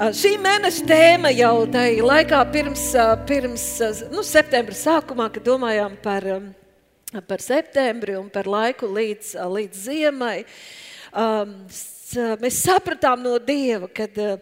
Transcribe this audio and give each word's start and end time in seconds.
Uh, 0.00 0.14
šī 0.16 0.30
mēneša 0.40 0.84
tēma 0.88 1.28
jau 1.36 1.66
tajā 1.68 2.04
laikā, 2.08 2.38
pirms, 2.48 2.86
uh, 2.96 3.10
pirms 3.28 3.64
uh, 3.84 3.98
nu, 4.08 4.22
septembra 4.24 4.72
sākumā, 4.72 5.26
kad 5.34 5.44
domājām 5.44 5.98
par, 6.00 6.24
um, 6.38 6.46
par 7.28 7.42
septembri 7.44 8.14
un 8.16 8.30
par 8.32 8.48
laiku 8.48 8.88
līdz, 8.88 9.34
līdz 9.44 9.82
ziemai, 9.90 10.38
um, 11.12 11.52
mēs 12.40 12.62
sapratām 12.62 13.20
no 13.26 13.34
Dieva, 13.44 13.90
ka 13.92 14.06
uh, 14.08 14.38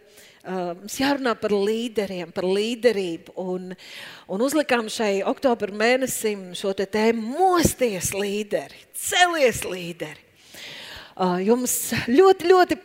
mums 0.78 1.00
jārunā 1.02 1.34
par 1.42 1.50
līderiem, 1.50 2.30
par 2.36 2.46
līderību. 2.46 3.34
Un, 3.42 3.72
un 4.30 4.44
uzlikām 4.46 4.86
šai 4.86 5.24
oktobra 5.26 5.74
mēnesim 5.74 6.52
šo 6.54 6.70
te 6.70 6.86
tēmu 6.86 7.34
mosties 7.34 8.12
līderi, 8.14 8.86
celies 8.94 9.66
līderi. 9.66 10.22
Jums 11.42 11.80
ļoti, 12.06 12.46
ļoti 12.46 12.78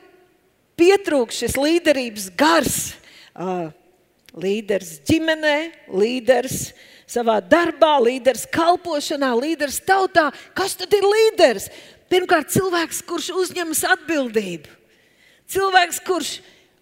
pietrūkst 0.80 1.44
šis 1.44 1.58
līderības 1.60 2.30
gars. 2.38 2.80
Līderis 4.34 4.96
ģimenē, 5.06 5.58
līderis 5.94 6.72
savā 7.10 7.38
darbā, 7.46 8.00
līderis 8.02 8.48
kalpošanā, 8.50 9.30
līderis 9.38 9.82
tautā. 9.86 10.32
Kas 10.58 10.74
tad 10.80 10.94
ir 10.98 11.06
līderis? 11.06 11.70
Pirmkārt, 12.10 12.50
cilvēks, 12.54 13.04
kurš 13.06 13.30
uzņemas 13.44 13.84
atbildību. 13.94 14.70
Cilvēks, 15.54 16.02
kurš 16.06 16.34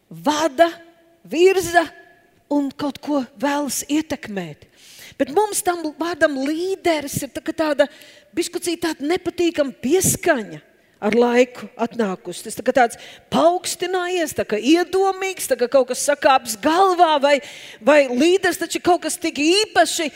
vada, 0.07 0.69
virza 1.27 1.85
un 2.51 2.71
kaut 2.71 2.99
ko 3.03 3.21
vēlas 3.39 3.81
ietekmēt. 3.91 4.67
Bet 5.19 5.31
mums 5.35 5.61
tam 5.63 5.83
vārdam 5.99 6.39
līderis 6.39 7.19
ir 7.23 7.31
tā 7.35 7.43
tāda 7.51 7.87
bišķucīta 8.35 8.91
tāda 8.91 9.07
nepatīkama 9.11 9.75
pieskaņa 9.83 10.61
ar 11.01 11.15
laiku 11.17 11.65
atnākusi. 11.81 12.45
Tas 12.45 12.57
tā 12.57 12.73
tāds 12.75 12.99
paaugstinājies, 13.33 14.35
tā 14.37 14.45
iedomīgs, 14.61 15.49
tā 15.49 15.57
kā 15.57 15.69
kaut 15.71 15.89
kas 15.89 16.03
sakāps 16.05 16.57
galvā, 16.61 17.15
vai, 17.23 17.35
vai 17.81 18.05
līderis 18.11 18.61
taču 18.61 18.83
kaut 18.85 19.01
kas 19.07 19.17
tik 19.21 19.41
īpaši 19.41 20.11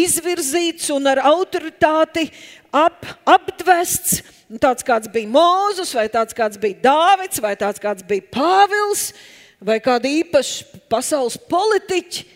izvirzīts 0.00 0.88
un 0.94 1.12
ar 1.12 1.20
autoritāti 1.28 2.30
ap, 2.72 3.04
apdvests. 3.28 4.22
Tāds 4.60 4.84
kāds 4.86 5.10
bija 5.10 5.28
Mozus, 5.28 5.94
vai 5.96 6.06
tāds 6.12 6.36
kāds 6.36 6.60
bija 6.60 6.80
Dāvids, 6.84 7.40
vai 7.42 7.54
tāds 7.58 7.80
kāds 7.82 8.04
bija 8.06 8.24
Pāvils, 8.32 9.08
vai 9.64 9.80
kādi 9.82 10.20
īpaši 10.22 10.84
pasaules 10.92 11.38
politiķi. 11.50 12.30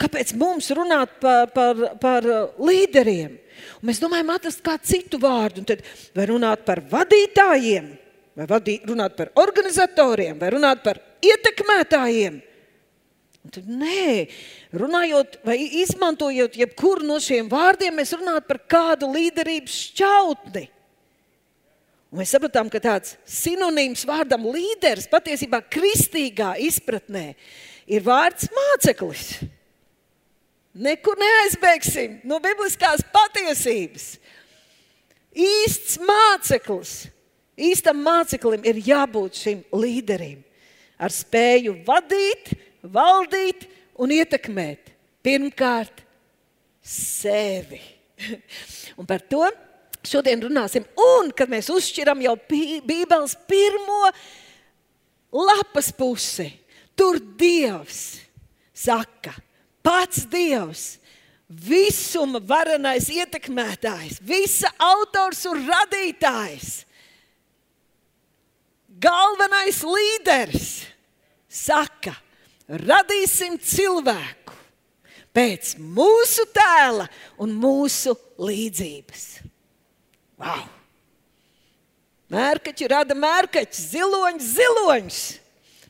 Kāpēc 0.00 0.32
mums 0.40 0.70
runāt 0.72 1.18
par, 1.20 1.50
par, 1.52 1.82
par 2.00 2.26
līderiem? 2.56 3.36
Un 3.80 3.90
mēs 3.90 4.00
domājam, 4.02 4.32
atrast 4.34 4.62
kādu 4.64 4.88
citu 4.90 5.20
vārdu. 5.22 5.64
Tad 5.68 5.84
vai 6.16 6.26
runāt 6.30 6.64
par 6.66 6.82
vadītājiem, 6.90 7.90
vai 8.38 8.46
vadī, 8.50 8.78
runāt 8.88 9.16
par 9.18 9.32
organizatoriem, 9.40 10.38
vai 10.40 10.52
runāt 10.54 10.84
par 10.84 11.00
ietekmētājiem. 11.24 12.40
Un 13.40 13.54
tad, 13.54 13.68
nē, 13.72 14.26
runājot 14.76 15.38
vai 15.48 15.56
izmantojot 15.80 16.58
jebkuru 16.60 17.06
no 17.08 17.16
šiem 17.22 17.48
vārdiem, 17.48 17.96
mēs 17.96 18.12
runājam 18.18 18.44
par 18.48 18.60
kādu 18.68 19.08
līderības 19.14 19.78
šķautni. 19.86 20.66
Un 22.10 22.18
mēs 22.20 22.32
sapratām, 22.34 22.68
ka 22.72 22.82
tāds 22.82 23.14
sinonīms 23.30 24.02
vārdam 24.08 24.48
līderis 24.50 25.06
patiesībā 25.08 25.62
kristīgā 25.70 26.56
izpratnē 26.66 27.30
ir 27.86 28.04
vārds 28.04 28.50
māceklis. 28.50 29.28
Nekur 30.70 31.18
neaizbēgsim 31.18 32.20
no 32.30 32.38
bibliskās 32.42 33.02
patiesības. 33.10 34.12
Īsts 35.34 35.98
māceklis, 36.02 36.94
īstam 37.58 37.98
māceklim 38.04 38.62
ir 38.66 38.78
jābūt 38.86 39.40
šim 39.42 39.64
līderim 39.74 40.44
ar 41.00 41.14
spēju 41.14 41.78
vadīt, 41.86 42.52
valdīt 42.82 43.66
un 44.00 44.12
ietekmēt. 44.14 44.92
Pirmkārt, 45.24 46.04
sevi. 46.80 47.80
un 48.98 49.08
par 49.08 49.24
to 49.26 49.42
šodien 50.06 50.40
runāsim. 50.44 50.86
Un 51.18 51.32
kad 51.36 51.50
mēs 51.52 51.70
uzšķiram 51.72 52.22
jau 52.24 52.36
Bībeles 52.48 53.36
pirmo 53.48 54.02
lapas 55.34 55.90
pusi, 55.96 56.48
tur 56.96 57.20
Dievs 57.20 58.20
saka, 58.76 59.34
pats 59.82 60.24
Dievs, 60.30 60.84
visuma 61.50 62.38
varenais 62.38 63.08
ietekmētājs, 63.10 64.20
visa 64.22 64.70
autors 64.78 65.42
un 65.50 65.64
radītājs, 65.66 66.84
galvenais 69.02 69.80
līderis, 69.86 70.70
saka, 71.50 72.14
radīsim 72.70 73.58
cilvēku 73.58 74.54
pēc 75.34 75.76
mūsu 75.82 76.46
tēla 76.54 77.06
un 77.42 77.54
mūsu 77.58 78.14
līdzības. 78.38 79.24
Wow! 80.40 80.68
Mērkaķi 82.30 82.86
rada 82.90 83.14
mērkaķi, 83.18 83.86
ziloņš, 83.90 84.50
ziloņš, 84.54 85.20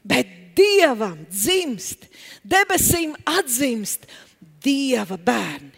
bet 0.08 0.39
dievam 0.56 1.18
dzimst, 1.30 2.06
debesīm 2.46 3.14
atzimst 3.28 4.06
dieva 4.64 5.18
bērni. 5.18 5.72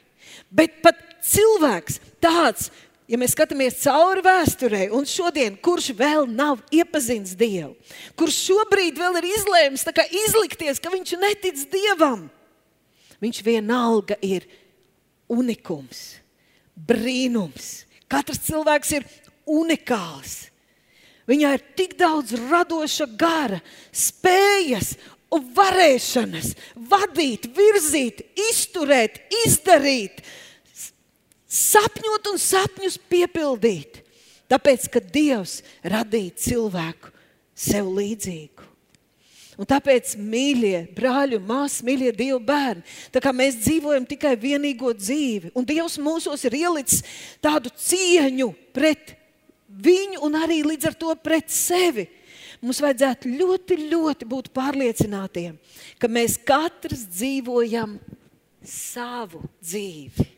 Bet 0.52 0.82
pat 0.84 0.98
cilvēks 1.24 1.98
tāds, 2.22 2.68
ja 3.08 3.18
mēs 3.20 3.34
skatāmies 3.36 3.80
cauri 3.82 4.24
vēsturē, 4.24 4.86
un 4.94 5.06
šodien, 5.08 5.56
kurš 5.56 5.92
vēl 5.96 6.28
nav 6.28 6.60
iepazinis 6.74 7.34
Dievu, 7.38 7.72
kurš 8.18 8.40
šobrīd 8.50 9.00
vēl 9.00 9.20
ir 9.20 9.30
izlēmis 9.32 9.86
izlikties, 10.26 10.80
ka 10.80 10.92
viņš 10.92 11.16
netic 11.20 11.64
Dievam, 11.72 12.28
viņš 13.22 13.42
vienalga 13.46 14.18
ir 14.20 14.46
unikums, 15.32 16.20
brīnums. 16.76 17.86
Katrs 18.12 18.42
cilvēks 18.44 18.92
ir 18.98 19.06
unikāls. 19.48 20.51
Viņā 21.30 21.52
ir 21.56 21.64
tik 21.78 21.94
daudz 22.00 22.34
radoša 22.50 23.06
gara, 23.18 23.60
spējas 23.94 24.96
un 25.32 25.46
varēšanas 25.56 26.52
vadīt, 26.90 27.48
virzīt, 27.56 28.24
izturēt, 28.50 29.20
izdarīt, 29.44 30.20
sapņot 31.46 32.32
un 32.32 32.42
sapņus 32.42 32.98
piepildīt. 33.12 34.02
Tāpēc, 34.52 34.90
ka 34.92 35.00
Dievs 35.00 35.60
radīja 35.88 36.34
cilvēku 36.42 37.12
sev 37.56 37.88
līdzīgu. 37.96 38.68
Un 39.60 39.68
tāpēc, 39.68 40.14
mīļie 40.16 40.78
brāļi 40.96 41.38
māsas, 41.44 41.84
mīļie 41.86 42.10
Dieva 42.16 42.38
bērni, 42.42 42.82
tā 43.12 43.20
kā 43.22 43.30
mēs 43.36 43.60
dzīvojam 43.60 44.06
tikai 44.08 44.32
vienīgo 44.40 44.90
dzīvi, 44.96 45.52
un 45.56 45.66
Dievs 45.68 45.98
mūsos 46.02 46.44
ir 46.48 46.56
ielicis 46.64 47.04
tādu 47.44 47.70
cieņu 47.76 48.48
pret 48.74 49.14
viņu 49.72 50.22
un 50.26 50.36
arī 50.38 50.62
līdz 50.66 50.90
ar 50.90 50.98
to 50.98 51.14
pret 51.22 51.50
sevi. 51.52 52.08
Mums 52.62 52.78
vajadzētu 52.82 53.30
ļoti, 53.40 53.78
ļoti 53.90 54.26
būt 54.30 54.52
pārliecinātiem, 54.54 55.56
ka 55.98 56.06
mēs 56.06 56.36
katrs 56.46 57.02
dzīvojam 57.10 57.96
savu 58.62 59.42
dzīvi. 59.58 60.28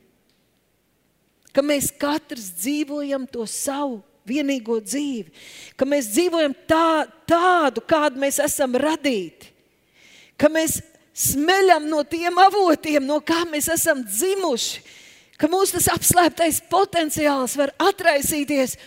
Ka 1.55 1.63
mēs 1.63 1.91
katrs 2.01 2.49
dzīvojam 2.57 3.29
to 3.31 3.45
savu 3.47 4.01
vienīgo 4.25 4.79
dzīvi, 4.81 5.29
ka 5.77 5.87
mēs 5.87 6.09
dzīvojam 6.15 6.55
tā, 6.67 7.05
tādu, 7.29 7.85
kādu 7.85 8.23
mēs 8.23 8.41
esam 8.43 8.73
radīti, 8.81 9.53
ka 10.41 10.49
mēs 10.49 10.81
smeļam 11.15 11.87
no 11.93 12.01
tiem 12.09 12.41
avotiem, 12.43 13.05
no 13.07 13.21
kā 13.23 13.45
mēs 13.47 13.69
esam 13.77 14.01
dzimuši, 14.03 14.81
ka 15.39 15.51
mūsu 15.51 15.79
apslēptais 15.93 16.63
potenciāls 16.71 17.57
var 17.61 17.75
atraisīties 17.85 18.79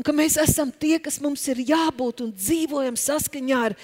Un 0.00 0.04
ka 0.06 0.14
mēs 0.16 0.38
esam 0.40 0.70
tie, 0.72 0.94
kas 0.96 1.18
mums 1.20 1.42
ir 1.52 1.58
jābūt 1.68 2.22
un 2.24 2.30
dzīvojam 2.32 2.94
saskaņā 2.96 3.58
ar 3.66 3.74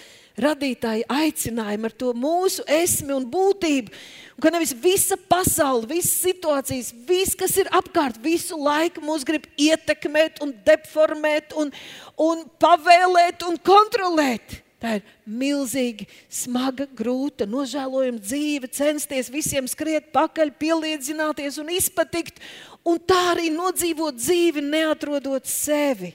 radītāju 0.40 1.04
aicinājumu, 1.12 1.90
ar 1.90 1.94
to 2.00 2.12
mūsu 2.16 2.62
esmi 2.72 3.12
un 3.12 3.26
būtību. 3.28 3.92
Un 4.32 4.44
ka 4.46 4.52
nevis 4.54 4.72
visa 4.80 5.18
pasaule, 5.28 5.84
visas 5.90 6.14
situācijas, 6.24 6.88
viss, 7.04 7.36
kas 7.36 7.58
ir 7.60 7.68
apkārt, 7.68 8.16
visu 8.24 8.56
laiku 8.56 9.04
mūs 9.04 9.28
grib 9.28 9.44
ietekmēt, 9.60 10.40
un 10.40 10.54
deformēt, 10.64 11.52
un, 11.52 11.68
un 12.16 12.46
pavēlēt 12.64 13.44
un 13.50 13.60
kontrolēt. 13.60 14.62
Tā 14.80 14.98
ir 14.98 15.04
milzīgi 15.28 16.08
smaga, 16.32 16.88
grūta, 16.96 17.44
nožēlojama 17.48 18.24
dzīve, 18.24 18.72
censties 18.72 19.28
visiem 19.32 19.68
skriet 19.68 20.08
pakaļ, 20.16 20.52
pielīdzināties 20.64 21.60
un 21.60 21.76
izpatikt 21.76 22.40
un 22.86 23.00
tā 23.02 23.18
arī 23.32 23.50
nodzīvot 23.54 24.18
dzīvi, 24.18 24.62
neatrodot 24.62 25.48
sevi. 25.50 26.12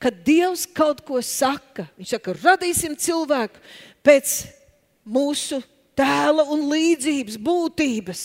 Kad 0.00 0.22
Dievs 0.24 0.64
kaut 0.72 1.02
ko 1.04 1.20
saka, 1.24 1.84
Viņš 1.98 2.14
saka, 2.16 2.34
radīsim 2.40 2.96
cilvēku 2.96 3.60
pēc 4.04 4.36
mūsu 5.04 5.60
tēla 5.98 6.46
un 6.52 6.64
līdzības, 6.70 7.36
būtības. 7.36 8.22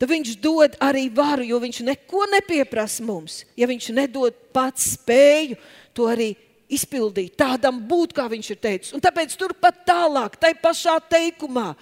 Tad 0.00 0.10
viņš 0.10 0.32
dod 0.42 0.78
arī 0.82 1.06
varu, 1.12 1.44
jo 1.46 1.60
viņš 1.62 1.82
neko 1.86 2.24
nepieprasa 2.32 3.04
mums. 3.06 3.42
Ja 3.56 3.68
viņš 3.70 3.92
nedod 3.94 4.36
pats 4.56 4.94
spēju 4.96 5.58
to 5.94 6.08
arī 6.10 6.32
izpildīt, 6.74 7.36
tādam 7.38 7.78
būt, 7.86 8.14
kā 8.16 8.24
viņš 8.30 8.50
ir 8.50 8.60
teicis. 8.60 8.94
Un 8.96 9.02
tāpēc 9.04 9.36
turpat 9.38 9.84
tālāk, 9.86 10.38
tai 10.40 10.54
pašā 10.58 10.96
teikumā, 11.12 11.74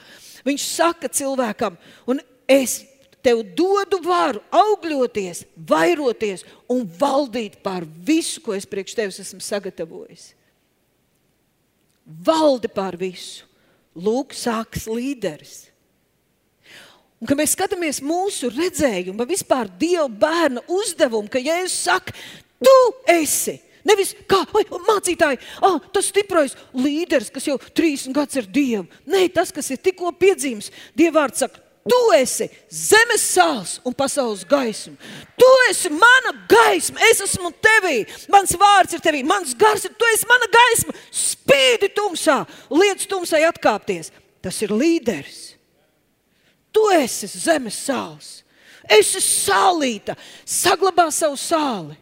viņš 0.45 0.67
saka 0.75 1.09
cilvēkam, 1.13 1.79
un 2.11 2.21
es 2.51 2.83
tev 3.23 3.43
dodu 3.57 4.01
varu 4.05 4.43
augļoties, 4.51 5.45
vairoties 5.69 6.45
un 6.71 6.85
valdīt 6.99 7.61
pār 7.65 7.87
visu, 7.87 8.43
ko 8.43 8.57
es 8.57 8.67
priekš 8.69 8.97
tevis 8.99 9.21
esmu 9.23 9.43
sagatavojis. 9.43 10.33
Valdi 12.03 12.71
pār 12.73 12.99
visu. 12.99 13.47
Lūk, 13.93 14.33
sākas 14.35 14.87
līderis. 14.89 15.67
Un, 17.21 17.29
kad 17.29 17.39
mēs 17.39 17.53
skatāmies 17.55 18.01
mūsu 18.03 18.49
redzējumu, 18.51 19.27
vispār 19.29 19.69
Dieva 19.79 20.09
bērna 20.09 20.65
uzdevumu, 20.67 21.31
ka 21.31 21.39
Jēzus 21.39 21.77
saka, 21.85 22.15
tu 22.59 22.73
esi. 23.13 23.61
Nevis 23.87 24.15
kā 24.31 24.41
oi, 24.55 24.65
mācītāji, 24.89 25.39
ah, 25.67 25.77
tas 25.95 26.09
stiprais 26.11 26.55
līderis, 26.75 27.31
kas 27.35 27.47
jau 27.47 27.59
30 27.59 28.15
gadus 28.17 28.41
ir 28.41 28.49
Dievam. 28.51 28.89
Nē, 29.07 29.27
tas, 29.35 29.53
kas 29.55 29.71
ir 29.75 29.79
tikko 29.83 30.11
piedzimts, 30.19 30.71
Dievvvārds 30.99 31.45
saka, 31.45 31.63
Tu 31.83 31.99
esi 32.15 32.47
zemes 32.71 33.23
sāls 33.35 33.79
un 33.83 33.95
pasaules 33.97 34.45
gaisma. 34.47 34.95
Tu 35.39 35.49
esi 35.69 35.91
mana 35.91 36.31
gaisma, 36.49 37.01
es 37.11 37.23
esmu 37.25 37.51
tevī. 37.59 38.05
Mans 38.31 38.55
vārds 38.59 38.95
ir 38.95 39.03
tevī, 39.03 39.25
mans 39.27 39.55
gars 39.59 39.89
ir, 39.89 39.95
tu 39.99 40.07
esi 40.15 40.29
mana 40.31 40.47
gaisma. 40.53 40.95
Spīdi 41.11 41.91
tumsā, 41.97 42.45
liec 42.71 43.03
tumsai 43.11 43.43
atkāpties. 43.49 44.13
Tas 44.43 44.61
ir 44.63 44.75
līderis. 44.75 45.57
Tu 46.73 46.85
esi 46.95 47.27
zemes 47.31 47.81
sāls. 47.83 48.31
Es 48.87 49.13
esmu 49.15 49.23
sālīta, 49.27 50.17
saglabā 50.47 51.09
savu 51.15 51.39
sāli. 51.39 51.99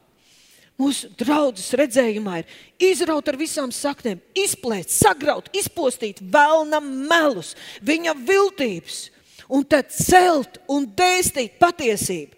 Mūsu 0.80 1.10
draudzes 1.20 1.74
redzējumā 1.76 2.38
ir 2.40 2.52
izraut 2.92 3.26
ar 3.28 3.36
visām 3.36 3.72
saknēm, 3.74 4.20
izplēst, 4.32 4.94
sagraut, 4.96 5.50
izpostīt 5.56 6.22
vēlnam 6.24 6.86
melus, 7.08 7.52
viņa 7.84 8.14
viltības 8.16 9.02
un 9.50 9.64
tad 9.66 9.90
celt 9.92 10.60
un 10.70 10.86
dēstīt 10.96 11.58
patiesību. 11.60 12.36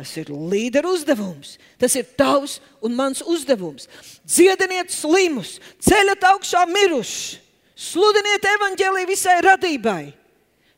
Tas 0.00 0.14
ir 0.16 0.30
līderu 0.32 0.94
uzdevums. 0.96 1.58
Tas 1.76 1.92
ir 1.98 2.06
tavs 2.16 2.56
un 2.80 2.94
mans 2.96 3.20
uzdevums. 3.20 3.84
Dziediniet 4.24 4.88
slimus, 4.94 5.58
ceļat 5.84 6.24
augšā 6.30 6.62
mirušus, 6.70 7.36
sludiniet 7.76 8.48
evaņģēlī 8.54 9.04
visai 9.10 9.36
radībai. 9.44 10.14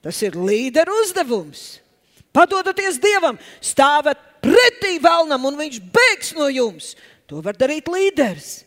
Tas 0.03 0.19
ir 0.27 0.35
līderu 0.35 0.97
uzdevums. 1.05 1.79
Padodaties 2.35 2.99
Dievam, 2.99 3.39
stāvat 3.63 4.19
pretī 4.43 4.97
vēlnam, 5.03 5.47
un 5.47 5.61
viņš 5.61 5.79
bēgs 5.95 6.33
no 6.35 6.49
jums. 6.51 6.97
To 7.31 7.45
var 7.45 7.55
darīt 7.55 7.87
līderis. 7.93 8.65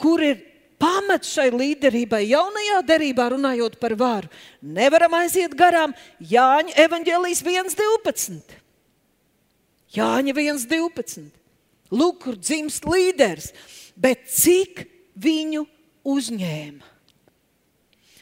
Kur 0.00 0.22
ir 0.24 0.40
pamats 0.80 1.32
šai 1.34 1.48
līderībai, 1.52 2.22
jaunajā 2.30 2.80
derībā 2.86 3.28
runājot 3.34 3.78
par 3.82 3.94
varu. 3.98 4.30
Nevaram 4.62 5.16
aiziet 5.20 5.56
garām 5.58 5.94
Jāņa 6.22 6.76
evanģēlijas 6.86 7.42
1.12. 7.44 8.56
Jāņa 9.96 10.34
1.12. 10.36 11.28
Lūk, 11.88 12.18
kur 12.24 12.36
dzimst 12.36 12.84
līderis, 12.84 13.52
bet 13.96 14.26
cik 14.28 14.84
viņu 15.16 15.64
uzņēma? 16.08 16.94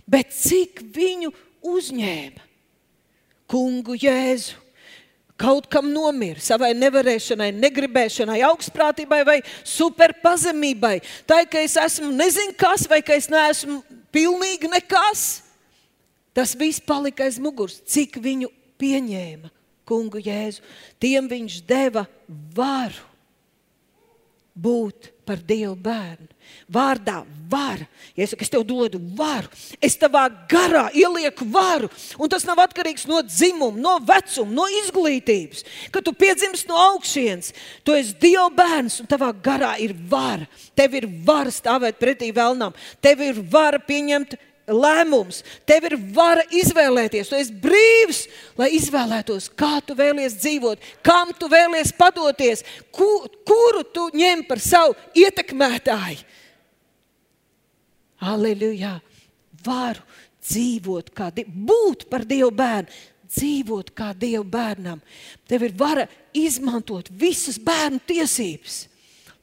Bet 0.06 0.30
cik 0.30 0.84
viņu 0.94 1.32
uzņēma? 1.66 2.44
Kungu 3.50 3.94
Jēzu 3.98 4.65
kaut 5.40 5.68
kam 5.70 5.88
nomira, 5.92 6.40
savai 6.42 6.72
nevarēšanai, 6.76 7.50
negribēšanai, 7.56 8.40
augstprātībai 8.48 9.20
vai 9.28 9.38
superpazemībai. 9.68 10.98
Tā 11.28 11.42
ir, 11.44 11.50
ka 11.52 11.62
es 11.64 11.76
esmu 11.80 12.12
nezinu 12.16 12.56
kas, 12.58 12.86
vai 12.90 13.02
ka 13.04 13.16
es 13.16 13.28
neesmu 13.32 13.82
pilnīgi 14.14 14.70
nekas. 14.72 15.26
Tas 16.36 16.56
viss 16.58 16.82
palika 16.84 17.24
aiz 17.24 17.38
muguras, 17.40 17.78
cik 17.88 18.18
viņu 18.20 18.50
pieņēma 18.80 19.52
kungu 19.88 20.20
Jēzu. 20.20 20.64
Tiem 21.00 21.28
viņš 21.30 21.60
deva 21.68 22.04
varu 22.56 23.15
būt 24.56 25.12
par 25.26 25.40
Dieva 25.42 25.74
bērnu. 25.74 26.28
Vārdā 26.70 27.20
var. 27.50 27.82
Ja 28.16 28.24
es 28.24 28.32
es 28.38 28.50
tev 28.50 28.62
dodu 28.66 29.00
varu, 29.18 29.50
es 29.82 29.98
tavā 29.98 30.24
garā 30.48 30.86
ielieku 30.94 31.46
varu. 31.52 31.90
Un 32.22 32.30
tas 32.30 32.46
nav 32.46 32.62
atkarīgs 32.64 33.06
no 33.10 33.20
dzimuma, 33.26 33.76
no 33.76 33.96
vecuma, 34.06 34.54
no 34.54 34.66
izglītības. 34.82 35.64
Kad 35.92 36.06
tu 36.06 36.14
piedzimsti 36.16 36.70
no 36.70 36.78
augšas, 36.92 37.52
tu 37.84 37.96
esi 37.98 38.16
Dieva 38.22 38.48
bērns 38.54 39.00
un 39.02 39.10
tavā 39.10 39.32
garā 39.34 39.74
ir 39.82 39.94
vara. 40.08 40.46
Tev 40.78 40.96
ir 40.96 41.08
vara 41.26 41.52
stāvēt 41.52 42.00
pretī 42.00 42.32
vēlnam, 42.34 42.74
tev 43.02 43.24
ir 43.26 43.42
vara 43.50 43.82
pieņemt 43.82 44.38
lēmums. 44.66 45.42
Tev 45.66 45.86
ir 45.90 45.96
vara 46.14 46.42
izvēlēties. 46.54 47.30
Tu 47.30 47.38
esi 47.38 47.56
brīvs, 47.62 48.22
lai 48.58 48.70
izvēlētos, 48.76 49.48
kā 49.58 49.78
tu 49.86 49.96
vēlies 49.98 50.38
dzīvot, 50.42 50.82
kam 51.06 51.32
tu 51.38 51.50
vēlies 51.52 51.92
padoties, 51.96 52.64
ku, 52.94 53.08
kuru 53.46 53.84
tu 53.94 54.08
ņem 54.16 54.46
par 54.48 54.62
savu 54.62 54.96
ietekmētāju. 55.14 56.24
Aleluja! 58.26 58.96
Varu 59.66 60.02
dzīvot 60.46 61.10
kā 61.16 61.30
būt 61.34 62.06
par 62.10 62.24
Dieva 62.24 62.52
bērnu, 62.54 62.92
dzīvot 63.26 63.90
kā 63.96 64.12
Dieva 64.14 64.44
bērnam. 64.46 65.00
Tev 65.48 65.66
ir 65.66 65.74
vara 65.76 66.06
izmantot 66.36 67.10
visas 67.10 67.58
bērnu 67.58 67.98
tiesības, 68.06 68.86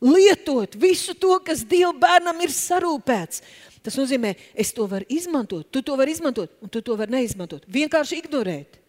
lietot 0.04 0.78
visu 0.80 1.16
to, 1.16 1.36
kas 1.44 1.66
Dieva 1.68 1.94
bērnam 2.00 2.40
ir 2.44 2.56
sarūpēts 2.56 3.44
Tas 3.84 3.98
nozīmē, 4.00 4.32
es 4.56 4.72
to 4.76 4.88
varu 4.88 5.06
izmantot, 5.12 5.68
tu 5.68 5.82
to 5.84 5.98
vari 6.00 6.14
izmantot, 6.16 6.54
un 6.64 6.72
tu 6.72 6.82
to 6.82 6.96
vari 6.96 7.12
neizmantot. 7.18 7.66
Vienkārši 7.68 8.22
ignorēt. 8.24 8.80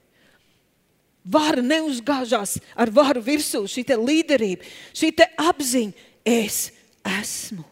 Vara 1.24 1.64
neuzgāžās 1.64 2.58
ar 2.76 2.92
varu 2.94 3.22
virsū, 3.24 3.64
šī 3.70 3.86
līderība, 3.96 4.66
šī 4.94 5.10
apziņa. 5.40 6.10
Es 6.24 6.70
esmu. 7.04 7.64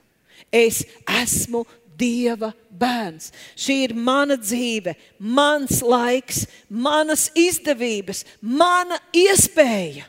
Es 0.52 0.82
esmu 1.08 1.64
Dieva 1.96 2.50
bērns. 2.72 3.30
Šī 3.54 3.76
ir 3.86 3.94
mana 3.94 4.36
dzīve, 4.40 4.96
mans 5.18 5.82
laiks, 5.84 6.46
manas 6.68 7.28
izdevības, 7.38 8.24
mana 8.40 8.98
iespēja. 9.14 10.08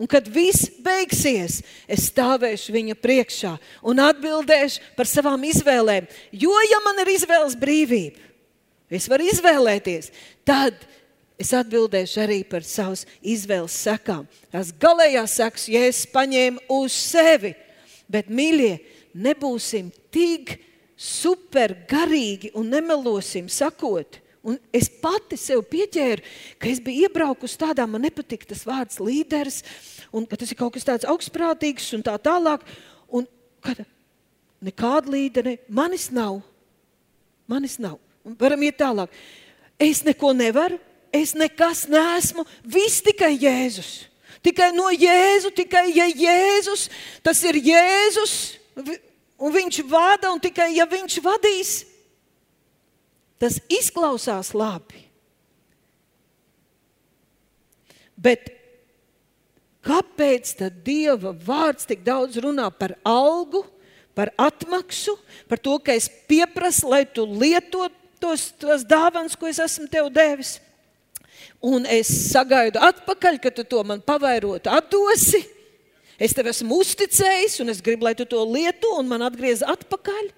Un 0.00 0.08
kad 0.10 0.26
viss 0.26 0.70
beigsies, 0.82 1.60
es 1.86 2.08
stāvēšu 2.10 2.72
viņa 2.74 2.96
priekšā 2.98 3.52
un 3.86 4.00
atbildēšu 4.02 4.94
par 4.96 5.06
savām 5.06 5.44
izvēlēm. 5.46 6.08
Jo, 6.32 6.54
ja 6.66 6.80
man 6.86 6.98
ir 7.04 7.12
izvēles 7.12 7.54
brīvība, 7.60 8.18
es 8.92 9.06
varu 9.10 9.28
izvēlēties, 9.30 10.10
tad 10.48 10.80
es 11.40 11.52
atbildēšu 11.56 12.22
arī 12.24 12.40
par 12.48 12.66
savas 12.66 13.04
izvēles 13.20 13.76
sekām. 13.84 14.26
Tās 14.52 14.72
galējās 14.80 15.36
sekas, 15.38 15.68
ja 15.70 15.84
es 15.88 16.02
paņēmu 16.10 16.66
uz 16.80 16.96
sevi, 16.96 17.54
bet, 18.10 18.32
mīļie, 18.32 18.74
nebūsim 19.12 19.92
tik 20.12 20.56
supergarīgi 20.98 22.52
un 22.58 22.70
nemelosim 22.72 23.48
sakot, 23.52 24.21
Un 24.42 24.56
es 24.74 24.88
pati 24.90 25.36
sev 25.38 25.60
pieķēru, 25.70 26.24
ka 26.58 26.66
es 26.66 26.80
biju 26.82 27.06
iebraukusi 27.06 27.60
tādā, 27.60 27.86
man 27.86 28.02
nepatika 28.02 28.48
tas 28.50 28.64
vārds 28.66 28.98
līderis, 28.98 29.60
un 30.10 30.26
ka 30.26 30.38
tas 30.40 30.50
ir 30.50 30.58
kaut 30.58 30.74
kas 30.74 30.86
tāds 30.88 31.06
augstprātīgs 31.06 31.92
un 31.94 32.02
tā 32.02 32.16
tālāk. 32.18 32.64
Un 33.06 33.28
kad 33.62 33.84
nekāda 34.62 35.14
līderi 35.14 35.60
manis 35.70 36.08
nav, 36.10 36.40
manis 37.46 37.78
nav. 37.82 38.00
Un 38.26 38.34
varam 38.38 38.66
iet 38.66 38.80
tālāk. 38.82 39.14
Es 39.78 40.02
neko 40.06 40.32
nevaru, 40.34 40.80
es 41.14 41.36
nekas 41.38 41.86
neesmu, 41.90 42.42
viss 42.66 43.02
tikai 43.04 43.36
Jēzus. 43.36 44.08
Tikai 44.42 44.72
no 44.74 44.88
Jēzu, 44.90 45.52
tikai 45.54 45.86
ja 45.94 46.08
Jēzus, 46.10 46.88
tas 47.22 47.38
ir 47.46 47.60
Jēzus, 47.62 48.34
un 49.38 49.54
viņš 49.54 49.82
vada, 49.86 50.32
un 50.34 50.42
tikai 50.42 50.72
ja 50.74 50.86
viņš 50.90 51.18
vadīs, 51.22 51.74
Tas 53.42 53.58
izklausās 53.66 54.52
labi. 54.54 55.00
Bet 58.14 58.52
kāpēc 59.82 60.52
tad 60.60 60.76
Dieva 60.86 61.32
vārds 61.34 61.88
tik 61.88 62.04
daudz 62.06 62.38
runā 62.38 62.68
par 62.70 62.94
algu, 63.02 63.64
par 64.14 64.30
atmaksu, 64.38 65.16
par 65.50 65.58
to, 65.58 65.74
ka 65.82 65.96
es 65.96 66.06
pieprasu, 66.30 66.92
lai 66.92 67.02
tu 67.08 67.24
lietot 67.26 67.94
tos, 68.22 68.52
tos 68.60 68.84
dāvāns, 68.86 69.34
ko 69.34 69.50
es 69.50 69.58
esmu 69.62 69.88
tev 69.90 70.12
devis? 70.14 70.60
Un 71.62 71.86
es 71.90 72.10
sagaidu 72.30 72.78
atpakaļ, 72.82 73.40
ka 73.42 73.50
tu 73.54 73.64
to 73.66 73.82
man 73.86 74.02
pavairotu, 74.04 74.70
atdosi. 74.70 75.42
Es 76.22 76.36
tev 76.36 76.52
esmu 76.52 76.78
uzticējis, 76.84 77.58
un 77.64 77.72
es 77.72 77.82
gribu, 77.82 78.06
lai 78.06 78.14
tu 78.14 78.26
to 78.28 78.38
lieto, 78.46 78.92
un 79.00 79.10
man 79.10 79.26
atgriez 79.26 79.64
atpakaļ. 79.66 80.30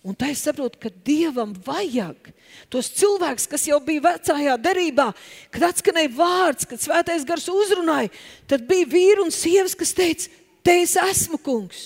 Un 0.00 0.16
tā 0.16 0.30
es 0.32 0.40
saprotu, 0.46 0.78
ka 0.80 0.88
Dievam 1.04 1.52
vajag 1.66 2.30
tos 2.72 2.88
cilvēkus, 2.96 3.46
kas 3.50 3.66
jau 3.68 3.76
bija 3.84 4.06
vecajā 4.06 4.56
derībā, 4.62 5.10
kad 5.52 5.66
atskanēja 5.68 6.12
vārds, 6.16 6.68
kad 6.68 6.80
svētais 6.80 7.26
gars 7.28 7.44
uzrunāja. 7.52 8.08
Tad 8.48 8.64
bija 8.68 8.88
vīri 8.88 9.20
un 9.20 9.32
sievas, 9.34 9.76
kas 9.76 9.92
teica, 9.96 10.30
te 10.64 10.78
es 10.80 10.96
esmu, 10.96 11.36
kungs, 11.44 11.82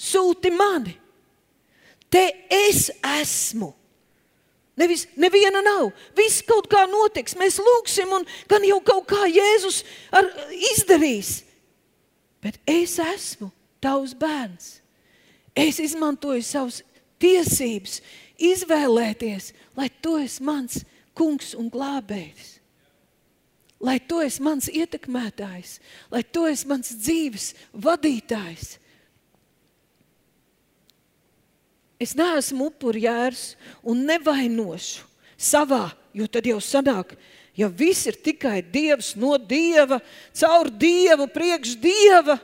sūti 0.00 0.52
mani, 0.54 0.96
te 2.08 2.24
es 2.48 2.88
esmu. 3.20 3.74
Nevis, 4.80 5.04
neviena 5.14 5.60
nav. 5.62 5.92
Viss 6.18 6.42
kaut 6.42 6.66
kā 6.70 6.80
notiks. 6.90 7.36
Mēs 7.38 7.60
lūgsim, 7.62 8.10
un 8.16 8.24
gan 8.50 8.64
jau 8.66 8.80
kaut 8.82 9.04
kā 9.12 9.28
Jēzus 9.30 9.84
ar, 10.10 10.26
izdarīs. 10.72 11.44
Bet 12.42 12.58
es 12.66 12.96
esmu 12.98 13.52
tavs 13.84 14.16
bērns. 14.18 14.80
Es 15.54 15.78
izmantoju 15.78 16.42
savas 16.42 16.80
tiesības, 17.24 18.00
izvēlēties, 18.36 19.52
lai 19.78 19.88
tu 20.02 20.18
esi 20.20 20.44
mans 20.44 20.82
kungs 21.16 21.54
un 21.56 21.70
glābējs. 21.72 22.58
Lai 23.84 23.98
tu 24.00 24.20
esi 24.24 24.42
mans 24.44 24.70
ietekmētājs, 24.70 25.78
lai 26.12 26.22
tu 26.24 26.46
esi 26.48 26.68
mans 26.70 26.94
dzīves 26.94 27.50
vadītājs. 27.84 28.78
Es 32.00 32.14
neesmu 32.18 32.70
upurjērs 32.70 33.54
un 33.86 34.02
nevainošu 34.08 35.04
savā, 35.38 35.92
jo 36.16 36.26
tad 36.30 36.46
jau 36.48 36.58
sanāk, 36.62 37.14
ja 37.54 37.68
viss 37.68 38.08
ir 38.10 38.18
tikai 38.18 38.62
Dievs 38.62 39.14
no 39.20 39.36
Dieva, 39.38 40.00
caur 40.34 40.70
Dievu, 40.70 41.28
priekš 41.30 41.76
Dieva, 41.80 42.38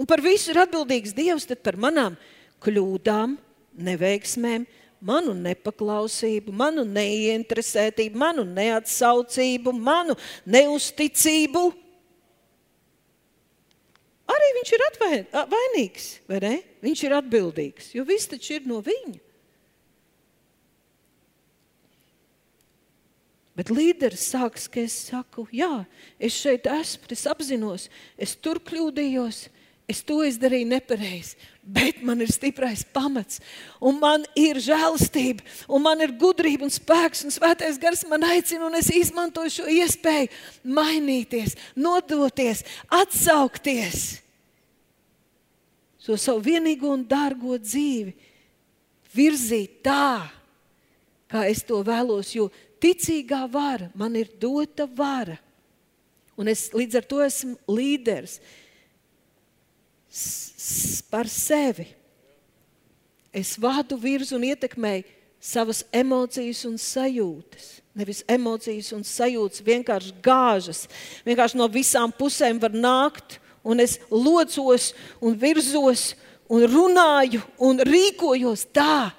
un 0.00 0.08
par 0.08 0.22
visu 0.24 0.52
ir 0.52 0.62
atbildīgs 0.64 1.14
Dievs, 1.16 1.48
tad 1.50 1.62
par 1.66 1.76
manām 1.80 2.16
kļūdām, 2.64 3.36
neveiksmēm, 3.84 4.66
manu 5.00 5.34
nepaklausību, 5.36 6.52
manu 6.52 6.84
neinteresētību, 6.88 8.20
manu 8.20 8.44
neatsaucību, 8.48 9.72
manu 9.72 10.16
neusticību. 10.44 11.64
Arī 14.30 14.52
viņš 14.60 14.76
ir 14.76 14.86
vainīgs, 15.56 16.12
vai 16.30 16.38
ne? 16.44 16.54
Viņš 16.84 17.02
ir 17.06 17.16
atbildīgs, 17.16 17.90
jo 17.96 18.06
viss 18.06 18.30
taču 18.30 18.58
ir 18.58 18.68
no 18.70 18.78
viņa. 18.84 19.18
Bet 23.60 23.72
līderis 23.74 24.22
sāks, 24.30 24.68
ka 24.72 24.80
es 24.80 24.94
saku, 25.10 25.44
jā, 25.52 25.82
es 26.16 26.36
šeit 26.38 26.68
esmu, 26.70 27.10
es 27.12 27.26
apzinos, 27.28 27.88
es 28.16 28.32
tur 28.38 28.60
kļūdījos, 28.64 29.40
es 29.90 30.00
to 30.06 30.20
izdarīju 30.24 30.70
nepareizi, 30.70 31.36
bet 31.70 32.00
man 32.02 32.22
ir 32.24 32.32
stiprais 32.32 32.82
pamats, 32.94 33.38
un 33.80 34.00
man 34.02 34.24
ir 34.38 34.58
žēlastība, 34.62 35.44
un 35.70 35.84
man 35.84 36.02
ir 36.02 36.16
gudrība 36.18 36.66
un 36.66 36.72
spēks, 36.74 37.22
un 37.26 37.34
svētais 37.34 37.78
gars 37.80 38.02
man 38.10 38.26
aicina, 38.26 38.66
un 38.66 38.78
es 38.78 38.90
izmantoju 38.94 39.54
šo 39.60 39.68
iespēju 39.70 40.32
mainīties, 40.78 41.54
nodoties, 41.78 42.64
atsaukties 42.90 44.20
šo 46.00 46.16
so 46.16 46.24
savu 46.24 46.40
vienīgo 46.48 46.88
un 46.90 47.04
dārgo 47.04 47.58
dzīvi, 47.60 48.14
virzīt 49.12 49.82
tā, 49.84 50.30
kā 51.30 51.44
es 51.50 51.62
to 51.66 51.82
vēlos, 51.86 52.32
jo 52.34 52.48
ticīgā 52.80 53.44
vara 53.52 53.90
man 53.94 54.16
ir 54.16 54.30
dota 54.40 54.88
vara. 54.88 55.36
Un 56.40 56.48
es 56.48 56.70
līdz 56.72 56.96
ar 56.96 57.06
to 57.06 57.20
esmu 57.20 57.58
līderis 57.68 58.38
par 61.10 61.28
sevi. 61.30 61.86
Es 63.32 63.54
vadu 63.60 63.96
virzu 64.00 64.36
un 64.36 64.46
ietekmēju 64.50 65.06
savas 65.40 65.84
emocijas 65.92 66.64
un 66.68 66.76
sajūtas. 66.78 67.78
Nevis 67.96 68.20
emocijas 68.28 68.90
un 68.94 69.04
sajūtas 69.06 69.64
vienkārši 69.66 70.12
gāžas. 70.22 70.84
Vienkārši 71.26 71.58
no 71.58 71.68
visām 71.70 72.12
pusēm 72.14 72.60
var 72.62 72.74
nākt, 72.74 73.38
un 73.64 73.80
es 73.80 73.98
locos 74.10 74.90
un 75.20 75.36
virzos 75.38 76.12
un 76.50 76.66
runāju 76.66 77.42
un 77.62 77.80
rīkojos 77.86 78.66
tā, 78.74 79.12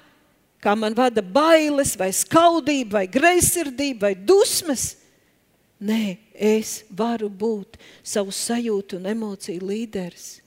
kā 0.62 0.76
man 0.78 0.94
vada 0.94 1.24
bailes, 1.24 1.96
vai 1.98 2.12
skaudība, 2.14 3.00
vai 3.00 3.06
greizsirdība, 3.10 4.10
vai 4.10 4.14
dusmas. 4.14 4.92
Nē, 5.82 6.18
es 6.32 6.84
varu 6.94 7.26
būt 7.26 7.80
savu 8.06 8.30
sajūtu 8.30 9.00
un 9.00 9.10
emociju 9.10 9.66
līderis. 9.66 10.41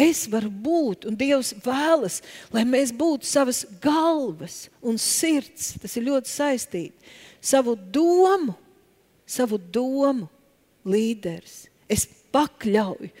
Es 0.00 0.24
varu 0.30 0.48
būt, 0.48 1.04
un 1.08 1.16
Dievs 1.18 1.52
vēlas, 1.64 2.20
lai 2.52 2.64
mēs 2.68 2.94
būtu 2.96 3.28
savas 3.28 3.62
galvas 3.82 4.66
un 4.80 4.96
sirds. 4.98 5.74
Tas 5.82 5.96
ir 5.98 6.06
ļoti 6.08 6.32
saistīti. 6.32 7.12
Savu 7.42 7.74
domu, 7.76 8.54
savu 9.28 9.58
domu 9.60 10.30
līderis. 10.88 11.66
Es 11.90 12.06
pakļauju 12.32 13.12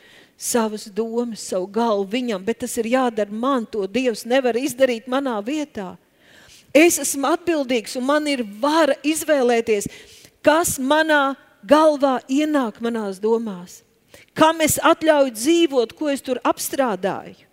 savas 0.42 0.88
domas, 0.90 1.44
savu 1.44 1.68
galvu 1.70 2.08
viņam, 2.16 2.42
bet 2.42 2.62
tas 2.64 2.74
ir 2.80 2.88
jādara 2.94 3.30
man. 3.30 3.68
To 3.70 3.84
Dievs 3.86 4.24
nevar 4.26 4.56
izdarīt 4.58 5.06
manā 5.12 5.36
vietā. 5.44 5.92
Es 6.72 6.96
esmu 6.98 7.28
atbildīgs 7.34 7.98
un 8.00 8.08
man 8.08 8.26
ir 8.32 8.46
vara 8.62 8.96
izvēlēties, 9.04 9.90
kas 10.42 10.78
manā 10.80 11.34
galvā 11.68 12.16
ienāk 12.32 12.80
manās 12.80 13.20
domās 13.20 13.82
kam 14.36 14.60
es 14.64 14.78
atļauju 14.82 15.34
dzīvot, 15.36 15.94
ko 15.96 16.10
es 16.12 16.24
tur 16.24 16.40
apstrādāju. 16.46 17.48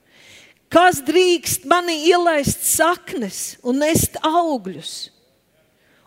Kas 0.70 1.00
drīkst 1.02 1.66
manī 1.66 1.96
ielaist 2.12 2.62
saknes 2.68 3.58
un 3.66 3.82
nest 3.82 4.20
augļus, 4.22 5.10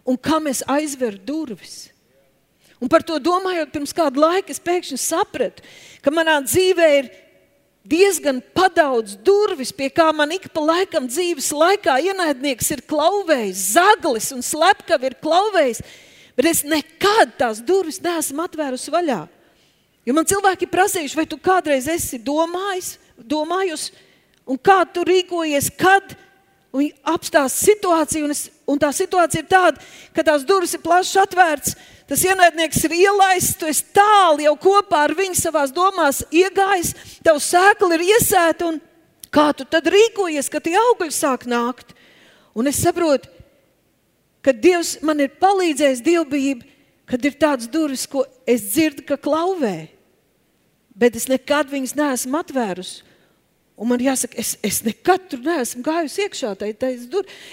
un 0.06 0.18
kam 0.18 0.46
es 0.50 0.62
aizveru 0.70 1.18
durvis. 1.18 1.90
Un 2.82 2.90
par 2.90 3.02
to 3.06 3.18
domājot, 3.22 3.70
pirms 3.74 3.94
kāda 3.94 4.18
laika 4.18 4.50
es 4.54 4.62
pēkšņi 4.62 4.98
sapratu, 4.98 5.62
ka 6.02 6.10
manā 6.14 6.40
dzīvē 6.42 6.88
ir 6.98 7.10
diezgan 7.86 8.40
daudz 8.74 9.16
durvis, 9.22 9.72
pie 9.74 9.90
kā 9.90 10.08
man 10.14 10.30
ik 10.34 10.48
pa 10.54 10.62
laikam 10.62 11.06
dzīves 11.10 11.50
laikā 11.54 11.98
ienaidnieks 12.08 12.70
ir 12.74 12.82
klauvējis, 12.86 13.66
zaglis 13.76 14.30
un 14.34 14.42
slepkavi 14.42 15.10
ir 15.10 15.18
klauvējis, 15.22 15.82
bet 16.38 16.48
es 16.50 16.62
nekad 16.66 17.34
tās 17.38 17.62
durvis 17.62 18.00
neesmu 18.02 18.46
atvērusi 18.46 18.94
vaļā. 18.94 19.20
Jo 20.06 20.16
man 20.16 20.26
cilvēki 20.26 20.66
prasījuši, 20.70 21.18
vai 21.18 21.28
tu 21.30 21.38
kādreiz 21.38 21.86
esi 21.90 22.18
domājis, 22.18 22.96
domājusi, 23.16 23.92
un 24.50 24.58
kā 24.58 24.80
tu 24.90 25.04
rīkojies, 25.06 25.70
kad 25.78 26.16
apstāsta 27.04 27.66
situāciju. 27.66 28.26
Un, 28.26 28.32
es, 28.34 28.46
un 28.66 28.80
tā 28.80 28.90
situācija 28.94 29.42
ir 29.42 29.48
tāda, 29.50 29.82
ka 30.14 30.24
tās 30.24 30.46
durvis 30.48 30.74
ir 30.74 30.82
plaši 30.84 31.20
atvērtas, 31.22 31.76
tas 32.08 32.24
ienaidnieks 32.24 32.84
ir 32.88 32.96
ielaists, 32.96 33.58
tu 33.60 33.68
esi 33.68 33.84
tālu 33.94 34.42
jau 34.46 34.54
kopā 34.60 35.04
ar 35.06 35.14
viņu 35.16 35.38
savās 35.38 35.72
domās 35.74 36.22
iegājis, 36.30 36.94
tev 37.24 37.40
sēkla 37.42 37.98
ir 37.98 38.06
iesēta. 38.14 38.72
Kā 39.32 39.52
tu 39.56 39.64
tad 39.64 39.86
rīkojies, 39.88 40.50
kad 40.52 40.64
tie 40.64 40.76
augļi 40.76 41.12
sāk 41.14 41.46
nākt? 41.48 41.94
Un 42.52 42.68
es 42.68 42.82
saprotu, 42.82 43.30
ka 44.44 44.52
Dievs 44.52 44.98
man 45.00 45.22
ir 45.24 45.32
palīdzējis 45.40 46.02
dievbijību 46.04 46.71
kad 47.12 47.28
ir 47.28 47.36
tādas 47.36 47.68
durvis, 47.68 48.06
ko 48.08 48.24
es 48.48 48.70
dzirdu, 48.72 49.04
ka 49.04 49.18
klauvē, 49.20 49.90
bet 50.96 51.16
es 51.18 51.28
nekad 51.28 51.68
viņas 51.68 51.92
neesmu 51.98 52.38
atvērusi. 52.40 53.02
Un 53.82 53.88
man 53.88 54.02
jāsaka, 54.04 54.36
es, 54.38 54.52
es 54.62 54.78
nekad 54.84 55.24
tur 55.32 55.40
neesmu 55.42 55.80
gājusi 55.82 56.22
iekšā. 56.26 56.50
Tai, 56.60 56.68
tai 56.76 56.90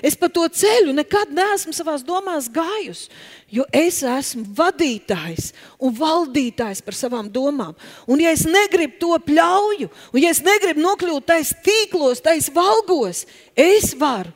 es 0.05 0.17
pa 0.19 0.27
to 0.29 0.43
ceļu 0.61 0.91
nekad 0.93 1.31
neesmu 1.33 1.71
savā 1.73 1.95
domās 2.05 2.49
gājusi. 2.53 3.07
Jo 3.55 3.63
es 3.73 4.01
esmu 4.05 4.43
vadītājs 4.55 5.53
un 5.79 5.95
valdītājs 5.95 6.83
par 6.85 6.97
savām 6.99 7.31
domām. 7.33 7.71
Un, 8.05 8.19
ja 8.21 8.35
es 8.35 8.43
negribu 8.45 8.99
to 9.01 9.15
pļauju, 9.25 9.87
un 10.11 10.21
ja 10.21 10.35
es 10.35 10.43
negribu 10.45 10.83
nokļūt 10.83 11.29
tajos 11.31 11.55
tīklos, 11.65 12.21
tajos 12.23 12.51
valgos, 12.53 13.23
es 13.55 13.95
varu 13.97 14.35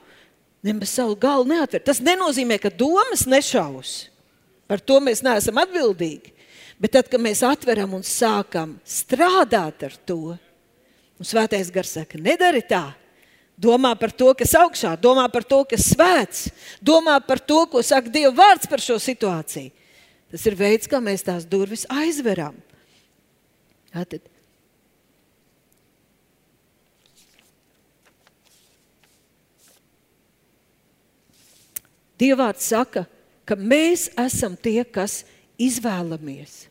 nemaz 0.63 0.95
savu 0.95 1.19
galvu 1.19 1.51
neatvērt. 1.51 1.85
Tas 1.91 2.01
nenozīmē, 2.03 2.57
ka 2.63 2.71
domas 2.71 3.27
nešaus. 3.27 4.12
Par 4.69 4.81
to 4.81 4.99
mēs 5.03 5.21
neesam 5.25 5.59
atbildīgi. 5.61 6.33
Bet 6.81 6.95
tad, 6.95 7.07
kad 7.11 7.21
mēs 7.21 7.43
atveram 7.45 7.93
un 7.95 8.03
sākam 8.03 8.77
strādāt 8.87 9.85
ar 9.87 9.95
to, 10.07 10.35
un 11.19 11.27
svētais 11.27 11.69
gars 11.71 11.93
saka, 11.99 12.19
nedari 12.19 12.63
tā. 12.67 12.89
Domā 13.53 13.93
par 13.99 14.11
to, 14.11 14.31
kas 14.33 14.55
augšā, 14.57 14.95
domā 14.97 15.27
par 15.31 15.45
to, 15.45 15.61
kas 15.69 15.91
svēts, 15.93 16.47
domā 16.81 17.19
par 17.21 17.39
to, 17.39 17.61
ko 17.69 17.83
saka 17.85 18.09
Dieva 18.11 18.33
vārds 18.33 18.67
par 18.67 18.81
šo 18.81 18.97
situāciju. 18.97 19.69
Tas 20.33 20.45
ir 20.49 20.57
veids, 20.57 20.89
kā 20.89 20.97
mēs 20.97 21.21
tās 21.21 21.45
durvis 21.45 21.85
aizveram. 21.93 22.55
Tātad. 23.93 24.25
Dievvvārds 32.23 32.65
saka, 32.65 33.05
ka 33.45 33.57
mēs 33.59 34.09
esam 34.19 34.55
tie, 34.59 34.81
kas 34.83 35.23
izvēlamies. 35.61 36.67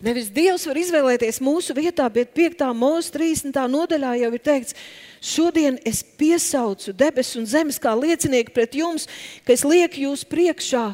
Nevis 0.00 0.30
Dievs 0.32 0.64
var 0.64 0.78
izvēlēties 0.80 1.42
mūsu 1.44 1.76
vietā, 1.76 2.06
bet 2.08 2.32
5. 2.36 2.64
mūža 2.72 3.12
30. 3.18 3.60
nodaļā 3.68 4.14
jau 4.22 4.30
ir 4.32 4.42
teikts, 4.44 4.76
šodien 5.20 5.76
es 5.84 6.00
piesaucu 6.00 6.94
debesu 6.96 7.42
un 7.42 7.48
zemes 7.48 7.76
kā 7.80 7.92
liecinieku 7.98 8.54
pret 8.56 8.78
jums, 8.80 9.04
ka 9.44 9.52
es 9.52 9.66
lieku 9.66 10.08
jūs 10.08 10.24
priekšā, 10.28 10.90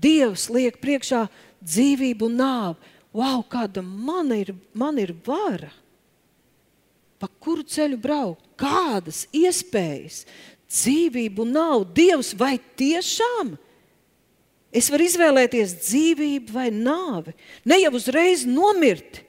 Dievs 0.00 0.46
liek 0.52 0.78
priekšā 0.80 1.26
dzīvību 1.60 2.28
un 2.28 2.36
nāvi. 2.40 2.92
Wow, 3.12 3.42
kāda 3.50 3.82
man 3.82 4.30
ir, 4.32 4.54
man 4.72 5.00
ir 5.02 5.10
vara! 5.26 5.72
pa 7.20 7.28
kuru 7.28 7.62
ceļu 7.68 7.98
braukt, 8.00 8.46
kādas 8.58 9.26
iespējas, 9.36 10.24
dzīvību 10.72 11.44
nav. 11.44 11.84
Dievs, 11.92 12.32
vai 12.32 12.54
tiešām 12.80 13.52
es 14.72 14.90
varu 14.92 15.06
izvēlēties 15.06 15.74
dzīvību 15.82 16.54
vai 16.54 16.68
nāvi? 16.74 17.34
Ne 17.68 17.80
jau 17.82 17.92
uzreiz 17.98 18.46
nomirt, 18.48 19.22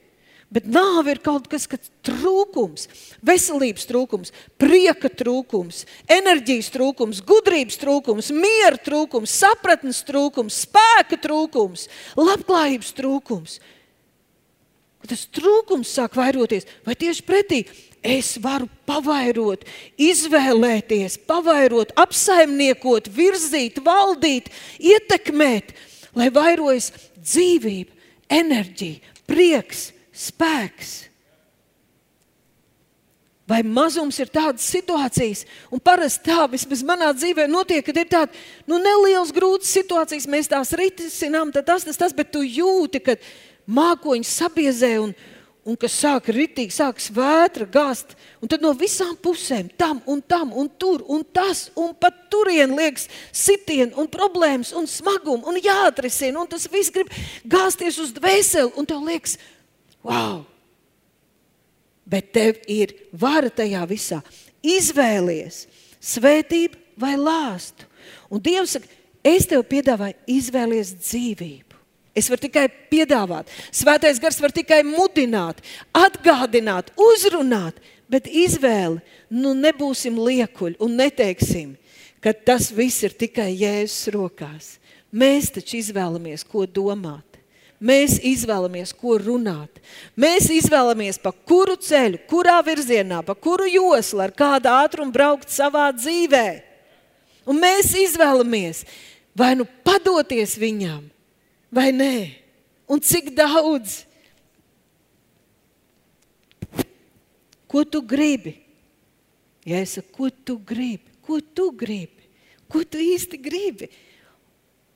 bet 0.51 0.67
nāve 0.67 1.15
ir 1.15 1.21
kaut 1.23 1.47
kas, 1.51 1.65
kas 1.71 1.91
trūkums, 2.05 2.87
veselības 3.25 3.87
trūkums, 3.89 4.33
prieka 4.59 5.09
trūkums, 5.09 5.85
enerģijas 6.11 6.71
trūkums, 6.73 7.21
gudrības 7.27 7.79
trūkums, 7.81 8.31
miera 8.35 8.75
trūkums, 8.75 9.31
sapratnes 9.31 10.03
trūkums, 10.07 10.63
spēka 10.67 11.19
trūkums, 11.23 11.87
labklājības 12.19 12.91
trūkums. 12.97 13.61
Tas 15.07 15.23
trūkums 15.33 15.89
sāk 15.89 16.13
vairoties, 16.19 16.67
vai 16.85 16.93
tieši 16.99 17.23
pretī 17.25 17.63
es 18.01 18.33
varu 18.41 18.67
pavairot, 18.89 19.63
izvēlēties, 20.01 21.19
pavairot, 21.29 21.93
apsaimniekot, 22.01 23.09
virzīt, 23.13 23.79
valdīt, 23.85 24.49
ietekmēt, 24.81 25.73
lai 26.17 26.31
vairojas 26.33 26.91
dzīvība, 27.21 27.93
enerģija, 28.41 29.15
prieks, 29.29 29.89
spēks. 30.11 30.97
Vai 33.51 33.59
mazums 33.67 34.15
ir 34.21 34.29
tādas 34.31 34.63
situācijas, 34.71 35.43
un 35.73 35.81
parasti 35.83 36.29
tā, 36.29 36.45
vismaz 36.47 36.85
manā 36.87 37.09
dzīvē, 37.17 37.49
notiek, 37.51 37.83
kad 37.83 37.97
ir 37.99 38.07
tādas 38.07 38.43
nu, 38.69 38.77
nelielas 38.79 39.33
grūtas 39.35 39.73
situācijas, 39.75 40.29
mēs 40.29 40.47
tās 40.51 40.71
risinām, 40.77 41.51
tas, 41.51 41.83
tas, 41.83 41.99
tas, 41.99 42.15
bet 42.15 42.31
tu 42.31 42.45
jūti, 42.45 43.01
ka 43.03 43.17
mākoņi 43.67 44.29
sabiezē 44.29 44.93
un, 45.03 45.11
un 45.67 45.77
kas 45.77 45.93
sāk 46.01 46.29
ritīgi, 46.33 46.73
sākas 46.73 47.11
vētra 47.13 47.67
gāzt, 47.69 48.15
un 48.41 48.49
tad 48.49 48.63
no 48.63 48.71
visām 48.77 49.13
pusēm 49.21 49.69
tam 49.77 50.01
un 50.09 50.21
tam 50.21 50.53
un 50.57 50.69
tur 50.81 51.03
un 51.11 51.21
tas, 51.23 51.67
un 51.77 51.93
pat 51.93 52.17
turien 52.33 52.73
liekas 52.77 53.07
sitien 53.35 53.93
un 53.99 54.09
problēmas 54.09 54.73
un 54.77 54.89
smagumi 54.89 55.45
un 55.45 55.59
jāatrisina, 55.61 56.41
un 56.41 56.49
tas 56.49 56.65
viss 56.71 56.93
grib 56.93 57.11
gāzties 57.45 57.99
uz 58.01 58.13
dvēseli, 58.17 58.73
un 58.77 58.89
tev 58.89 59.03
liekas, 59.05 59.37
wow! 60.05 60.41
Bet 62.11 62.33
tev 62.35 62.57
ir 62.67 62.91
vara 63.13 63.51
tajā 63.53 63.85
visā. 63.87 64.17
Izvēlies 64.65 65.63
svētību 66.01 66.79
vai 66.99 67.13
lāstu. 67.15 67.87
Un 68.33 68.41
Dievs 68.43 68.75
saka, 68.75 68.89
es 69.23 69.47
tev 69.47 69.63
piedāvāju 69.69 70.17
izvēlies 70.33 70.95
dzīvību. 70.97 71.70
Es 72.17 72.27
varu 72.27 72.43
tikai 72.43 72.65
piedāvāt. 72.91 73.47
Svētais 73.71 74.19
gars 74.19 74.39
var 74.43 74.51
tikai 74.51 74.81
mudināt, 74.83 75.61
atgādināt, 75.95 76.91
uzrunāt, 76.99 77.77
bet 78.11 78.27
izvēle, 78.27 78.99
nu 79.31 79.53
nebūsim 79.55 80.17
liekuļi 80.19 80.79
un 80.83 80.97
neteiksim, 80.99 81.77
ka 82.19 82.33
tas 82.35 82.69
viss 82.75 83.05
ir 83.07 83.15
tikai 83.15 83.53
Jēzus 83.55 84.11
rokās. 84.11 84.75
Mēs 85.11 85.51
taču 85.55 85.79
izvēlamies, 85.79 86.43
ko 86.47 86.65
domāt. 86.67 87.31
Mēs 87.81 88.19
izvēlamies, 88.21 88.91
ko 88.93 89.15
runāt. 89.17 89.79
Mēs 90.13 90.51
izvēlamies, 90.53 91.17
pa 91.17 91.31
kuru 91.33 91.73
ceļu, 91.81 92.19
kurā 92.29 92.59
virzienā, 92.63 93.23
pa 93.25 93.33
kuru 93.33 93.65
joslu, 93.71 94.21
ar 94.21 94.35
kādu 94.37 94.69
ātrumu 94.69 95.15
braukt 95.15 95.49
savā 95.49 95.87
dzīvē. 95.95 96.45
Un 97.49 97.57
mēs 97.57 97.95
izvēlamies 97.97 98.83
vai 99.33 99.55
nu 99.57 99.65
padoties 99.87 100.53
viņam, 100.61 101.07
vai 101.71 101.89
nē? 101.95 102.15
Un 102.91 102.99
cik 102.99 103.31
daudz? 103.35 104.01
Ko 107.71 107.85
tu 107.87 108.01
gribi? 108.03 108.57
Ja 109.63 109.79
es 109.79 109.95
saku, 109.95 110.11
ko 110.11 110.29
tu 110.29 110.57
gribi? 110.59 111.07
Ko 111.23 111.39
tu 111.39 111.69
gribi? 111.71 112.27
Ko 112.67 112.83
tu 112.83 112.99
īsti 112.99 113.39
gribi? 113.39 113.87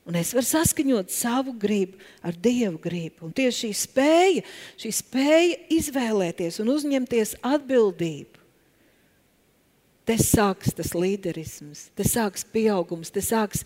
Un 0.05 0.17
es 0.19 0.35
varu 0.35 0.45
saskaņot 0.45 1.09
savu 1.09 1.55
gribu 1.57 1.97
ar 2.21 2.35
Dieva 2.37 2.77
gribu. 2.81 3.25
Un 3.25 3.33
tieši 3.33 3.63
šī 3.63 3.69
spēja, 3.79 4.43
šī 4.77 4.91
spēja 4.93 5.55
izvēlēties 5.73 6.59
un 6.61 6.69
uzņemties 6.75 7.37
atbildību. 7.41 8.43
Te 10.05 10.19
sāks 10.21 10.75
tas 10.77 10.91
līderisms, 10.93 11.87
te 11.97 12.05
sāks 12.05 12.45
pieaugums, 12.45 13.09
te 13.09 13.23
sāks 13.25 13.63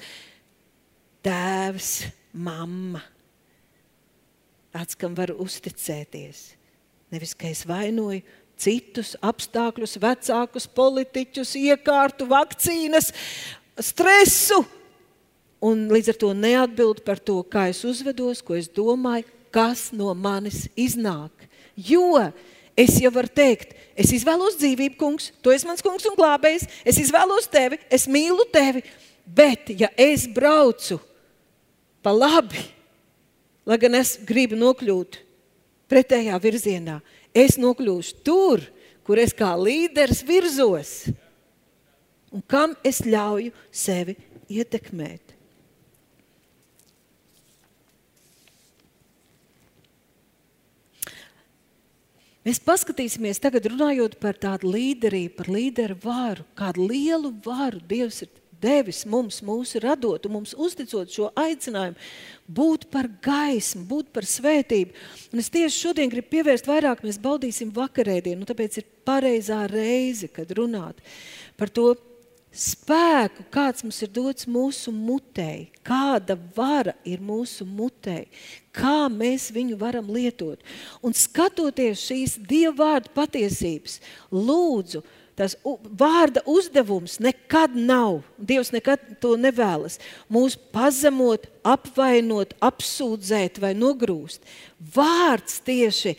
tēvs, 1.26 2.06
mamma. 2.34 3.02
Tāds, 4.74 4.98
kam 5.00 5.16
var 5.18 5.34
uzticēties. 5.34 6.52
Nevis, 7.10 7.34
ka 7.34 7.50
es 7.50 7.64
vainoju 7.66 8.22
citus 8.60 9.16
apstākļus, 9.24 9.98
vecākus, 10.04 10.68
politiķus, 10.76 11.56
iekārtu, 11.58 12.28
vakcīnas, 12.30 13.10
stresu. 13.80 14.62
Un 15.64 15.88
līdz 15.92 16.14
ar 16.14 16.20
to 16.20 16.30
neatbild 16.36 17.02
par 17.08 17.20
to, 17.20 17.40
kā 17.44 17.68
es 17.72 17.82
uzvedos, 17.88 18.44
ko 18.46 18.56
es 18.60 18.70
domāju, 18.72 19.28
kas 19.52 19.90
no 19.96 20.14
manis 20.16 20.68
iznāk. 20.78 21.48
Jo 21.76 22.30
es 22.80 23.00
jau 23.02 23.12
varu 23.12 23.32
teikt, 23.36 23.74
es 23.98 24.14
izvēlos 24.16 24.60
dzīvību, 24.60 24.96
kungs, 25.00 25.34
tu 25.44 25.52
esi 25.52 25.68
mans 25.68 25.84
kungs 25.84 26.06
un 26.08 26.16
glābējs, 26.20 26.68
es 26.88 27.00
izvēlos 27.02 27.50
tevi, 27.52 27.80
es 27.92 28.08
mīlu 28.08 28.46
tevi. 28.54 28.86
Bet, 29.30 29.74
ja 29.78 29.92
es 30.00 30.26
braucu 30.32 31.00
pa 32.04 32.14
labi, 32.16 32.62
lai 33.68 33.78
gan 33.82 33.98
es 34.00 34.18
gribu 34.26 34.58
nokļūt 34.60 35.20
pretējā 35.90 36.38
virzienā, 36.42 37.00
es 37.34 37.58
nokļūšu 37.62 38.22
tur, 38.26 38.64
kur 39.04 39.20
es 39.22 39.34
kā 39.34 39.56
līderis 39.58 40.22
virzos 40.26 40.94
un 42.30 42.44
kam 42.46 42.76
es 42.86 43.02
ļauju 43.06 43.54
sevi 43.74 44.16
ietekmēt. 44.50 45.36
Mēs 52.48 52.62
paskatīsimies 52.66 53.42
tagad, 53.44 53.68
runājot 53.70 54.16
par 54.22 54.38
tādu 54.40 54.72
līderību, 54.74 55.34
par 55.38 55.50
līderu 55.54 55.98
varu, 56.02 56.46
kādu 56.58 56.88
lielu 56.88 57.34
varu 57.46 57.82
Dievs 57.86 58.24
ir 58.26 58.32
devis 58.62 59.06
mums, 59.10 59.40
mūsu 59.46 59.82
radot 59.84 60.26
un 60.28 60.36
mums 60.40 60.56
uzticot 60.58 61.12
šo 61.14 61.30
aicinājumu, 61.40 61.98
būt 62.50 62.90
par 62.94 63.10
gaismu, 63.24 63.86
būt 63.90 64.12
par 64.16 64.28
svētību. 64.28 64.94
Un 65.34 65.44
es 65.44 65.52
tieši 65.54 65.86
šodien 65.88 66.12
gribu 66.12 66.34
pievērst 66.36 66.70
vairāk, 66.70 67.06
mēs 67.06 67.22
baudīsim 67.22 67.74
vakarēdienu, 67.76 68.42
un 68.44 68.50
tāpēc 68.50 68.82
ir 68.82 68.88
pareizā 69.08 69.64
reize, 69.72 70.30
kad 70.34 70.52
runāt 70.58 71.02
par 71.60 71.72
to 71.74 71.94
spēku, 72.50 73.46
kāds 73.54 73.84
mums 73.86 74.00
ir 74.02 74.10
dots 74.14 74.48
mūsu 74.50 74.92
mutē, 74.94 75.70
kāda 75.86 76.38
vara 76.56 76.96
ir 77.06 77.22
mūsu 77.22 77.66
mutē, 77.68 78.24
kā 78.74 79.06
mēs 79.14 79.50
viņu 79.54 79.78
varam 79.80 80.10
lietot. 80.10 80.62
Un 81.06 81.14
skatoties 81.14 82.02
šīs 82.10 82.38
Dieva 82.50 82.76
vārdu 82.80 83.14
patiesības, 83.14 84.00
lūdzu, 84.34 85.04
Tas 85.40 85.56
vārda 85.64 86.42
uzdevums 86.52 87.16
nekad 87.24 87.72
nav, 87.78 88.26
Dievs 88.36 88.74
nekad 88.76 89.06
to 89.24 89.38
nevēlas, 89.40 89.96
mūs 90.28 90.58
pazemot, 90.74 91.46
apvainot, 91.64 92.58
apsūdzēt 92.60 93.62
vai 93.64 93.72
nogrūst. 93.78 94.44
Vārds 94.96 95.62
tieši 95.64 96.18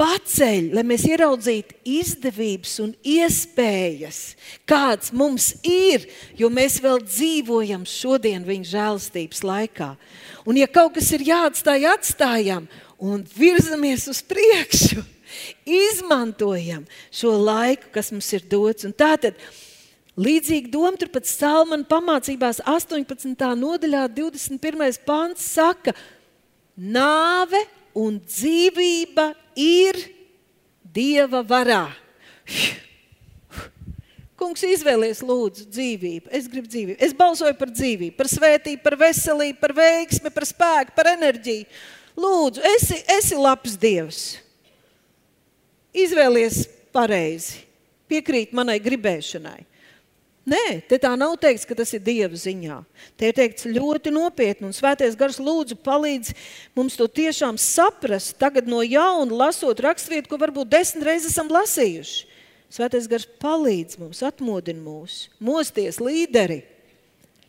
paceļ, 0.00 0.70
lai 0.76 0.84
mēs 0.86 1.06
ieraudzītu 1.08 1.76
izdevības 1.88 2.74
un 2.84 2.92
iespējas, 3.00 4.20
kāds 4.68 5.12
mums 5.16 5.54
ir, 5.66 6.04
jo 6.36 6.48
mēs 6.52 6.78
vēl 6.84 7.00
dzīvojam 7.04 7.86
šodien 7.88 8.44
viņa 8.44 8.70
žēlastības 8.74 9.40
laikā. 9.44 9.94
Un 10.48 10.60
ja 10.60 10.68
kaut 10.68 10.98
kas 10.98 11.08
ir 11.16 11.24
jāatstāj, 11.28 11.88
atstājam 11.94 12.68
un 13.00 13.24
virzamies 13.36 14.04
uz 14.12 14.20
priekšu. 14.24 15.04
Izmantojam 15.64 16.86
šo 17.14 17.34
laiku, 17.38 17.90
kas 17.94 18.12
mums 18.14 18.30
ir 18.36 18.46
dots. 18.50 18.86
Un 18.88 18.94
tātad, 18.96 19.38
līdzīgi 20.20 20.72
doma 20.72 20.96
turpat 21.00 21.28
Salmana 21.30 21.86
pamācībās 21.88 22.62
18. 22.64 23.34
nodaļā 23.60 24.06
21. 24.16 25.02
pāns 25.06 25.44
saka, 25.54 25.94
nāve 26.76 27.62
un 27.96 28.20
dzīvība 28.24 29.32
ir 29.58 29.98
Dieva 30.90 31.44
varā. 31.46 31.84
Kungs, 34.40 34.62
izvēlies, 34.64 35.20
lūdzu, 35.20 35.66
dzīvību. 35.68 36.30
Es 36.32 36.46
gribu 36.48 36.70
dzīvību. 36.72 36.96
Es 37.04 37.12
balsoju 37.14 37.52
par 37.58 37.70
dzīvību, 37.74 38.14
par 38.16 38.30
svētību, 38.32 38.80
par 38.82 38.96
veselību, 39.02 39.58
par 39.60 39.74
veiksmi, 39.76 40.32
par 40.32 40.46
spēku, 40.48 40.94
par 40.96 41.10
enerģiju. 41.12 41.66
Lūdzu, 42.20 42.62
esi, 42.72 43.02
esi 43.18 43.36
labs 43.36 43.76
Dievs. 43.80 44.22
Izvēlies 45.96 46.64
pareizi, 46.94 47.64
piekrīt 48.10 48.54
manai 48.56 48.78
gribēšanai. 48.82 49.66
Nē, 50.50 50.80
te 50.88 50.96
tā 50.98 51.10
nav 51.20 51.36
teikts, 51.38 51.66
ka 51.68 51.76
tas 51.78 51.92
ir 51.94 52.00
Dieva 52.02 52.34
ziņā. 52.34 52.78
Te 53.20 53.28
ir 53.28 53.36
teikts 53.36 53.68
ļoti 53.68 54.10
nopietni, 54.14 54.70
un 54.70 54.74
Svētais 54.74 55.14
Gars 55.18 55.38
lūdzu 55.38 55.76
palīdz 55.84 56.32
mums 56.74 56.96
to 56.98 57.06
tiešām 57.06 57.58
saprast, 57.60 58.32
tagad 58.40 58.66
no 58.70 58.80
jauna 58.82 59.44
lasot 59.44 59.82
raksturvietu, 59.84 60.30
ko 60.32 60.40
varbūt 60.40 60.72
desmit 60.72 61.06
reizes 61.06 61.34
esam 61.34 61.52
lasījuši. 61.52 62.30
Svētais 62.70 63.08
gars 63.10 63.26
palīdz 63.42 63.98
mums, 63.98 64.22
atmodina 64.22 64.78
mūs, 64.78 65.24
mosties 65.42 65.98
līderi. 65.98 66.60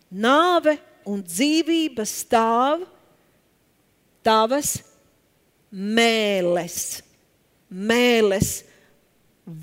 Nāve 0.09 0.79
un 1.07 1.21
dzīvība 1.21 2.07
stāv 2.09 2.87
tavas 4.25 4.79
mēles, 5.69 7.03
mēles 7.71 8.61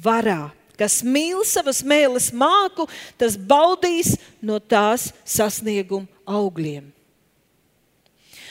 varā. 0.05 0.49
Kas 0.79 1.01
mīl 1.03 1.43
savas 1.47 1.83
mēles 1.83 2.31
māku, 2.31 2.87
tas 3.19 3.35
baudīs 3.35 4.15
no 4.41 4.61
tās 4.63 5.11
sasnieguma 5.27 6.07
augļiem. 6.23 6.87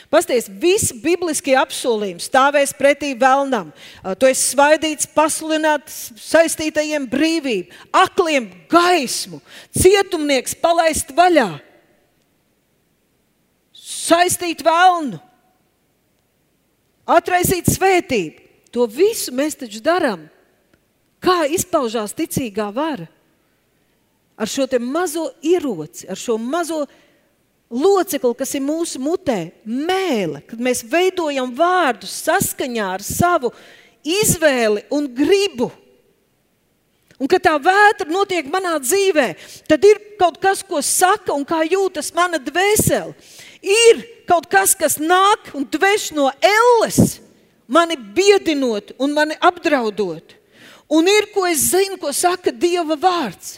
Pasties, 0.08 0.46
visi 0.48 0.96
bibliskie 1.04 1.56
apsolījumi 1.60 2.24
stāvēs 2.24 2.72
pretī 2.80 3.10
vēlnam. 3.20 3.74
Tu 4.16 4.30
esi 4.30 4.54
svaidīts, 4.54 5.08
pasludināts 5.12 5.98
saistītajiem 6.24 7.10
brīvību, 7.12 7.76
akliem 7.92 8.48
gaismu, 8.72 9.42
cietumnieks 9.76 10.56
palaist 10.62 11.12
vaļā, 11.16 11.50
saistīt 13.76 14.64
vēlnu, 14.64 15.20
atraisīt 17.18 17.68
svētību. 17.76 18.47
To 18.78 18.86
visu 18.86 19.34
mēs 19.34 19.56
taču 19.58 19.82
darām. 19.82 20.28
Kā 21.18 21.48
izpaužās 21.50 22.14
ticīgā 22.14 22.68
vara? 22.70 23.08
Ar 24.38 24.46
šo 24.46 24.68
mazo 24.78 25.32
ieroci, 25.42 26.06
ar 26.06 26.20
šo 26.22 26.36
mazo 26.38 26.84
locekli, 27.74 28.36
kas 28.38 28.54
ir 28.54 28.62
mūsu 28.62 29.02
mutē, 29.02 29.50
mēlē, 29.66 30.44
kad 30.46 30.62
mēs 30.62 30.84
veidojam 30.86 31.50
vārdus 31.58 32.14
saskaņā 32.28 32.92
ar 33.00 33.02
savu 33.02 33.50
izvēli 34.06 34.86
un 34.94 35.10
gribu. 35.10 35.72
Un 37.18 37.26
kad 37.26 37.42
tā 37.42 37.58
vētra 37.58 38.06
notiek 38.14 38.46
manā 38.46 38.78
dzīvē, 38.78 39.32
tad 39.66 39.90
ir 39.90 40.04
kaut 40.22 40.38
kas, 40.38 40.62
ko 40.62 40.86
saka 40.86 41.34
un 41.34 41.42
kā 41.50 41.64
jūtas 41.66 42.14
mana 42.14 42.38
dvēsele. 42.38 43.18
Ir 43.66 44.06
kaut 44.30 44.46
kas, 44.46 44.78
kas 44.78 45.02
nāk 45.02 45.50
un 45.58 45.66
dvēš 45.66 46.12
no 46.14 46.30
elles, 46.46 47.18
mani 47.68 47.98
biedinot 47.98 48.96
un 49.00 49.14
mani 49.14 49.38
apdraudot. 49.40 50.36
Un 50.88 51.08
ir 51.08 51.28
ko 51.34 51.46
es 51.48 51.70
zinu, 51.74 52.00
ko 52.00 52.14
saka 52.16 52.52
Dieva 52.52 52.96
vārds. 52.96 53.58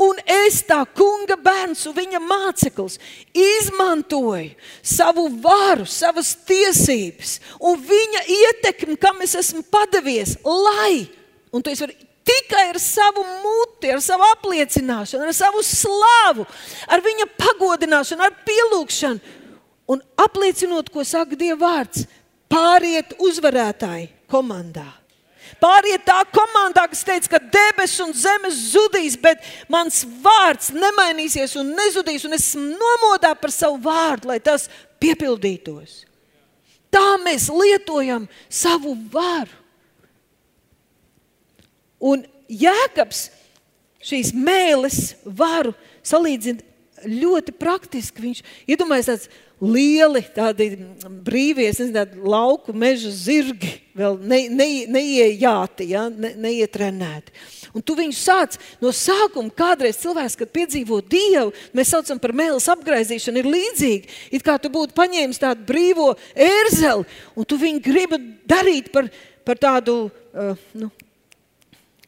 Un 0.00 0.16
es, 0.24 0.62
tā 0.64 0.78
kunga 0.96 1.36
bērns 1.36 1.82
un 1.90 1.92
viņa 1.92 2.22
māceklis, 2.24 2.96
izmantoju 3.36 4.54
savu 4.80 5.26
varu, 5.44 5.84
savas 5.84 6.30
tiesības 6.48 7.34
un 7.60 7.76
viņa 7.84 8.22
ietekmi, 8.32 8.96
kam 8.96 9.20
es 9.20 9.36
esmu 9.36 9.60
padavies, 9.68 10.38
lai, 10.40 11.04
un 11.52 11.60
to 11.60 11.74
es 11.74 11.82
varu 11.84 11.92
tikai 12.30 12.70
ar 12.70 12.80
savu 12.80 13.26
muti, 13.42 13.90
ar 13.92 14.00
savu 14.00 14.24
apliecināšanu, 14.38 15.26
ar 15.26 15.36
savu 15.36 15.60
slavu, 15.66 16.48
ar 16.88 17.04
viņa 17.04 17.28
pagodināšanu, 17.36 18.24
ar 18.24 18.40
pielūgšanu 18.48 19.36
un 19.90 20.00
apliecinot, 20.22 20.88
ko 20.88 21.04
saka 21.04 21.36
Dieva 21.36 21.60
vārds, 21.66 22.06
pāriet 22.50 23.14
uzvarētāji 23.22 24.10
komandā. 24.30 24.88
Pāriet 25.60 26.04
tā 26.06 26.20
komandā, 26.30 26.84
kas 26.90 27.02
teica, 27.04 27.32
ka 27.34 27.40
debesis 27.52 28.00
un 28.04 28.12
zemes 28.14 28.58
zudīs, 28.70 29.16
bet 29.18 29.42
mans 29.72 30.04
vārds 30.22 30.70
nemainīsies 30.74 31.56
un 31.58 31.72
nezudīs, 31.76 32.24
un 32.28 32.36
es 32.36 32.52
nomodā 32.54 33.32
par 33.38 33.52
savu 33.54 33.80
vārdu, 33.82 34.30
lai 34.30 34.38
tas 34.42 34.68
piepildītos. 35.02 36.04
Tā 36.90 37.18
mēs 37.22 37.48
lietojam 37.52 38.26
savu 38.50 38.94
varu. 39.12 39.58
Un 42.00 42.24
Jēkabs 42.50 43.28
šīs 44.02 44.32
mēlis 44.34 45.14
varu 45.24 45.74
salīdzina 46.06 46.64
ļoti 47.04 47.54
praktiski. 47.56 48.24
Viņš 48.24 48.42
iedomājas 48.70 49.10
tāds 49.10 49.28
lieli, 49.60 50.22
tādi 50.34 50.70
brīvie, 51.24 51.68
nezinu, 51.68 52.24
lauku 52.24 52.72
meža 52.76 53.12
zirgi, 53.12 53.74
vēl 53.96 54.16
ne, 54.24 54.40
ne, 54.48 54.68
neiejāti, 54.88 55.90
ja, 55.92 56.06
ne, 56.08 56.32
neietrenēti. 56.40 57.34
Un 57.76 57.84
tu 57.86 57.94
viņu 57.98 58.16
sāc 58.16 58.56
no 58.82 58.90
sākuma. 58.96 59.52
Kādreiz 59.54 60.00
cilvēks, 60.00 60.38
kad 60.40 60.50
piedzīvo 60.54 60.98
dievu, 61.06 61.52
mēs 61.76 61.92
saucam 61.92 62.18
par 62.18 62.34
mēlis 62.36 62.66
apgaizīšanu, 62.72 63.42
ir 63.42 63.50
līdzīgi. 63.52 64.16
It 64.34 64.46
kā 64.46 64.56
tu 64.58 64.72
būtu 64.72 64.96
paņēmis 64.96 65.42
tādu 65.44 65.68
brīvo 65.68 66.08
ērzeli, 66.34 67.06
un 67.36 67.46
tu 67.46 67.60
viņu 67.60 67.84
gribi 67.84 68.18
darīt 68.48 68.90
par, 68.94 69.12
par 69.46 69.60
tādu, 69.60 70.00
uh, 70.08 70.66
nu, 70.80 70.90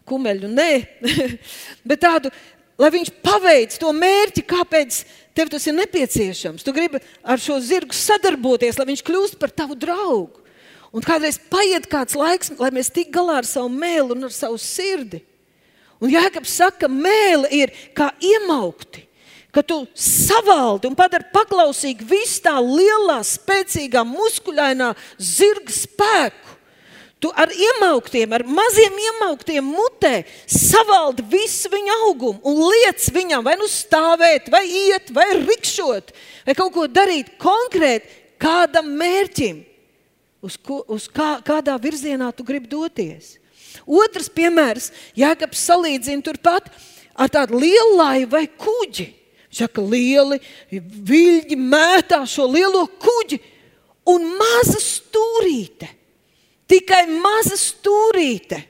kumeļu, 0.09 0.51
nē, 0.51 0.73
bet 1.89 2.03
tādu 2.09 2.33
lai 2.81 2.91
viņš 2.93 3.11
paveic 3.23 3.75
to 3.79 3.91
mērķi, 3.95 4.45
kāpēc 4.49 5.03
tev 5.37 5.51
tas 5.53 5.67
ir 5.67 5.77
nepieciešams. 5.77 6.65
Tu 6.65 6.75
gribi 6.75 7.01
ar 7.23 7.41
šo 7.41 7.59
zirgu 7.63 7.97
sadarboties, 7.97 8.79
lai 8.79 8.89
viņš 8.93 9.05
kļūst 9.07 9.39
par 9.41 9.53
tavu 9.55 9.77
draugu. 9.79 10.43
Un 10.93 11.05
kādreiz 11.05 11.39
paiet 11.51 11.89
kāds 11.89 12.17
laiks, 12.19 12.53
lai 12.61 12.69
mēs 12.75 12.93
tiktu 12.93 13.17
galā 13.17 13.39
ar 13.41 13.49
savu 13.49 13.71
mēlu 13.73 14.13
un 14.13 14.29
ar 14.29 14.35
savu 14.35 14.59
sirdi. 14.61 15.23
Un 16.03 16.11
Jēkabs 16.13 16.53
saka, 16.59 16.85
ka 16.85 16.89
mēlē 16.91 17.49
ir 17.55 17.73
kā 17.97 18.11
iemaukti, 18.21 19.07
ka 19.55 19.63
tu 19.65 19.85
savaldi 19.95 20.91
un 20.91 20.97
padari 20.99 21.29
paklausīgi 21.33 22.05
visu 22.09 22.43
tā 22.45 22.57
lielā, 22.59 23.21
spēcīgā, 23.25 24.03
muskuļainā 24.09 24.91
zirga 25.17 25.77
spēku. 25.77 26.52
Tu 27.23 27.31
ar 27.39 27.53
iemauktiem, 27.55 28.33
ar 28.35 28.43
maziem 28.43 28.97
iemauktiem 28.99 29.63
mutē 29.63 30.25
savaldi 30.51 31.23
visu 31.31 31.71
viņa 31.71 31.99
augumu 32.09 32.41
un 32.51 32.65
liec 32.73 33.05
viņam 33.15 33.45
vai 33.47 33.55
nu 33.61 33.69
stāvēt, 33.71 34.49
vai 34.51 34.65
iet, 34.67 35.13
vai 35.15 35.29
rikšot, 35.39 36.11
vai 36.49 36.57
kaut 36.59 36.73
ko 36.75 36.89
darīt 36.91 37.37
konkrēti 37.39 38.11
kādam 38.43 38.91
mērķim, 38.99 39.63
uz, 40.43 40.59
ko, 40.59 40.81
uz 40.91 41.07
kā, 41.07 41.37
kādā 41.47 41.79
virzienā 41.79 42.33
tu 42.35 42.43
gribi 42.43 42.67
doties. 42.67 43.37
Otrs 43.87 44.27
piemērs, 44.35 44.91
Jēkabs 45.15 45.63
salīdzina 45.71 46.27
turpat 46.27 46.73
ar 47.15 47.31
tādu 47.31 47.63
lielu 47.63 47.97
laivu 48.03 48.33
vai 48.35 48.45
kuģi. 48.51 49.13
Saka, 49.53 49.79
lieli 49.85 50.41
viļņi 50.73 51.57
mētā 51.61 52.25
šo 52.27 52.51
lielo 52.51 52.83
kuģi 52.99 53.39
un 54.11 54.31
maza 54.41 54.81
stūrīte 54.83 56.02
Tikai 56.73 57.05
maza 57.21 57.59
stūrīte 57.61 58.63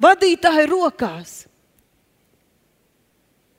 vadītāja 0.00 0.64
rokās. 0.70 1.42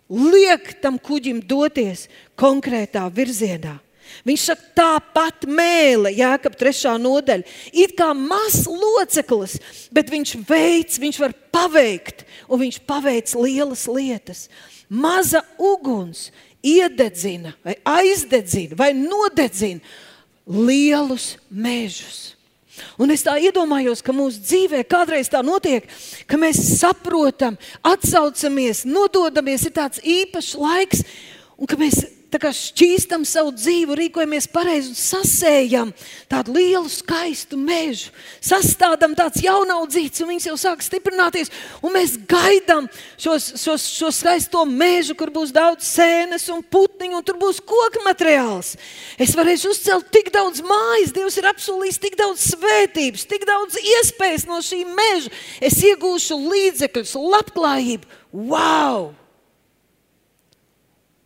Liek 0.08 0.72
tam 0.82 0.96
kuģim 0.98 1.44
doties 1.46 2.08
konkrētā 2.40 3.04
virzienā. 3.13 3.76
Viņš 4.28 4.44
saka, 4.50 4.70
tāpat 4.78 5.44
mēlē, 5.52 6.13
jēkab, 6.16 6.56
trešā 6.58 6.94
nodaļa. 7.02 7.44
It 7.76 7.94
kā 8.00 8.13
mazs 8.16 8.63
loceklis, 8.72 9.58
bet 9.94 10.08
viņš 10.13 10.34
veids, 10.48 11.02
viņš 11.04 11.20
var 11.22 11.36
paveikt, 11.54 12.24
un 12.48 12.63
viņš 12.63 12.80
paveic 12.88 13.36
lielas 13.36 13.84
lietas. 13.92 14.46
Maza 14.88 15.44
uguns 15.60 16.30
iededzina, 16.63 17.52
vai 17.68 17.76
aizdedzina, 17.84 18.80
vai 18.80 18.94
nodedzina 18.96 19.84
lielus 20.48 21.36
mežus. 21.52 22.37
Un 23.02 23.13
es 23.13 23.24
tā 23.26 23.38
iedomājos, 23.42 24.04
ka 24.06 24.16
mūsu 24.16 24.42
dzīvē 24.44 24.84
kādreiz 24.90 25.32
tā 25.34 25.44
notiek, 25.46 25.88
ka 26.30 26.40
mēs 26.40 26.60
saprotam, 26.80 27.58
atsaucamies, 27.86 28.86
nododamies, 28.90 29.66
ir 29.68 29.76
tāds 29.78 30.04
īpašs 30.04 30.54
laiks, 30.62 31.04
un 31.58 31.70
ka 31.70 31.80
mēs 31.80 32.04
šķīstam 32.32 33.24
savu 33.26 33.54
dzīvi, 33.56 33.96
rīkojamies 33.96 34.48
pareizi 34.52 34.92
un 34.92 34.98
sasējam 35.00 35.92
tādu 36.30 36.56
lielu, 36.58 36.90
skaistu 36.92 37.58
mežu. 37.58 38.12
Sastādām 38.44 39.16
tāds 39.16 39.42
jaunaudzīts, 39.44 40.22
un 40.22 40.34
viņš 40.34 40.48
jau 40.50 40.58
sāk 40.60 40.84
stiprināties. 40.84 41.52
Mēs 41.82 42.18
gaidām 42.30 42.90
šos, 43.18 43.54
šos, 43.62 43.86
šo 43.96 44.12
skaisto 44.12 44.66
mežu, 44.68 45.16
kur 45.18 45.32
būs 45.34 45.54
daudz 45.56 45.88
sēnes 45.88 46.50
un 46.54 46.62
putniņu, 46.62 47.18
un 47.18 47.26
tur 47.26 47.40
būs 47.40 47.62
koku 47.63 48.04
materiāls. 48.06 48.76
Es 49.18 49.36
varēšu 49.38 49.72
uzcelt 49.72 50.12
tik 50.12 50.32
daudz 50.36 50.62
mājas, 50.62 51.16
Dievs 51.16 51.40
ir 51.40 51.48
apsolījis 51.50 52.02
tik 52.04 52.18
daudz 52.20 52.44
svētības, 52.52 53.24
tik 53.30 53.48
daudz 53.48 53.80
iespējas 53.82 54.46
no 54.50 54.60
šī 54.62 54.84
meža. 54.86 55.32
Es 55.63 55.80
iegūšu 55.82 56.38
līdzekļus, 56.44 57.16
labklājību. 57.18 58.20
Wow! 58.36 59.16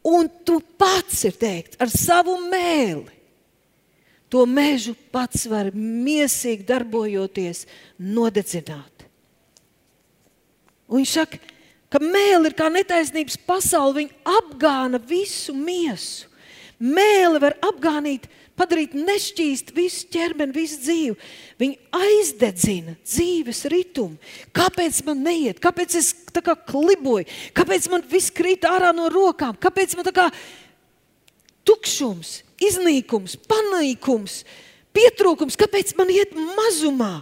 Un 0.07 0.29
tu 0.45 0.57
pats 0.81 1.25
ir 1.29 1.35
teikt, 1.37 1.77
ar 1.81 1.91
savu 1.93 2.37
mēli. 2.49 3.19
To 4.31 4.45
mežu 4.47 4.95
pats 5.11 5.43
var 5.51 5.69
mīsīgi 5.75 6.63
darbojoties, 6.65 7.65
nodedzināt. 7.99 9.05
Un 10.87 11.01
viņš 11.01 11.13
saka, 11.19 11.39
ka 11.91 11.99
mēlī 12.03 12.49
ir 12.49 12.55
kā 12.55 12.69
netaisnības 12.71 13.37
pasaule, 13.47 14.05
viņa 14.05 14.37
apgāna 14.39 15.01
visu 15.03 15.53
miesu. 15.55 16.30
Mēlī 16.81 17.41
var 17.43 17.53
apgānīt 17.61 18.25
padarīt 18.57 18.95
nešķīst 18.97 19.71
visu 19.75 20.07
ķermeni, 20.13 20.55
visu 20.55 20.79
dzīvi. 20.81 21.15
Viņi 21.61 21.77
aizdedzina 21.93 22.95
dzīves 23.05 23.63
ritmu. 23.71 24.17
Kāpēc 24.55 25.01
man 25.07 25.23
neiet? 25.25 25.61
Kāpēc 25.61 25.97
es 25.99 26.11
tā 26.33 26.43
kā 26.45 26.55
kliboju? 26.57 27.27
Kāpēc 27.57 27.87
man 27.93 28.05
viss 28.09 28.33
krīt 28.33 28.67
ārā 28.69 28.91
no 28.97 29.09
rokām? 29.13 29.57
Kāpēc 29.61 29.95
man 29.97 30.09
tā 30.09 30.15
kā 30.15 30.27
tukšums, 31.69 32.39
iznīkums, 32.61 33.37
panīkums, 33.49 34.41
pietrūkums? 34.95 35.59
Kāpēc 35.59 35.93
man 35.99 36.13
iet 36.13 36.33
mazumā? 36.33 37.19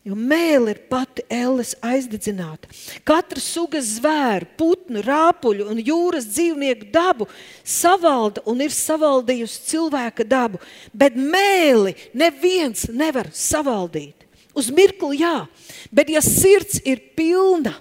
Jo 0.00 0.14
mēlī 0.16 0.72
ir 0.72 0.78
pati 0.88 1.20
ēles 1.28 1.74
aizdedzināta. 1.84 2.70
Katra 3.04 3.40
suga 3.44 3.82
zvēru, 3.84 4.46
putnu, 4.56 5.02
rāpuļu 5.04 5.66
un 5.68 5.82
jūras 5.84 6.24
dzīvnieku 6.30 6.88
dabu 6.94 7.26
savalda 7.60 8.40
un 8.48 8.62
ir 8.64 8.72
savaldījusi 8.72 9.66
cilvēka 9.68 10.24
dabu, 10.24 10.62
bet 10.96 11.20
mēlī 11.20 11.92
neviens 12.16 12.86
nevar 12.88 13.28
savaldīt. 13.36 14.24
Uz 14.56 14.72
mirkli 14.72 15.20
jā, 15.20 15.44
bet 15.92 16.08
ja 16.08 16.24
sirds 16.24 16.80
ir 16.88 17.04
pilna, 17.14 17.76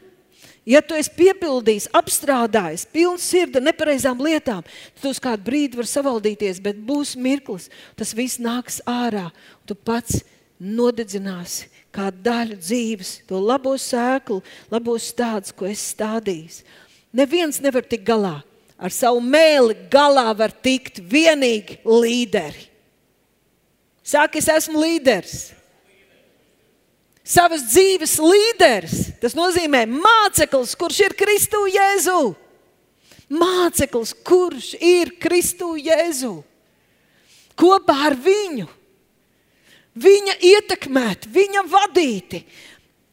ja 0.67 0.83
tu 0.83 0.99
esi 0.99 1.15
piepildījis, 1.15 1.87
apstrādājis, 1.95 2.83
pilns 2.91 3.31
sirds 3.31 3.63
nepareizām 3.63 4.19
lietām, 4.27 4.67
tad 4.99 5.07
uz 5.07 5.23
kādu 5.23 5.47
brīdi 5.47 5.79
var 5.79 5.87
savaldīties, 5.87 6.59
bet 6.67 6.83
būs 6.83 7.15
mirklis, 7.15 7.71
tas 7.95 8.11
viss 8.11 8.43
nāks 8.43 8.83
ārā, 8.83 9.29
un 9.31 9.71
tu 9.71 9.79
pats 9.87 10.19
nodedzināsi 10.59 11.78
kā 11.95 12.09
daļu 12.13 12.59
dzīves, 12.59 13.13
to 13.29 13.39
labo 13.41 13.75
sēklu, 13.79 14.41
labos 14.71 15.09
stādus, 15.11 15.53
ko 15.55 15.67
es 15.69 15.81
stādīju. 15.93 16.63
Neviens 17.15 17.61
nevar 17.63 17.85
tikt 17.87 18.05
galā. 18.07 18.39
Ar 18.79 18.93
savu 18.95 19.19
mēli 19.19 19.75
galā 19.91 20.29
var 20.37 20.53
tikt 20.53 21.01
vienīgi 21.03 21.81
līderi. 21.83 22.69
Saka, 24.05 24.39
es 24.39 24.47
esmu 24.49 24.79
līderis. 24.79 25.49
Savas 27.29 27.67
dzīves 27.69 28.15
līderis. 28.23 29.01
Tas 29.21 29.35
nozīmē 29.37 29.83
māceklis, 29.89 30.77
kurš 30.79 31.03
ir 31.05 31.17
Kristu 31.19 31.65
Jēzu. 31.69 32.21
Māceklis, 33.29 34.15
kurš 34.25 34.71
ir 34.79 35.11
Kristu 35.21 35.75
Jēzu. 35.77 36.39
Kopā 37.59 37.97
ar 38.07 38.15
viņu 38.17 38.69
viņa 39.99 40.37
ietekmēti, 40.51 41.29
viņa 41.33 41.65
vadīti, 41.69 42.43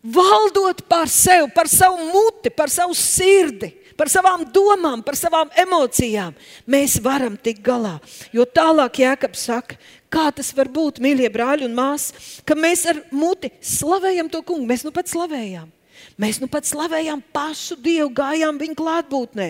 valdot 0.07 0.85
pār 0.89 1.11
sevi, 1.11 1.51
par 1.55 1.71
savu 1.71 2.09
muti, 2.13 2.53
par 2.55 2.73
savu 2.73 2.97
sirdi. 2.97 3.73
Par 3.97 4.11
savām 4.13 4.43
domām, 4.53 5.01
par 5.01 5.17
savām 5.17 5.49
emocijām 5.57 6.35
mēs 6.69 6.99
varam 7.01 7.33
tikt 7.41 7.63
galā. 7.65 7.95
Jo 8.29 8.45
tālāk 8.45 9.01
Jēkabs 9.01 9.47
saka, 9.49 9.79
kā 10.13 10.27
tas 10.37 10.51
var 10.53 10.69
būt, 10.69 11.01
mīļie 11.01 11.31
brāļi 11.33 11.65
un 11.65 11.73
māsas, 11.79 12.43
ka 12.45 12.53
mēs 12.53 12.85
ar 12.93 13.01
muti 13.09 13.49
slavējam 13.65 14.29
to 14.29 14.43
kungu. 14.45 14.69
Mēs 14.69 14.85
nu 14.85 14.93
pat 14.93 15.09
slavējām. 15.09 15.73
Mēs 16.21 16.43
nu 16.43 16.49
pat 16.53 16.69
slavējām 16.69 17.23
pašu 17.33 17.79
Dievu, 17.81 18.11
gājām 18.21 18.61
viņa 18.61 18.77
klātbūtnē. 18.77 19.49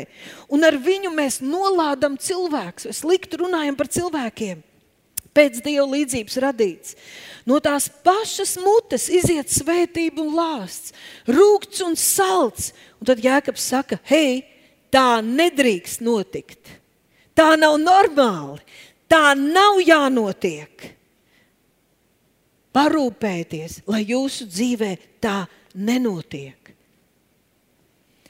Un 0.55 0.63
ar 0.63 0.79
viņu 0.79 1.11
mēs 1.11 1.41
nolādam 1.43 2.15
cilvēkus, 2.15 2.87
slikti 3.03 3.43
runājam 3.43 3.75
par 3.75 3.91
cilvēkiem 3.91 4.63
pēc 5.37 5.61
Dieva 5.65 5.87
līdzības 5.93 6.41
radīts. 6.43 6.97
No 7.47 7.61
tās 7.63 7.87
pašas 8.03 8.57
mutes 8.59 9.07
iziet 9.13 9.53
svētība 9.53 10.25
un 10.25 10.35
lāsts, 10.35 10.95
rūkts 11.31 11.85
un 11.87 11.95
salds. 12.01 12.73
Un 12.99 13.11
tad 13.13 13.23
Jēkabs 13.23 13.69
saka, 13.71 14.01
hei, 14.09 14.43
tā 14.91 15.21
nedrīkst 15.23 16.03
notikt. 16.03 16.73
Tā 17.37 17.53
nav 17.61 17.77
normāli, 17.79 18.65
tā 19.07 19.37
nav 19.37 19.79
jānotiek. 19.85 20.91
Parūpēties, 22.77 23.83
lai 23.89 24.03
jūsu 24.09 24.49
dzīvē 24.51 24.93
tā 25.23 25.45
nenotiek. 25.77 26.66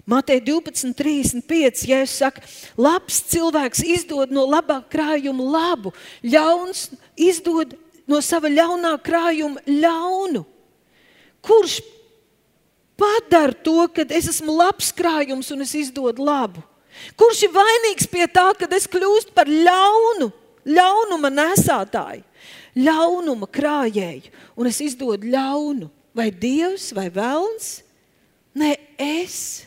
Mateja 0.07 0.41
12,35. 0.47 1.83
Jēzus 1.91 2.15
saka, 2.21 2.43
labs 2.79 3.19
cilvēks 3.33 3.83
izdod 3.83 4.31
no 4.31 4.47
labā 4.47 4.79
krājuma 4.91 5.49
labu, 5.51 5.93
ļauns 6.23 6.93
izdod 7.19 7.75
no 8.07 8.21
sava 8.23 8.51
ļaunā 8.53 8.95
krājuma 9.03 9.65
ļaunu. 9.67 10.45
Kurš 11.43 11.81
padara 12.99 13.55
to, 13.67 13.83
ka 13.91 14.07
es 14.15 14.31
esmu 14.31 14.55
labs 14.57 14.93
krājums 14.95 15.51
un 15.55 15.67
es 15.67 15.75
izdodu 15.75 16.25
labu? 16.27 16.63
Kurš 17.19 17.43
ir 17.49 17.53
vainīgs 17.53 18.07
pie 18.09 18.25
tā, 18.31 18.47
ka 18.57 18.71
es 18.79 18.87
kļūstu 18.89 19.35
par 19.37 19.51
ļaunu, 19.51 20.31
ļaunuma 20.71 21.35
nesātāju, 21.35 22.23
ļaunuma 22.79 23.51
krājēju 23.51 24.33
un 24.57 24.71
es 24.71 24.81
izdodu 24.87 25.35
ļaunu? 25.35 25.91
Vai 26.17 26.31
Dievs 26.33 26.95
vai 26.97 27.11
Vēlns? 27.13 27.83
Nē, 28.57 28.71
es. 28.97 29.67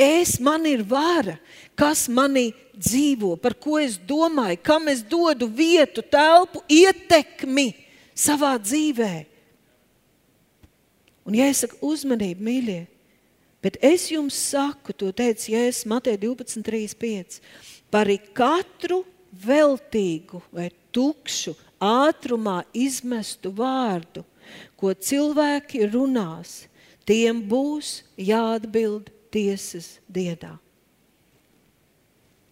Es, 0.00 0.38
man 0.40 0.64
ir 0.64 0.80
vara, 0.88 1.34
kas 1.76 2.06
manī 2.08 2.54
dzīvo, 2.72 3.34
par 3.36 3.52
ko 3.60 3.76
es 3.76 3.98
domāju, 4.00 4.56
kam 4.64 4.88
es 4.88 5.02
dodu 5.04 5.44
vietu, 5.44 6.00
telpu, 6.00 6.62
ietekmi 6.72 7.74
savā 8.16 8.54
dzīvē. 8.62 9.12
Un, 11.28 11.36
saku, 11.52 11.76
uzmanību, 11.84 12.46
mīļie, 12.48 12.80
bet 13.60 13.76
es 13.84 14.08
jums 14.08 14.40
saku, 14.40 14.96
to 14.96 15.12
teica 15.12 15.52
Jēzus 15.52 15.84
Matē 15.92 16.16
12,35, 16.16 17.42
par 17.92 18.08
katru 18.32 19.02
veltīgu 19.44 20.40
vai 20.48 20.70
tukšu, 20.96 21.54
ātrumā 21.80 22.62
izmestu 22.72 23.52
vārdu, 23.52 24.24
ko 24.80 24.96
cilvēki 24.96 25.84
runās, 25.92 26.64
tiem 27.04 27.44
būs 27.44 28.00
jāatbild 28.16 29.12
tiesas 29.32 29.98
dienā. 30.10 30.56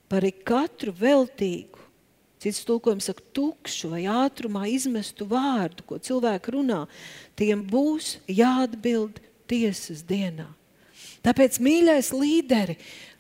Par 0.09 0.25
katru 0.49 0.95
veltīgu, 0.97 1.83
cits 2.41 2.63
tulkojums 2.65 3.11
saka, 3.11 3.25
tukšu 3.37 3.91
vai 3.93 4.05
ātrumā 4.09 4.65
izmestu 4.71 5.27
vārdu, 5.29 5.85
ko 5.85 5.99
cilvēki 6.01 6.55
runā, 6.55 6.85
tiem 7.37 7.65
būs 7.69 8.17
jāatbild 8.31 9.21
tiesas 9.51 10.05
dienā. 10.09 10.49
Tāpēc, 11.27 11.59
mīļais 11.61 12.13
līderi, 12.15 12.79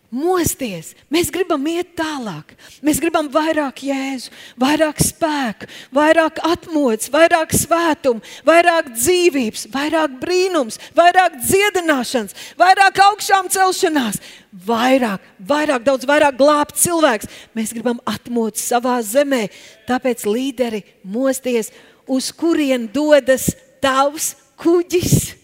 Mosties! 0.08 0.94
Mēs 1.12 1.28
gribam 1.28 1.66
iet 1.68 1.90
tālāk. 1.98 2.54
Mēs 2.80 2.96
gribam 3.02 3.26
vairāk 3.28 3.82
jēzu, 3.84 4.30
vairāk 4.56 5.02
spēku, 5.04 5.68
vairāk 5.92 6.40
atmodas, 6.48 7.10
vairāk 7.12 7.52
svētumu, 7.52 8.24
vairāk 8.48 8.88
dzīvības, 8.94 9.66
vairāk 9.74 10.14
brīnums, 10.22 10.80
vairāk 10.96 11.36
dziedināšanas, 11.44 12.36
vairāk 12.56 13.02
augšām 13.04 13.50
celšanās, 13.52 14.16
vairāk, 14.64 15.26
vairāk, 15.50 15.84
daudz 15.84 16.08
vairāk 16.08 16.40
glābt 16.40 16.80
cilvēks. 16.80 17.28
Mēs 17.52 17.76
gribam 17.76 18.00
atmodas 18.08 18.64
savā 18.64 18.96
zemē. 19.04 19.50
Tāpēc 19.90 20.24
līderi 20.24 20.86
mosties, 21.04 21.68
uz 22.08 22.32
kurien 22.32 22.88
dodas 22.88 23.50
tavs 23.84 24.32
kuģis 24.56 25.34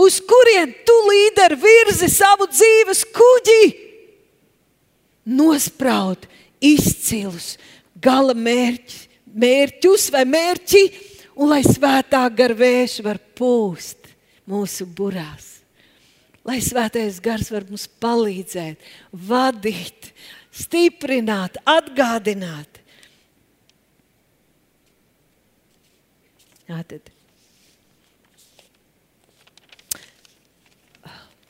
uz 0.00 0.18
kurien 0.24 0.72
tu 0.86 0.96
līderi 1.08 1.58
virzi 1.60 2.08
savu 2.12 2.48
dzīves 2.50 3.04
kuģi, 3.14 3.62
nospraud 5.30 6.26
izcilus 6.60 7.54
gala 8.00 8.34
mērķus, 8.34 9.06
mērķus 9.30 10.08
vai 10.14 10.24
mērķi, 10.28 10.82
un 11.40 11.52
lai 11.52 11.62
svētā 11.66 12.24
garvēša 12.36 13.04
var 13.06 13.20
pūst 13.38 14.10
mūsu 14.50 14.86
burās. 14.88 15.60
Lai 16.46 16.58
svētais 16.64 17.20
gars 17.22 17.50
var 17.52 17.66
mums 17.68 17.84
palīdzēt, 18.00 18.80
vadīt, 19.12 20.10
stiprināt, 20.56 21.60
atgādināt. 21.68 22.80
Jā, 26.70 26.80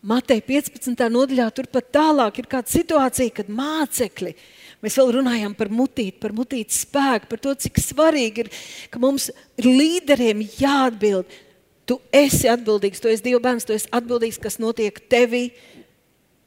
Mateja 0.00 0.40
15. 0.40 0.96
nodaļā 1.12 1.44
turpat 1.52 1.90
tālāk 1.92 2.38
ir 2.40 2.46
kāda 2.48 2.72
situācija, 2.72 3.34
kad 3.36 3.50
mācekļi. 3.52 4.32
Mēs 4.80 4.96
vēl 4.96 5.10
runājam 5.18 5.52
par 5.56 5.68
mutīti, 5.68 6.16
par 6.22 6.32
mutīti 6.32 6.72
spēku, 6.72 7.28
par 7.28 7.42
to, 7.44 7.52
cik 7.52 7.76
svarīgi 7.84 8.46
ir, 8.46 8.48
ka 8.88 9.02
mums 9.02 9.28
ir 9.60 9.68
līderiem 9.68 10.40
jāatbild. 10.56 11.28
Tu 11.84 11.98
esi 12.16 12.48
atbildīgs, 12.48 13.02
tu 13.02 13.10
esi 13.12 13.26
Dieva 13.26 13.42
bērns, 13.44 13.68
tu 13.68 13.76
esi 13.76 13.90
atbildīgs, 13.92 14.40
kas 14.40 14.56
notiek 14.62 15.02
tevī 15.12 15.50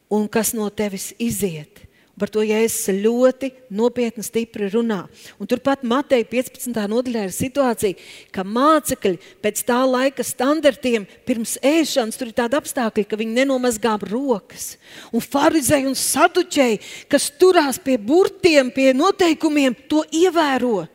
un 0.09 0.25
kas 0.31 0.55
no 0.57 0.65
tevis 0.73 1.11
iziet. 1.21 1.83
Par 2.23 2.31
to 2.31 2.39
Jēzus 2.47 3.01
ļoti 3.03 3.49
nopietni, 3.75 4.23
stipri 4.23 4.69
runā. 4.71 5.01
Un 5.35 5.49
turpat 5.51 5.81
Mateja 5.83 6.23
15. 6.31 6.71
nodaļā 6.87 7.25
ir 7.27 7.33
situācija, 7.35 7.97
ka 8.31 8.45
mācekļi 8.47 9.19
pēc 9.43 9.63
tā 9.67 9.81
laika 9.83 10.23
standartiem 10.23 11.03
pirms 11.27 11.57
ēšanas 11.59 12.15
tur 12.15 12.31
ir 12.31 12.37
tādi 12.37 12.55
apstākļi, 12.61 13.03
ka 13.09 13.19
viņi 13.19 13.35
nenomazgā 13.41 13.97
rokas. 14.07 14.77
Un 15.11 15.25
farizēji 15.25 15.89
un 15.91 15.99
saduķēji, 15.99 16.79
kas 17.11 17.27
turās 17.41 17.81
pie 17.83 17.97
burtiem, 17.99 18.71
pie 18.71 18.93
noteikumiem, 18.95 19.75
to 19.91 20.05
ievēro 20.15 20.85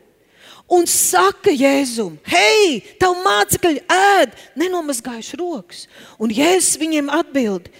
un 0.68 0.84
saka 0.88 1.52
Jēzum, 1.52 2.18
hei, 2.28 2.80
tavu 3.00 3.22
mācekļi 3.24 3.84
ēd, 3.88 4.34
nenomazgājuši 4.60 5.38
rokas. 5.40 5.86
Un 6.20 6.32
Jēzus 6.32 6.76
viņiem 6.80 7.08
atbild, 7.12 7.70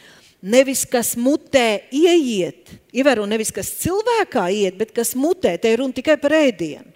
nevis 0.41 0.87
kas 0.89 1.13
mutē 1.21 1.85
ieiet, 1.93 2.79
ievēro 2.99 3.27
nevis 3.29 3.53
kas 3.55 3.71
cilvēkā 3.83 4.49
iet, 4.55 4.79
bet 4.81 4.93
kas 4.97 5.15
mutē, 5.19 5.57
te 5.61 5.73
ir 5.73 5.83
runa 5.83 5.97
tikai 5.97 6.19
par 6.21 6.35
ēdienu. 6.39 6.91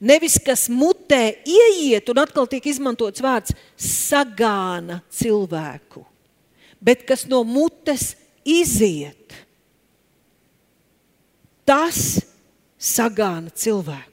Nevis 0.00 0.38
kas 0.40 0.64
mutē 0.72 1.42
ieiet, 1.44 2.08
un 2.08 2.22
atkal 2.22 2.48
tiek 2.48 2.64
izmantots 2.70 3.20
vārds 3.20 3.52
sagāna 3.76 5.02
cilvēku, 5.12 6.06
bet 6.80 7.04
kas 7.08 7.26
no 7.28 7.42
mutes 7.44 8.14
iziet. 8.48 9.36
Tas 11.68 12.22
sagāna 12.80 13.52
cilvēku. 13.52 14.08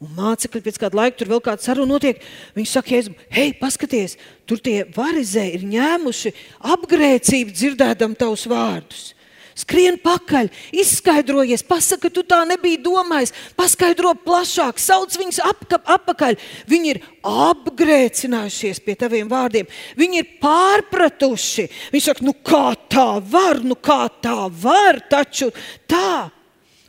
Un 0.00 0.14
mācekļi 0.16 0.62
pēc 0.64 0.78
kāda 0.80 0.96
laika 0.96 1.18
tur 1.20 1.28
vēl 1.28 1.42
kāda 1.44 1.60
saruna 1.60 1.92
notiek. 1.92 2.22
Viņi 2.56 2.70
saka, 2.70 2.94
Jēzum, 2.96 3.16
hei, 3.36 3.52
paskaties, 3.52 4.16
tur 4.48 4.62
tie 4.64 4.86
varizē 4.96 5.44
ir 5.58 5.66
ņēmuši 5.68 6.32
apgrēcību 6.72 7.52
dzirdēdam 7.52 8.16
tavus 8.16 8.46
vārdus. 8.48 9.10
Skrien 9.60 9.98
pakaļ, 10.00 10.48
izskaidrojies, 10.82 11.64
pasaka, 11.66 12.08
ka 12.08 12.14
tu 12.14 12.24
tā 12.24 12.40
nebija 12.48 12.80
domājis, 12.80 13.34
paskaidro 13.58 14.14
plašāk, 14.24 14.80
sauc 14.80 15.16
viņus 15.20 15.40
apka, 15.44 15.80
apakaļ. 15.96 16.38
Viņi 16.70 16.92
ir 16.94 17.00
apgrēcinājušies 17.26 18.80
pie 18.84 18.96
taviem 19.00 19.28
vārdiem, 19.30 19.68
viņi 20.00 20.22
ir 20.22 20.34
pārpratuši. 20.42 21.68
Viņi 21.92 22.06
saka, 22.06 22.26
nu 22.26 22.34
kā 22.34 22.66
tā 22.92 23.08
var, 23.20 23.60
nu 23.64 23.76
kā 23.76 24.06
tā 24.22 24.48
var, 24.62 25.02
taču 25.10 25.50
tā. 25.90 26.30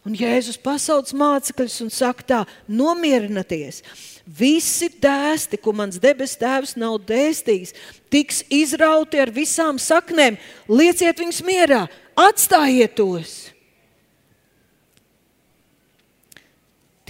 Un 0.07 0.15
Jēzus 0.17 0.57
pasauc 0.62 1.12
mācekļus 1.13 1.81
un 1.86 1.91
saka, 1.93 2.25
tā, 2.25 2.39
nomierinieties. 2.71 3.84
Visi 4.31 4.87
dēsti, 5.01 5.57
ko 5.59 5.73
mans 5.75 5.97
debes 5.99 6.37
tēvs 6.39 6.77
nav 6.79 6.99
dēstījis, 7.09 7.73
tiks 8.13 8.43
izrauti 8.53 9.19
ar 9.19 9.31
visām 9.33 9.79
saknēm. 9.81 10.37
Lieciet 10.71 11.19
viņus 11.19 11.41
mierā, 11.43 11.81
atstājiet 12.15 12.95
tos. 12.95 13.51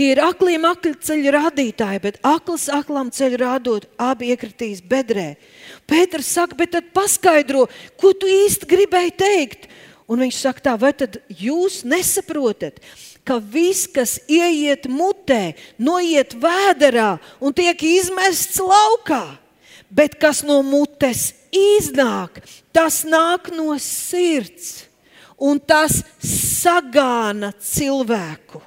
Tie 0.01 0.07
ir 0.15 0.21
akliem 0.23 0.63
akļceļu 0.65 1.34
rādītāji, 1.36 2.01
bet 2.01 2.17
akls 2.25 2.69
aklam 2.73 3.12
ceļu 3.13 3.38
rādot, 3.43 3.86
abi 4.01 4.31
iekritīs 4.34 4.79
bedrē. 4.81 5.36
Pēters 5.86 6.31
saka, 6.31 6.57
bet 6.57 6.71
tad 6.73 6.88
paskaidro, 6.95 7.67
ko 8.01 8.13
tu 8.17 8.29
īsti 8.31 8.69
gribēji 8.71 9.13
teikt. 9.19 9.67
Un 10.10 10.23
viņš 10.23 10.39
saka, 10.41 10.63
tā, 10.71 10.73
vai 10.79 10.89
tad 10.97 11.19
jūs 11.29 11.84
nesaprotat, 11.88 12.81
ka 13.27 13.38
viss, 13.39 13.88
kas 13.88 14.17
ieiet 14.29 14.88
mutē, 14.89 15.53
noiet 15.77 16.36
vēderā 16.41 17.15
un 17.41 17.53
tiek 17.53 17.84
izmests 17.86 18.60
laukā, 18.62 19.38
bet 19.89 20.17
kas 20.21 20.41
no 20.47 20.62
mutes 20.65 21.31
iznāk, 21.51 22.41
tas 22.73 23.03
nāk 23.05 23.51
no 23.53 23.75
sirds 23.81 24.88
un 25.41 25.60
tas 25.60 26.01
sagāna 26.23 27.53
cilvēku. 27.60 28.62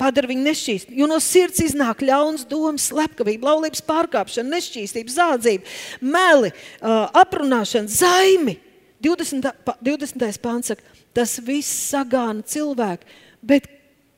padara 0.00 0.30
viņu 0.30 0.46
nešķīst. 0.46 0.92
Jo 0.96 1.08
no 1.10 1.18
sirds 1.22 1.60
iznāk 1.64 2.04
ļauns 2.06 2.46
domas, 2.48 2.88
slepkavība, 2.90 3.50
laulības 3.50 3.84
pārkāpšana, 3.84 4.56
nešķīstība, 4.56 5.12
zādzība, 5.12 5.76
meli, 6.00 6.52
aprunāšana, 6.80 7.90
zaimi. 7.92 8.56
20. 9.00 9.46
20. 9.80 10.40
pāns 10.44 10.72
saka, 10.72 10.84
tas 11.16 11.38
viss 11.42 11.90
sagāna 11.90 12.44
cilvēku, 12.46 13.08
bet 13.42 13.66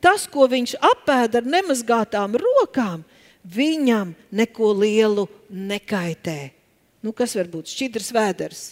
tas, 0.02 0.26
ko 0.26 0.48
viņš 0.50 0.76
apēda 0.82 1.40
ar 1.40 1.48
nemazgātām 1.48 2.36
rokām, 2.40 3.04
viņam 3.42 4.14
neko 4.30 4.72
lielu 4.82 5.26
nekaitē. 5.48 6.52
Nu, 7.02 7.14
kas 7.16 7.34
var 7.38 7.50
būt 7.50 7.70
šķidrs 7.72 8.12
vēders, 8.14 8.62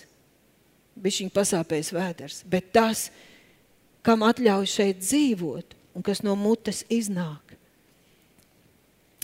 bija 0.94 1.22
viņa 1.24 1.35
pasāpējis 1.35 1.92
vēders, 1.96 2.40
bet 2.50 2.70
tas, 2.74 3.09
kam 4.06 4.22
atļauj 4.26 4.68
šeit 4.70 5.02
dzīvot, 5.02 5.74
un 5.96 6.06
kas 6.06 6.22
no 6.22 6.37
mutes 6.38 6.85
iznāk. 6.92 7.56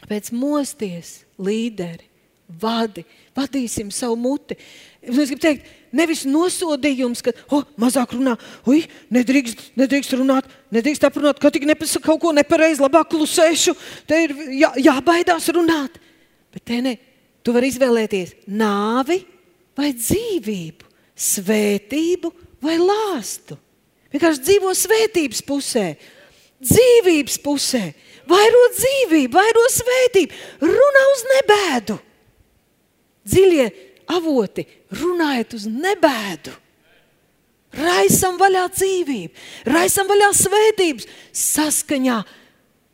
Pēc 0.07 0.31
mosties, 0.35 1.23
līderi, 1.39 2.07
vadi, 2.47 3.05
vadīsim 3.37 3.91
savu 3.95 4.17
muti. 4.21 4.57
Es 5.03 5.31
gribu 5.31 5.43
teikt, 5.43 5.67
nevis 5.95 6.25
nosodījums, 6.29 7.23
ka 7.25 7.35
oh, 7.55 7.67
mazāk 7.81 8.15
runā, 8.17 8.37
ui, 8.71 8.85
nedrīkst, 9.15 9.69
nedrīkst 9.79 10.17
runāt, 10.19 10.49
nedrīkst 10.75 11.07
aprunāt, 11.07 11.41
ka 11.43 11.53
tik 11.55 11.67
nepasaka 11.69 12.07
kaut 12.09 12.23
ko 12.23 12.33
nepareizi, 12.37 12.83
labāk 12.83 13.11
klusēšu, 13.13 13.77
te 14.09 14.25
ir 14.27 14.35
jā, 14.59 14.73
jābaidās 14.89 15.47
runāt. 15.55 16.01
Bet 16.55 16.67
te 16.67 16.81
ne, 16.83 16.97
tu 17.47 17.55
vari 17.55 17.71
izvēlēties 17.71 18.35
nāvi 18.51 19.21
vai 19.77 19.93
dzīvību, 19.95 20.91
svētību 21.15 22.33
vai 22.65 22.81
lāstu. 22.81 23.59
Vienkārši 24.15 24.47
dzīvo 24.47 24.73
svētības 24.75 25.43
pusē 25.47 25.89
dzīvības 26.63 27.39
pusē. 27.45 27.83
Vairo 28.27 28.63
dzīvību, 28.75 29.33
vairo 29.35 29.65
svētību, 29.71 30.43
runā 30.65 31.05
uz 31.13 31.25
nebēdu. 31.35 31.99
Dziļie 33.27 33.67
avoti, 34.17 34.67
runājiet 34.95 35.57
uz 35.59 35.67
nebēdu. 35.71 36.55
Raisam 37.77 38.39
vaļā 38.41 38.67
dzīvību, 38.73 39.47
raisam 39.69 40.09
vaļā 40.09 40.31
svētības 40.39 41.09
saskaņā 41.37 42.21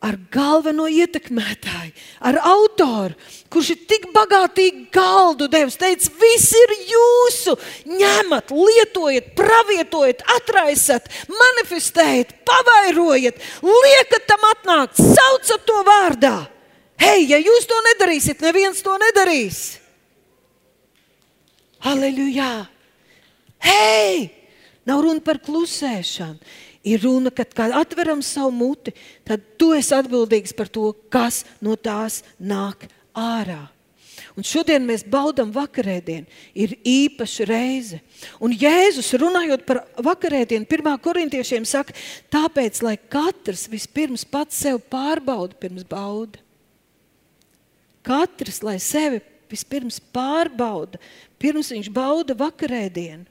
ar 0.03 0.17
galveno 0.33 0.89
ietekmētāju, 0.91 1.93
ar 2.27 2.37
autoru, 2.43 3.15
kurš 3.53 3.69
ir 3.71 3.83
tik 3.87 4.09
bagātīgi 4.15 4.89
galdu 4.91 5.47
devis. 5.51 5.77
Teica, 5.79 6.09
viss 6.19 6.51
ir 6.59 6.73
jūsu. 6.89 7.55
ņemat, 7.87 8.51
lietojiet, 8.51 9.31
pravietojiet, 9.37 10.25
atraisat, 10.35 11.07
manifestējiet, 11.29 12.35
pavairojiet, 12.43 13.39
liekat 13.63 14.27
tam 14.27 14.43
atnākt, 14.49 14.99
saucat 14.99 15.63
to 15.69 15.79
vārdā. 15.87 16.35
Hei, 16.99 17.23
ja 17.29 17.39
jūs 17.39 17.69
to 17.69 17.79
nedarīsiet, 17.87 18.43
neviens 18.43 18.83
to 18.83 18.97
nedarīs. 18.99 19.82
Aleluja! 21.83 22.65
Hei! 23.63 24.29
Nav 24.87 25.03
runa 25.03 25.23
par 25.23 25.39
klusēšanu 25.43 26.39
ir 26.83 27.03
runa, 27.03 27.31
ka, 27.31 27.45
kad 27.47 27.71
atveram 27.75 28.21
savu 28.21 28.51
muti, 28.51 28.93
tad 29.23 29.43
tu 29.57 29.71
esi 29.75 29.95
atbildīgs 29.95 30.53
par 30.55 30.69
to, 30.71 30.91
kas 31.09 31.43
no 31.63 31.77
tās 31.79 32.21
nāk 32.39 32.87
ārā. 33.15 33.65
Un 34.37 34.45
šodien 34.45 34.81
mēs 34.85 35.03
baudām 35.05 35.51
vakarēdienu. 35.53 36.25
Ir 36.57 36.73
īpaša 36.87 37.45
reize. 37.45 37.99
Un 38.41 38.53
Jēzus 38.57 39.11
runājot 39.21 39.65
par 39.67 39.83
vakarēdienu, 40.01 40.65
pirmā 40.69 40.95
korintiešiem 41.01 41.67
saka, 41.69 41.93
tāpēc, 42.33 42.81
lai 42.85 42.95
katrs 42.97 43.67
vispirms 43.69 44.25
pats 44.25 44.63
sev 44.65 44.81
pārbauda 44.89 45.57
pirms 45.59 45.85
bauda. 45.85 46.41
Katrs, 48.03 48.63
lai 48.65 48.79
sevi 48.83 49.21
vispirms 49.51 49.99
pārbauda, 50.13 50.99
pirms 51.41 51.71
viņš 51.73 51.89
bauda 51.93 52.35
vakarēdienu. 52.37 53.25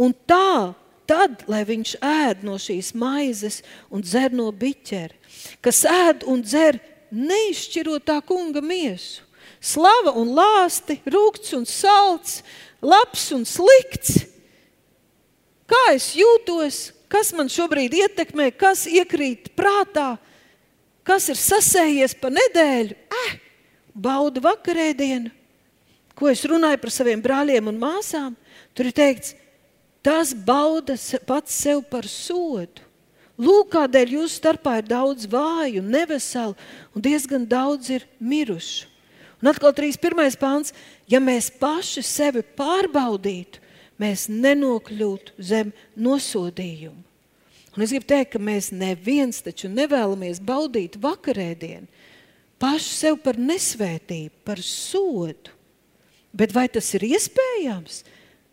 Un 0.00 0.14
tā 0.28 0.72
tad, 1.10 1.42
lai 1.50 1.64
viņš 1.66 1.96
ēd 2.04 2.44
no 2.46 2.56
šīs 2.60 2.92
maizes 2.98 3.60
un 3.90 4.04
dzer 4.04 4.32
no 4.36 4.48
biķera, 4.54 5.16
kas 5.64 5.82
ēd 5.88 6.24
un 6.30 6.44
dzer 6.46 6.78
neizšķirot 7.10 8.06
tā 8.06 8.20
kunga 8.24 8.62
miesu. 8.62 9.26
Slava 9.60 10.14
un 10.16 10.30
lāsti, 10.32 11.00
rūkts 11.10 11.52
un 11.56 11.66
salds, 11.68 12.40
labs 12.80 13.26
un 13.36 13.44
slikts. 13.44 14.22
Kā 15.68 15.82
es 15.92 16.14
jūtos, 16.16 16.78
kas 17.12 17.34
man 17.36 17.50
šobrīd 17.52 17.92
ietekmē, 17.98 18.48
kas 18.56 18.86
iekrīt 18.88 19.52
prātā, 19.58 20.14
kas 21.04 21.28
ir 21.32 21.38
sasējies 21.38 22.16
pa 22.22 22.30
nedēļu, 22.32 22.96
eh, 22.96 23.36
bauda 23.94 24.40
vakarēdienu, 24.48 25.32
ko 26.20 26.28
es 26.30 26.44
runāju 26.44 26.80
par 26.82 26.92
saviem 26.92 27.22
brāļiem 27.24 27.70
un 27.72 27.80
māsām. 27.80 28.36
Tur 28.76 28.90
ir 28.90 28.96
teikts, 28.96 29.34
tas 30.04 30.34
bauda 30.34 30.96
pats 31.28 31.56
sev 31.56 31.82
par 31.90 32.08
sodu. 32.08 32.86
Lūk, 33.40 33.70
kādēļ 33.72 34.18
jūsu 34.18 34.36
starpā 34.36 34.76
ir 34.82 34.88
daudz 34.90 35.24
vāju, 35.32 35.80
neveselu 35.80 36.52
un 36.92 37.04
diezgan 37.04 37.46
daudz 37.48 37.88
ir 37.96 38.04
mirušu. 38.20 38.90
Un 39.40 39.48
atkal 39.48 39.72
31. 39.72 40.36
pāns, 40.36 40.74
ja 41.08 41.16
mēs 41.24 41.48
paši 41.48 42.02
sevi 42.04 42.42
pārbaudītu, 42.58 43.62
mēs 43.96 44.26
nenokļūtu 44.28 45.40
zem 45.40 45.72
nosodījuma. 45.96 47.00
Un 47.72 47.86
es 47.86 47.94
gribu 47.94 48.10
teikt, 48.10 48.34
ka 48.34 48.42
mēs 48.42 48.68
neviens 48.76 49.40
taču 49.46 49.70
nevēlamies 49.72 50.42
baudīt 50.44 50.98
vakarēdienu 51.00 51.88
pašu 52.60 52.92
sev 52.92 53.16
par 53.24 53.38
nesvētību, 53.40 54.42
par 54.44 54.60
sodu. 54.64 55.54
Bet 56.36 56.54
vai 56.54 56.68
tas 56.70 56.86
ir 56.94 57.04
iespējams? 57.10 58.02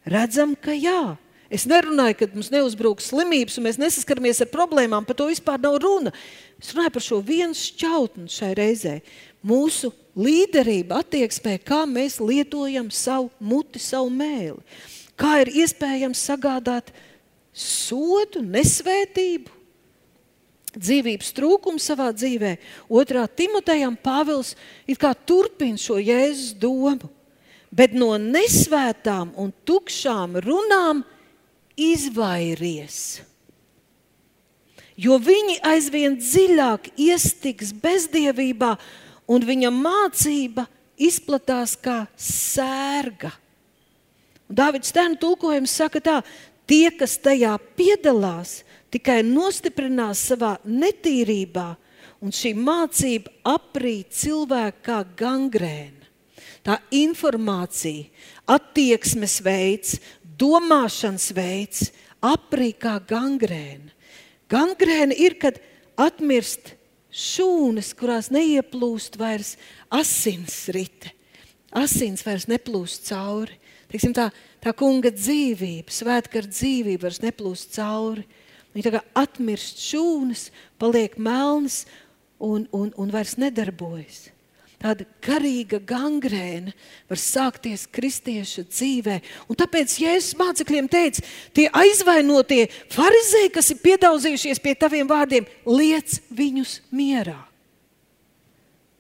Redzam, 0.08 0.56
ka 0.56 0.74
jā. 0.74 1.18
Es 1.48 1.64
nerunāju, 1.70 2.18
ka 2.20 2.28
mums 2.34 2.50
neuzbrūk 2.52 3.00
slimības, 3.04 3.56
un 3.60 3.68
mēs 3.68 3.80
nesaskaramies 3.80 4.42
ar 4.44 4.50
problēmām. 4.52 5.06
Par 5.08 5.16
to 5.16 5.30
vispār 5.30 5.62
nav 5.64 5.78
runa. 5.84 6.12
Es 6.60 6.74
runāju 6.74 6.94
par 6.98 7.06
šo 7.06 7.22
vienu 7.24 7.56
šķautni 7.56 8.28
šai 8.32 8.52
reizē. 8.58 8.96
Mūsu 9.48 9.94
līderība, 10.18 11.00
attieksmē, 11.04 11.56
kā 11.64 11.86
mēs 11.88 12.20
lietojam 12.20 12.90
savu 12.92 13.30
muti, 13.40 13.80
savu 13.80 14.12
mēli. 14.12 14.60
Kā 15.18 15.38
ir 15.46 15.54
iespējams 15.64 16.26
sagādāt 16.30 16.92
sodu, 17.56 18.44
nesvētību, 18.44 19.54
dzīvības 20.78 21.32
trūkumu 21.38 21.82
savā 21.82 22.10
dzīvē. 22.14 22.58
Otrā 22.92 23.24
Timotejam 23.30 23.96
Pāvils 23.98 24.54
turpina 25.26 25.80
šo 25.82 25.98
Jēzus 26.02 26.54
domu, 26.60 27.10
bet 27.72 27.94
no 27.94 28.16
nesvētām 28.22 29.34
un 29.40 29.52
tukšām 29.68 30.40
runām 30.44 31.04
izvairies. 31.78 33.22
Jo 34.98 35.20
viņi 35.22 35.60
aizvien 35.62 36.16
dziļāk 36.18 36.90
iestiks 36.98 37.70
bezdievībā, 37.84 38.72
un 39.30 39.44
viņa 39.46 39.70
mācība 39.74 40.66
izplatās 40.98 41.76
kā 41.78 42.06
sērga. 42.18 43.30
Dāvids 44.48 44.90
Stēna 44.90 45.20
tulkojums 45.20 45.76
saka 45.76 46.02
tā, 46.02 46.16
tie, 46.66 46.88
kas 46.96 47.18
tajā 47.22 47.54
piedalās, 47.78 48.62
tikai 48.90 49.20
nostiprinās 49.28 50.24
savā 50.32 50.56
netīrībā, 50.66 51.68
un 52.24 52.34
šī 52.34 52.56
mācība 52.58 53.36
aprīt 53.54 54.16
cilvēku 54.18 54.82
kā 54.88 55.04
gangrēna. 55.20 55.97
Tā 56.68 56.82
informācija, 56.92 58.10
attieksmes 58.52 59.38
veids, 59.40 60.02
domāšanas 60.36 61.30
veids 61.36 61.86
aprīt 62.20 62.82
kā 62.84 62.98
gangrēna. 63.08 63.94
Gangrēna 64.52 65.16
ir, 65.16 65.38
kad 65.40 65.62
atmirst 66.00 66.74
šūnas, 67.08 67.94
kurās 67.96 68.28
neieplūst 68.36 69.16
vairs 69.20 69.56
asins 69.88 70.66
rite. 70.76 71.14
Asins 71.72 72.24
vairs 72.28 72.48
neplūst 72.52 73.08
cauri. 73.10 73.56
Teiksim, 73.88 74.12
tā, 74.16 74.30
tā 74.64 74.74
kunga 74.76 75.14
dzīvība, 75.16 75.94
svētka 75.94 76.42
ar 76.42 76.52
dzīvību 76.52 77.06
vairs 77.08 77.24
neplūst 77.24 77.76
cauri. 77.80 78.28
Viņa 78.76 79.02
atmirst 79.18 79.80
šūnas, 79.88 80.50
paliek 80.80 81.16
melnas 81.16 81.86
un, 82.44 82.68
un, 82.76 82.92
un 82.92 83.14
vairs 83.14 83.38
nedarbojas. 83.40 84.28
Tāda 84.78 85.08
garīga 85.26 85.80
gangrēna 85.82 86.70
var 87.10 87.18
sākties 87.18 87.88
kristieša 87.90 88.68
dzīvē. 88.70 89.16
Un 89.50 89.58
tāpēc 89.58 89.96
Jēzus 90.04 90.36
mācekļiem 90.38 90.90
teica, 90.94 91.24
tie 91.58 91.66
aizvainotie 91.74 92.68
farizēji, 92.94 93.54
kas 93.56 93.72
ir 93.74 93.82
piedauzījušies 93.82 94.62
pie 94.62 94.76
taviem 94.78 95.10
vārdiem, 95.10 95.50
liec 95.66 96.20
viņus 96.30 96.76
mierā. 96.94 97.40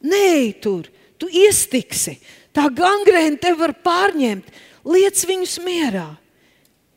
Nē, 0.01 0.57
tur, 0.65 0.89
tu 1.21 1.29
iestiksi. 1.29 2.17
Tā 2.57 2.71
gangrēna 2.73 3.37
tev 3.37 3.61
var 3.61 3.75
pārņemt. 3.85 4.49
Liec 4.87 5.21
viņus 5.29 5.59
mierā. 5.61 6.09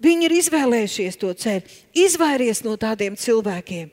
Viņi 0.01 0.25
ir 0.25 0.39
izvēlējušies 0.41 1.21
to 1.21 1.35
ceļu, 1.37 1.81
izvairies 1.93 2.63
no 2.65 2.79
tādiem 2.81 3.19
cilvēkiem. 3.21 3.91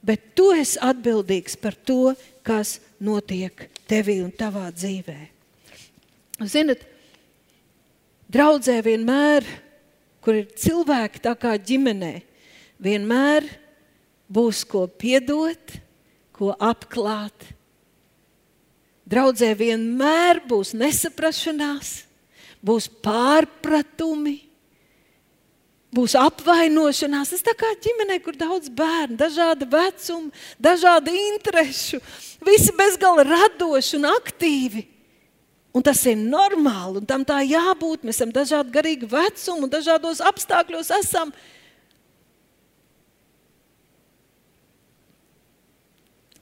Bet 0.00 0.30
tu 0.38 0.54
esi 0.56 0.80
atbildīgs 0.80 1.58
par 1.60 1.76
to, 1.76 2.14
kas 2.46 2.78
notiek 3.02 3.66
tevī 3.88 4.20
un 4.24 4.32
tavā 4.34 4.68
dzīvē. 4.74 5.18
Ziniet, 6.44 6.82
draudzē 8.28 8.80
vienmēr, 8.84 9.46
kur 10.20 10.42
ir 10.42 10.48
cilvēki 10.58 11.22
tā 11.24 11.36
kā 11.38 11.54
ģimenē, 11.56 12.14
vienmēr 12.82 13.46
būs 14.28 14.64
ko 14.68 14.86
piedot, 14.90 15.78
ko 16.36 16.52
apklāt. 16.60 17.52
Draudzē 19.06 19.52
vienmēr 19.56 20.42
būs 20.50 20.74
nesaprašanās, 20.74 22.02
būs 22.58 22.90
pārpratumi, 23.04 24.40
būs 25.96 26.16
apvainošanās. 26.20 27.32
Tas 27.32 27.44
tā 27.44 27.54
kā 27.58 27.70
ģimenē, 27.82 28.18
kur 28.24 28.36
daudz 28.38 28.68
bērnu, 28.68 29.16
dažāda 29.20 29.68
vecuma, 29.72 30.44
dažāda 30.60 31.14
interešu, 31.32 32.02
visi 32.44 32.74
bezgala 32.76 33.24
radoši 33.26 33.96
un 34.00 34.10
aktīvi. 34.12 34.86
Un 35.76 35.84
tas 35.84 35.98
ir 36.08 36.16
normāli, 36.16 37.02
un 37.02 37.08
tam 37.08 37.24
tā 37.28 37.42
jābūt. 37.44 38.06
Mēs 38.06 38.16
esam 38.16 38.30
dažādi 38.32 38.72
garīgi 38.72 39.08
vecumi 39.10 39.66
un 39.66 39.72
dažādos 39.72 40.22
apstākļos 40.24 40.88
esam. 41.02 41.34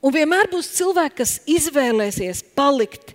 Un 0.05 0.13
vienmēr 0.15 0.51
būs 0.53 0.69
cilvēki, 0.77 1.17
kas 1.23 1.39
izvēlēsies 1.49 2.45
palikt 2.55 3.15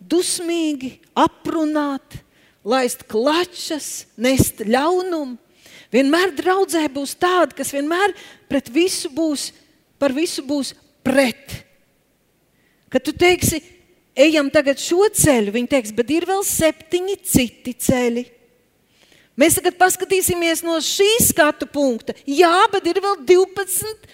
dusmīgi, 0.00 0.96
aprunāt, 1.14 2.18
laist 2.64 3.04
klačas, 3.06 4.08
nest 4.16 4.64
ļaunumu. 4.64 5.43
Vienmēr 5.92 6.32
draudzē 6.36 6.86
būs 6.92 7.14
tādi, 7.20 7.56
kas 7.58 7.72
vienmēr 7.74 8.14
pret 8.50 8.70
visu 8.72 9.10
būs, 9.12 9.50
par 10.00 10.14
visu 10.16 10.44
būs 10.46 10.72
pret. 11.04 11.60
Kad 12.92 13.04
tu 13.04 13.14
teiksi, 13.16 13.60
ejam 14.16 14.50
tagad 14.54 14.80
šo 14.80 15.08
ceļu, 15.10 15.54
viņi 15.54 15.70
teiks, 15.70 15.92
bet 15.94 16.10
ir 16.14 16.26
vēl 16.28 16.44
septiņi 16.46 17.16
citi 17.26 17.74
ceļi. 17.86 18.24
Mēs 19.34 19.56
tagad 19.58 19.74
paskatīsimies 19.80 20.62
no 20.62 20.76
šī 20.78 21.08
skatu 21.26 21.66
punkta. 21.66 22.14
Jā, 22.22 22.68
bet 22.70 22.86
ir 22.86 23.00
vēl 23.02 23.24
12 23.26 24.06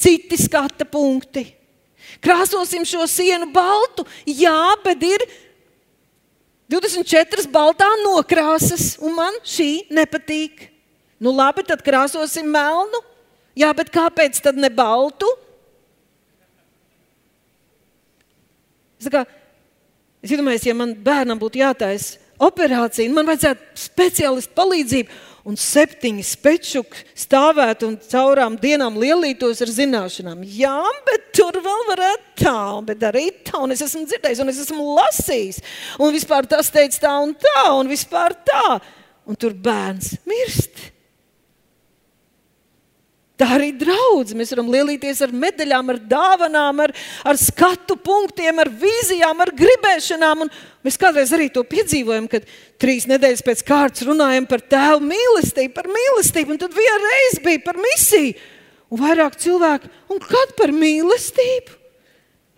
citi 0.00 0.36
skata 0.40 0.84
punkti. 0.84 1.46
Krāsosim 2.20 2.84
šo 2.88 3.06
sienu 3.08 3.48
baltu. 3.54 4.04
Jā, 4.28 4.74
bet 4.84 5.00
ir 5.06 5.24
24 6.70 7.48
baltā 7.50 7.88
nokrāsas, 8.04 8.94
un 9.00 9.16
man 9.16 9.40
šī 9.46 9.88
nepatīk. 9.96 10.69
Nu, 11.20 11.34
labi, 11.36 11.64
tad 11.68 11.84
krāsosim 11.84 12.48
melnu. 12.48 13.02
Jā, 13.58 13.74
bet 13.76 13.90
kāpēc 13.92 14.38
tad 14.40 14.56
ne 14.56 14.70
baltu? 14.72 15.28
Es, 19.00 19.08
kā, 19.12 19.24
es 20.24 20.32
domāju, 20.32 20.62
ja 20.70 20.76
man 20.76 20.94
bērnam 21.04 21.40
būtu 21.40 21.60
jātaisa 21.60 22.18
operācija, 22.40 23.12
man 23.12 23.28
vajadzētu 23.28 23.80
speciālistu 23.80 24.56
palīdzību, 24.56 25.18
un 25.48 25.56
septiņi 25.60 26.24
spečuki 26.24 27.04
stāvētu 27.18 27.88
un 27.88 27.96
caurām 28.10 28.56
dienām 28.60 28.96
lielītos 29.00 29.62
ar 29.64 29.72
zināšanām. 29.72 30.44
Jā, 30.44 30.78
bet 31.08 31.30
tur 31.36 31.56
vēl 31.64 31.84
varētu 31.88 32.44
tā, 32.44 32.60
bet 32.86 33.04
arī 33.08 33.26
tā, 33.44 33.58
un 33.64 33.74
es 33.74 33.84
esmu 33.84 34.06
dzirdējis, 34.08 34.42
un 34.44 34.52
es 34.52 34.62
esmu 34.64 34.86
lasījis, 35.00 35.60
un 36.00 36.16
vispār 36.16 36.48
tas 36.48 36.72
teica 36.72 37.04
tā 37.06 37.14
un 37.24 37.34
tā, 37.40 37.66
un 37.76 37.92
vispār 37.92 38.36
tā, 38.46 38.80
un 39.28 39.40
tur 39.40 39.56
bērns 39.56 40.14
mirst. 40.28 40.90
Tā 43.40 43.46
arī 43.56 43.70
draudz. 43.72 44.34
Mēs 44.36 44.52
varam 44.52 44.68
lielīties 44.68 45.22
ar 45.24 45.30
medaļām, 45.32 45.94
ar 45.94 45.98
dāvanām, 46.10 46.82
ar, 46.84 46.92
ar 47.24 47.38
skatu 47.40 47.96
punktiem, 47.96 48.60
ar 48.60 48.68
vīzijām, 48.82 49.40
ar 49.40 49.54
gribēšanām. 49.56 50.44
Un 50.44 50.52
mēs 50.84 51.00
kādreiz 51.00 51.32
arī 51.32 51.48
to 51.54 51.64
piedzīvojam, 51.64 52.28
kad 52.28 52.44
trīs 52.80 53.08
nedēļas 53.08 53.44
pēc 53.46 53.64
kārtas 53.64 54.04
runājam 54.04 54.44
par 54.50 54.60
tēvu 54.60 55.08
mīlestību, 55.08 55.72
par 55.72 55.88
mīlestību, 55.88 56.52
un 56.52 56.60
tad 56.60 56.76
vienreiz 56.76 57.40
bija 57.46 57.64
par 57.64 57.80
misiju. 57.80 58.36
Un 58.90 59.04
vairāk 59.06 59.40
cilvēku, 59.40 59.88
un 60.12 60.20
kad 60.20 60.56
par 60.58 60.74
mīlestību? 60.76 61.78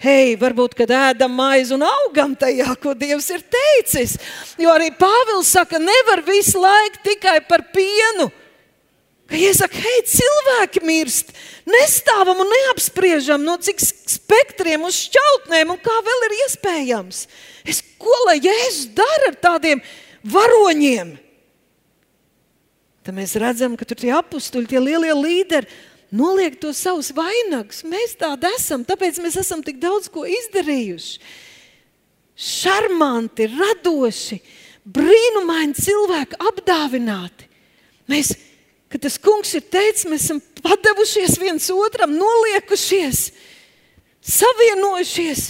Hei, 0.03 0.35
varbūt, 0.35 0.75
kad 0.75 0.91
ēdam 0.91 1.37
maizi 1.39 1.77
un 1.77 1.85
augam 1.87 2.33
tajā, 2.35 2.73
ko 2.83 2.91
Dievs 2.99 3.29
ir 3.31 3.45
teicis. 3.47 4.17
Jo 4.59 4.73
arī 4.75 4.91
Pāvils 4.99 5.53
saka, 5.55 5.79
nevar 5.79 6.25
visu 6.27 6.59
laiku 6.59 7.05
tikai 7.07 7.39
par 7.47 7.69
pienu 7.71 8.33
Ka 9.33 9.39
iesaka, 9.41 9.81
hei, 9.81 10.01
cilvēki 10.13 10.83
mirst, 10.85 11.31
nestāvam 11.65 12.43
un 12.45 12.51
neapspriežam, 12.53 13.41
no 13.41 13.55
cik 13.57 13.81
spektriem 13.81 14.85
uz 14.85 14.99
šķautnēm 15.07 15.73
un 15.73 15.79
kā 15.81 15.95
vēl 16.05 16.27
ir 16.27 16.35
iespējams. 16.43 17.23
Es, 17.65 17.81
ko 17.97 18.13
lai 18.27 18.37
Jēzus 18.45 18.91
dara 18.93 19.31
ar 19.31 19.39
tādiem 19.41 19.81
varoņiem? 20.29 21.15
Tad 23.03 23.17
mēs 23.17 23.33
redzam, 23.41 23.73
ka 23.81 23.89
tur 23.89 24.03
tie 24.05 24.13
apstuļi, 24.15 24.69
tie 24.69 24.85
lielie 24.85 25.15
līderi, 25.17 25.71
noliek 26.13 26.61
to 26.61 26.75
savus 26.77 27.09
vainagus. 27.17 27.81
Mēs 27.89 28.13
tādi 28.21 28.53
esam, 28.53 28.85
tāpēc 28.85 29.17
mēs 29.25 29.41
esam 29.41 29.65
tik 29.65 29.81
daudz 29.81 30.13
ko 30.13 30.27
izdarījuši. 30.29 31.17
Šarmanti, 32.37 33.49
radoši, 33.57 34.43
brīnumaini 34.85 35.81
cilvēki 35.81 36.39
apdāvināti. 36.53 37.49
Mēs, 38.13 38.37
kad 38.93 39.03
tas 39.07 39.17
kungs 39.21 39.55
ir 39.57 39.65
teicis, 39.73 40.07
mēs 40.11 40.27
esam 40.29 40.41
padevušies 40.63 41.39
viens 41.41 41.69
otram, 41.73 42.13
noliekušies, 42.19 43.31
savienojušies, 44.21 45.47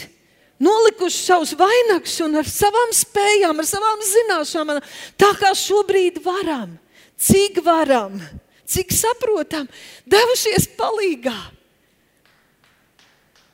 nolikuši 0.62 1.18
savus 1.18 1.56
vainagus 1.58 2.20
un 2.22 2.38
ar 2.38 2.48
savām 2.48 2.94
spējām, 2.94 3.58
ar 3.58 3.68
savām 3.68 4.04
zināšanām, 4.06 4.78
tā 5.18 5.32
kā 5.40 5.50
šobrīd 5.58 6.22
varam, 6.24 6.76
cik 7.18 7.58
varam, 7.66 8.20
cik 8.62 8.94
saprotam, 8.94 9.66
devušies 10.06 10.70
palīgā. 10.78 11.36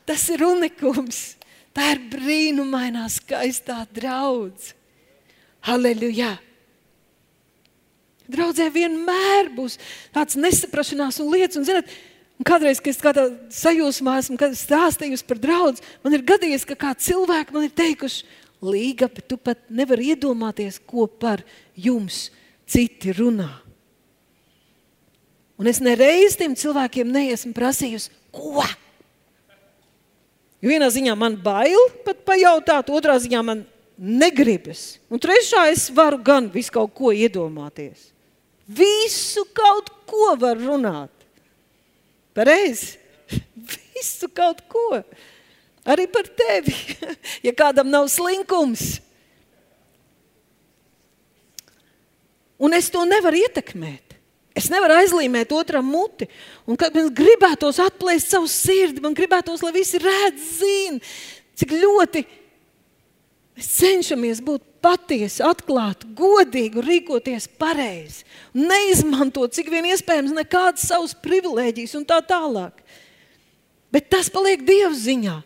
Tas 0.09 0.23
ir 0.33 0.41
unikums. 0.41 1.35
Tā 1.69 1.93
ir 1.93 1.99
brīnumainā, 2.11 3.05
skaistā 3.13 3.83
draudzene. 3.93 4.73
Halleluja! 5.67 6.33
Draudzē 8.29 8.69
vienmēr 8.73 9.49
būs 9.55 9.79
tāds 10.13 10.37
nesaprašanās 10.37 11.17
un 11.23 11.31
lietas, 11.33 11.57
un, 11.57 11.65
zināt, 11.65 11.89
un 12.37 12.45
kādreiz, 12.45 12.81
kad 12.83 12.93
es 12.93 13.01
kādā 13.01 13.25
sajūsmā 13.53 14.19
esmu 14.21 14.37
stāstījusi 14.37 15.25
par 15.25 15.41
draugu, 15.41 15.81
man 16.05 16.17
ir 16.17 16.27
gadījies, 16.27 16.67
ka 16.69 16.77
kādi 16.77 17.09
cilvēki 17.09 17.55
man 17.55 17.65
ir 17.65 17.73
teikuši, 17.77 18.27
Līga, 18.59 19.07
bet 19.07 19.23
tu 19.31 19.37
pat 19.39 19.59
nevari 19.71 20.09
iedomāties, 20.11 20.81
ko 20.83 21.05
par 21.07 21.45
jums 21.79 22.27
citi 22.67 23.13
runā. 23.15 23.47
Un 25.59 25.67
es 25.71 25.79
nereiz 25.83 26.35
tiem 26.39 26.55
cilvēkiem 26.59 27.07
neesmu 27.07 27.53
prasījusi, 27.55 28.11
ko? 28.35 28.63
Jo 30.59 30.73
vienā 30.73 30.89
ziņā 30.91 31.15
man 31.15 31.37
bail 31.39 31.79
pat 32.03 32.19
pajautāt, 32.27 32.91
otrā 32.91 33.15
ziņā 33.19 33.43
man 33.47 33.63
negribas. 33.95 34.97
Un 35.11 35.23
trešā 35.23 35.69
es 35.71 35.87
varu 35.95 36.19
gan 36.23 36.51
visu 36.51 36.75
kaut 36.75 36.91
ko 36.95 37.13
iedomāties. 37.15 38.11
Visu 38.69 39.47
kaut 39.55 39.89
ko 40.09 40.35
var 40.37 40.59
runāt. 40.61 41.13
Pareizi. 42.37 42.97
Visu 43.73 44.29
kaut 44.29 44.61
ko. 44.69 45.01
Arī 45.89 46.05
par 46.11 46.29
tevi. 46.29 46.75
Ja 47.47 47.53
kādam 47.55 47.87
nav 47.87 48.09
slinkums. 48.11 48.99
Un 52.59 52.75
es 52.75 52.89
to 52.91 53.05
nevaru 53.07 53.39
ietekmēt. 53.39 54.17
Es 54.59 54.67
nevaru 54.67 54.97
aizlīmēt 54.99 55.53
otram 55.55 55.87
muti. 55.87 56.27
Un 56.67 56.75
kad 56.77 56.93
man 56.97 57.07
gribētos 57.15 57.79
atplēst 57.79 58.33
savu 58.33 58.49
sirdi, 58.51 58.99
man 59.01 59.15
gribētos, 59.15 59.63
lai 59.63 59.71
visi 59.77 60.01
redz, 60.03 60.49
zina, 60.59 60.99
cik 61.55 61.77
ļoti 61.79 62.25
Mēs 63.57 63.69
cenšamies 63.75 64.39
būt 64.45 64.63
patiesi, 64.83 65.41
atklāti, 65.43 66.07
godīgi, 66.15 66.79
rīkoties 66.83 67.49
pareizi, 67.59 68.23
neizmantot 68.55 69.55
cik 69.55 69.71
vien 69.73 69.89
iespējams 69.91 70.35
nekādas 70.37 70.87
savas 70.87 71.15
privilēģijas 71.19 71.97
un 71.99 72.07
tā 72.07 72.21
tālāk. 72.23 72.83
Bet 73.91 74.09
tas 74.13 74.29
paliek 74.31 74.63
Dieva 74.65 74.93
ziņā. 74.95 75.39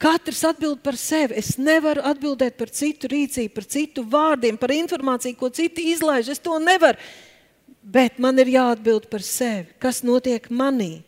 Katrs 0.00 0.40
atbild 0.48 0.80
par 0.80 0.96
sevi. 0.96 1.36
Es 1.36 1.58
nevaru 1.60 2.00
atbildēt 2.08 2.56
par 2.56 2.70
citu 2.72 3.10
rīcību, 3.12 3.52
par 3.52 3.66
citu 3.68 4.04
vārdiem, 4.08 4.56
par 4.56 4.72
informāciju, 4.72 5.36
ko 5.36 5.50
citi 5.52 5.90
izlaiž. 5.92 6.30
Es 6.32 6.40
to 6.40 6.56
nevaru. 6.56 6.96
Bet 7.84 8.16
man 8.18 8.40
ir 8.40 8.48
jāatbild 8.54 9.10
par 9.12 9.20
sevi. 9.24 9.68
Kas 9.78 10.00
notiek 10.00 10.48
manī? 10.48 11.02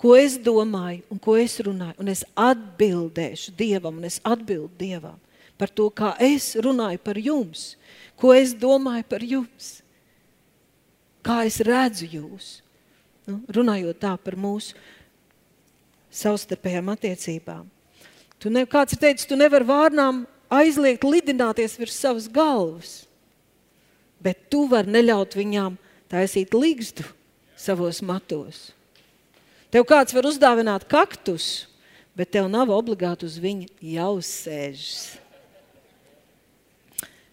Ko 0.00 0.14
es 0.16 0.38
domāju 0.40 1.04
un 1.12 1.20
ko 1.20 1.36
es 1.36 1.58
runāju? 1.60 1.98
Un 2.00 2.08
es 2.08 2.24
atbildēšu 2.32 3.52
Dievam, 3.58 4.00
un 4.00 4.08
es 4.08 4.16
atbildu 4.24 4.72
Dievam 4.80 5.18
par 5.58 5.72
to, 5.74 5.88
kā 5.90 6.14
es 6.22 6.52
runāju 6.62 7.00
par 7.02 7.18
jums, 7.18 7.72
ko 8.18 8.32
es 8.34 8.54
domāju 8.54 9.06
par 9.10 9.24
jums, 9.26 9.72
kā 11.26 11.42
es 11.48 11.60
redzu 11.66 12.08
jūs. 12.08 12.52
Nu, 13.28 13.42
runājot 13.52 13.98
tā 14.00 14.14
par 14.16 14.38
mūsu 14.40 14.72
savstarpējām 16.14 16.88
attiecībām. 16.94 17.66
Tu 18.40 18.50
ne, 18.54 18.62
kāds 18.70 18.94
ir 18.94 19.02
teicis, 19.02 19.26
tu 19.28 19.36
nevari 19.36 19.66
vārnām 19.68 20.22
aizliegt 20.48 21.04
lidināties 21.04 21.76
virs 21.76 21.98
savas 21.98 22.28
galvas, 22.32 23.02
bet 24.22 24.48
tu 24.48 24.64
vari 24.70 24.94
neļaut 24.94 25.36
viņām 25.36 25.76
taisīt 26.08 26.56
līgstu 26.56 27.04
savos 27.58 28.00
matos. 28.00 28.70
Tev 29.68 29.84
kāds 29.84 30.14
var 30.16 30.30
uzdāvināt 30.30 30.86
kaktus, 30.88 31.66
bet 32.16 32.32
tev 32.32 32.48
nav 32.48 32.70
obligāti 32.72 33.28
uz 33.28 33.36
viņa 33.42 33.68
jāuzsēžas. 33.84 35.18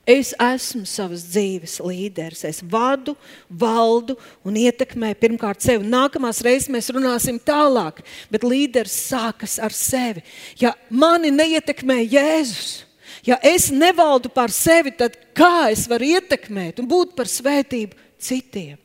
Es 0.06 0.36
esmu 0.38 0.86
savas 0.86 1.24
dzīves 1.32 1.80
līderis. 1.82 2.44
Es 2.46 2.62
vadu, 2.62 3.16
valdu 3.50 4.14
un 4.46 4.58
ietekmēju 4.62 5.18
pirmkārt 5.18 5.66
sevi. 5.66 5.88
Nākamās 5.90 6.44
reizes 6.46 6.70
mēs 6.70 6.92
runāsim 6.94 7.40
tālāk, 7.42 8.04
bet 8.30 8.46
līderis 8.46 8.94
sākas 9.10 9.58
ar 9.58 9.74
sevi. 9.74 10.22
Ja 10.62 10.76
mani 10.94 11.34
neietekmē 11.34 12.04
Jēzus, 12.04 12.84
ja 13.26 13.40
es 13.42 13.72
nevaldu 13.74 14.30
pār 14.30 14.54
sevi, 14.54 14.94
tad 14.94 15.18
kā 15.34 15.72
es 15.74 15.88
varu 15.90 16.14
ietekmēt 16.14 16.84
un 16.84 16.90
būt 16.92 17.18
par 17.18 17.32
svētību 17.32 17.98
citiem? 18.22 18.78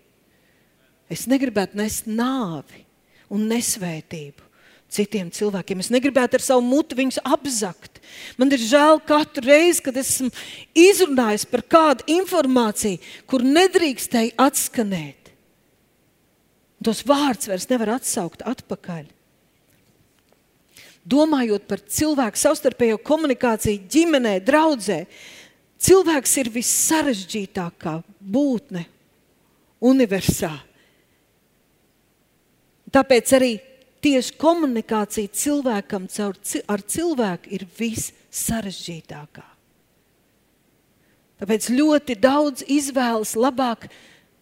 Es 1.11 1.27
negribētu 1.29 1.77
nest 1.77 2.09
nāvi 2.09 2.87
un 3.29 3.45
nesvētību 3.51 4.49
citiem 4.91 5.29
cilvēkiem. 5.35 5.83
Es 5.85 5.93
negribētu 5.93 6.39
ar 6.39 6.45
savu 6.49 6.65
mutu 6.65 6.97
viņus 6.99 7.21
apzakt. 7.29 8.00
Man 8.41 8.53
ir 8.55 8.63
žēl 8.63 9.01
katru 9.07 9.47
reizi, 9.49 9.83
kad 9.85 9.97
esmu 10.01 10.31
izrunājis 10.77 11.47
par 11.51 11.65
kādu 11.67 12.07
informāciju, 12.17 13.01
kur 13.31 13.45
nedrīkstēja 13.47 14.37
atskanēt. 14.41 15.33
Tos 16.81 17.03
vārdus 17.05 17.51
vairs 17.51 17.69
nevar 17.69 17.97
atsaukt 17.99 18.45
atpakaļ. 18.49 19.09
Domājot 21.11 21.67
par 21.69 21.81
cilvēku 21.81 22.41
savstarpējo 22.41 23.01
komunikāciju, 23.05 23.85
ģimenē, 23.91 24.35
draudzē, 24.45 25.03
cilvēks 25.81 26.37
ir 26.43 26.51
vissarežģītākā 26.55 27.95
būtne 28.21 28.85
universā. 29.81 30.53
Tāpēc 32.91 33.35
arī 33.39 33.53
tieši 34.05 34.37
komunikācija 34.41 35.33
cilvēkam 35.37 36.09
caur, 36.13 36.37
ar 36.69 36.83
cilvēku 36.83 37.53
ir 37.57 37.67
vissarežģītākā. 37.79 39.47
Tāpēc 41.41 41.71
ļoti 41.73 42.17
daudz 42.21 42.67
izvēlas 42.69 43.33
labāk 43.39 43.89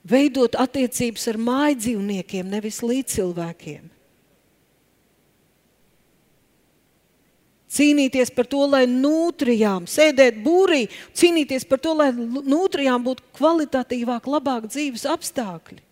veidot 0.09 0.57
attiecības 0.59 1.29
ar 1.31 1.39
mājdzīvniekiem, 1.47 2.49
nevis 2.51 2.81
līdzcilvēkiem. 2.83 3.87
Cīnīties 7.69 8.33
par 8.33 8.47
to, 8.49 8.63
lai 8.65 8.87
nutrijām, 8.89 9.85
sēdēt 9.91 10.41
būrī, 10.41 10.87
cīnīties 11.13 11.67
par 11.69 11.83
to, 11.85 11.93
lai 11.99 12.09
nutrijām 12.17 13.05
būtu 13.05 13.27
kvalitatīvāk, 13.37 14.25
labāk 14.25 14.71
dzīves 14.73 15.05
apstākļi. 15.13 15.83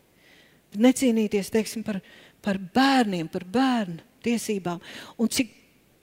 Necīnīties, 0.80 1.52
teiksim, 1.52 1.84
par, 1.84 2.00
par 2.46 2.60
bērniem, 2.60 3.26
par 3.30 3.42
bērnu 3.50 3.98
tiesībām. 4.22 4.78
Un 5.18 5.30
cik 5.30 5.50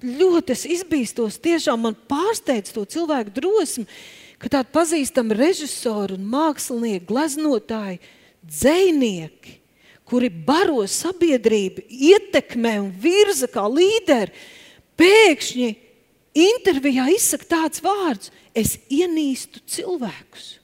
ļoti 0.03 0.55
es 0.55 0.65
izbīstos, 0.79 1.39
tiešām 1.43 1.85
man 1.87 1.95
pārsteidz 2.09 2.73
to 2.75 2.83
cilvēku 2.95 3.33
drosmi, 3.37 3.87
ka 4.41 4.51
tādi 4.57 4.73
pazīstami 4.75 5.37
režisori 5.39 6.17
un 6.17 6.25
mākslinieki, 6.33 7.07
gleznotāji, 7.07 8.01
dzēnieki, 8.43 9.59
kuri 10.09 10.27
baro 10.27 10.83
sabiedrību, 10.89 11.85
ietekmē 11.87 12.75
un 12.83 12.91
virza 12.91 13.47
kā 13.51 13.63
līderi, 13.71 14.35
pēkšņi 14.99 15.69
intervijā 16.43 17.07
izsaka 17.13 17.47
tāds 17.55 17.83
vārds: 17.83 18.33
Es 18.53 18.75
ienīstu 18.91 19.63
cilvēkus. 19.65 20.62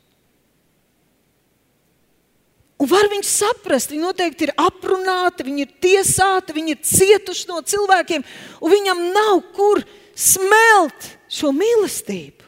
Un 2.79 2.87
var 2.87 3.09
viņus 3.11 3.31
saprast, 3.41 3.91
viņi 3.91 4.05
noteikti 4.05 4.47
ir 4.47 4.53
aprunāti, 4.55 5.43
viņi 5.43 5.65
ir 5.65 5.71
tiesāti, 5.83 6.55
viņi 6.55 6.75
ir 6.77 6.83
cietuši 6.87 7.49
no 7.49 7.59
cilvēkiem, 7.67 8.23
un 8.63 8.71
viņam 8.71 9.01
nav 9.11 9.41
kur 9.55 9.81
smelt 10.15 11.09
šo 11.27 11.51
mīlestību. 11.55 12.47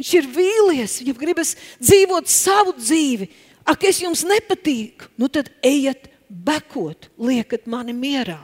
Viņš 0.00 0.12
ir 0.18 0.28
vīlies, 0.34 0.98
viņam 0.98 1.20
gribas 1.20 1.54
dzīvot 1.78 2.30
savu 2.32 2.74
dzīvi. 2.80 3.30
Ak, 3.70 3.84
es 3.86 4.00
jums 4.02 4.24
nepatīku, 4.26 5.12
nu 5.20 5.28
tad 5.30 5.52
ejiet 5.62 6.08
bekot, 6.26 7.06
liekat 7.20 7.68
mani 7.70 7.94
mierā. 7.94 8.40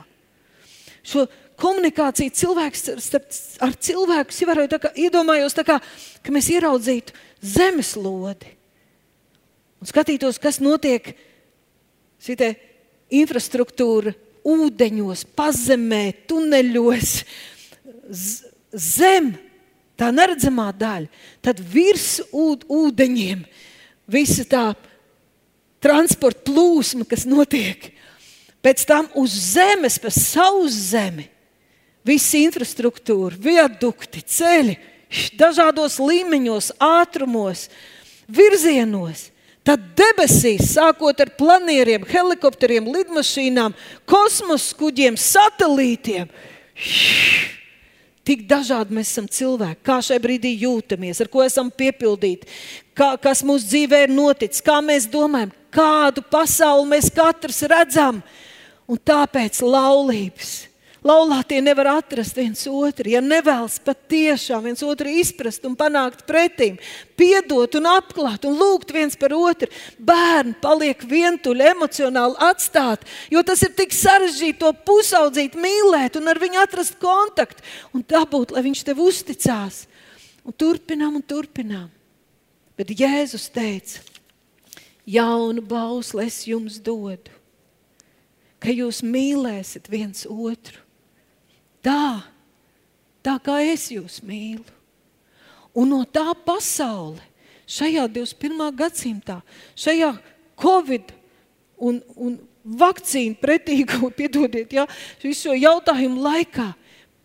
Šo 1.03 1.25
komunikāciju 1.59 2.31
cilvēks 2.37 2.91
starp, 3.03 3.33
ar 3.65 3.73
cilvēku, 3.75 4.37
kā, 4.77 4.93
iedomājos, 4.95 5.57
tā 5.57 5.65
kā, 5.67 5.81
ka 6.23 6.35
mēs 6.35 6.51
ieraudzītu 6.53 7.15
zemeslodi 7.41 8.56
un 9.81 9.89
skatītos, 9.89 10.39
kas 10.41 10.61
notiek 10.63 11.13
šitē 12.23 12.53
infrastruktūra 13.13 14.13
ūdeņos, 14.47 15.25
pazemē, 15.37 16.03
tuneļos, 16.29 17.13
zem 18.71 19.33
tā 19.99 20.11
neredzamā 20.13 20.69
daļa, 20.77 21.09
tad 21.43 21.59
virs 21.59 22.19
ūdeņiem 22.31 23.43
visa 24.07 24.45
tā 24.47 24.65
transporta 25.83 26.47
plūsma, 26.47 27.07
kas 27.09 27.25
notiek. 27.29 27.91
Pēc 28.63 28.83
tam 28.89 29.09
uz 29.19 29.35
zemes, 29.53 29.97
pa 30.01 30.11
savu 30.11 30.65
zemi, 30.71 31.27
visa 32.07 32.39
infrastruktūra, 32.39 33.37
viadukti, 33.39 34.23
ceļi, 34.23 34.77
dažādos 35.39 35.99
līmeņos, 36.01 36.73
ātrumos, 36.83 37.67
virzienos. 38.27 39.29
Tad 39.67 39.83
debesīs, 39.99 40.69
sākot 40.77 41.19
ar 41.19 41.33
planieriem, 41.35 42.05
helikopteriem, 42.07 42.87
lidmašīnām, 42.87 43.75
kosmosa 44.07 44.77
kuģiem, 44.79 45.19
satelītiem, 45.19 46.31
Tik 48.27 48.41
dažādi 48.43 48.91
mēs 48.91 49.13
esam 49.13 49.27
cilvēki, 49.31 49.85
kā 49.87 50.01
šajā 50.03 50.19
brīdī 50.19 50.49
jūtamies, 50.59 51.21
ar 51.23 51.29
ko 51.31 51.45
esam 51.45 51.69
piepildīti, 51.71 52.49
kā, 52.91 53.13
kas 53.23 53.39
mūsu 53.47 53.69
dzīvē 53.69 54.01
ir 54.03 54.11
noticis, 54.11 54.63
kā 54.65 54.81
mēs 54.83 55.05
domājam, 55.07 55.53
kādu 55.71 56.25
pasauli 56.27 56.89
mēs 56.91 57.07
katrs 57.15 57.61
redzam. 57.71 58.19
Un 58.87 58.99
tāpēc 58.99 59.61
laulības 59.63 60.51
Laulātie 61.07 61.59
nevar 61.63 61.87
atrast 62.01 62.35
viens 62.35 62.63
otru, 62.67 63.07
ja 63.13 63.21
nevēlas 63.23 63.77
patiešām 63.85 64.65
viens 64.65 64.81
otru 64.83 65.11
izprast 65.21 65.63
un 65.67 65.75
panākt 65.77 66.25
pretīm, 66.27 66.79
piedot 67.19 67.75
un 67.79 67.85
apklāt 67.93 68.47
un 68.49 68.57
lūgt 68.59 68.91
viens 68.95 69.15
par 69.19 69.35
otru. 69.37 69.69
Bērni 70.03 70.57
paliek 70.63 71.03
vientuļi, 71.07 71.69
emocionāli 71.71 72.35
atstāti, 72.49 73.07
jo 73.31 73.43
tas 73.45 73.61
ir 73.63 73.75
tik 73.77 73.95
sarežģīti 73.95 74.59
to 74.63 74.71
pusaudzīt, 74.87 75.55
mīlēt 75.55 76.17
un 76.19 76.27
ar 76.31 76.41
viņu 76.41 76.59
atrast 76.63 76.97
kontaktu 76.99 77.63
un 77.95 78.03
dabūt, 78.03 78.55
lai 78.55 78.65
viņš 78.65 78.81
tev 78.89 78.99
uzticās. 79.05 79.85
Un 80.47 80.55
turpinām 80.55 81.19
un 81.19 81.23
turpinām. 81.23 81.87
Bet 82.77 82.91
Jēzus 82.95 83.47
teica, 83.53 84.01
jaunu 85.07 85.63
bausli 85.63 86.25
es 86.27 86.41
jums 86.49 86.81
dodu, 86.83 87.31
ka 88.59 88.73
jūs 88.73 89.03
mīlēsiet 89.05 89.87
viens 89.93 90.25
otru 90.27 90.86
tā, 91.87 92.23
tā 93.23 93.37
kā 93.43 93.61
es 93.63 93.87
jūs 93.93 94.19
mīlu. 94.25 94.65
Un 95.77 95.93
no 95.93 96.01
tā 96.09 96.31
pasaule, 96.45 97.21
šajā 97.69 98.07
21. 98.09 98.71
gadsimtā, 98.75 99.39
šajā 99.77 100.15
Covid 100.57 101.13
un, 101.77 102.01
un 102.17 102.39
vakcīnu 102.67 103.37
pretīgo, 103.39 104.09
piedodiet, 104.19 104.73
ja, 104.73 104.87
visu 105.23 105.53
jautājumu 105.55 106.23
laikā, 106.25 106.71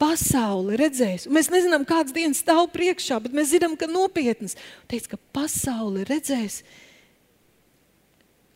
pasaule 0.03 0.77
redzēs, 0.81 1.29
un 1.29 1.37
mēs 1.39 1.49
nezinām, 1.53 1.87
kādas 1.87 2.15
dienas 2.15 2.43
stāv 2.43 2.67
priekšā, 2.75 3.21
bet 3.23 3.35
mēs 3.37 3.53
zinām, 3.55 3.77
ka 3.79 3.87
nopietnas. 3.87 4.57
Teic, 4.91 5.07
ka 5.13 5.19
pasaule 5.35 6.03
redzēs, 6.09 6.61
ka 6.67 6.92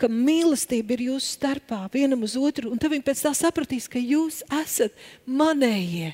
mīlestība 0.04 0.92
ir 0.92 1.06
jūsu 1.08 1.38
starpā, 1.38 1.86
vienam 1.92 2.26
uz 2.26 2.36
otru, 2.36 2.68
un 2.68 2.80
tad 2.80 2.92
viņi 2.92 3.04
pēc 3.06 3.24
tā 3.24 3.32
sapratīs, 3.36 3.88
ka 3.88 4.02
jūs 4.02 4.42
esat 4.60 4.92
manējie. 5.24 6.12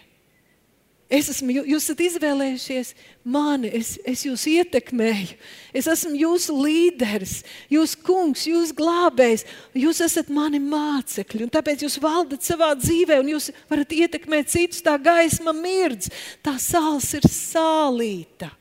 Es 1.12 1.26
esmu, 1.28 1.52
jūs 1.52 1.84
esat 1.90 1.98
izvēlējušies 2.06 2.94
mani, 3.34 3.68
es, 3.76 3.90
es 4.08 4.22
jūs 4.24 4.46
ietekmēju, 4.48 5.34
es 5.76 5.88
esmu 5.92 6.14
jūsu 6.16 6.54
līderis, 6.56 7.34
jūsu 7.68 8.00
kungs, 8.06 8.46
jūsu 8.48 8.72
glābējs, 8.78 9.44
jūs 9.76 10.00
esat 10.06 10.30
mani 10.32 10.62
mācekļi, 10.62 11.50
tāpēc 11.52 11.84
jūs 11.84 11.98
valdat 12.00 12.46
savā 12.46 12.70
dzīvē, 12.80 13.20
un 13.20 13.28
jūs 13.34 13.50
varat 13.68 13.92
ietekmēt 13.98 14.54
citus, 14.54 14.80
tā 14.86 14.96
gaisma 14.96 15.52
mirdz, 15.52 16.08
tā 16.40 16.56
sāls 16.62 17.10
ir 17.18 17.28
sālīta. 17.28 18.54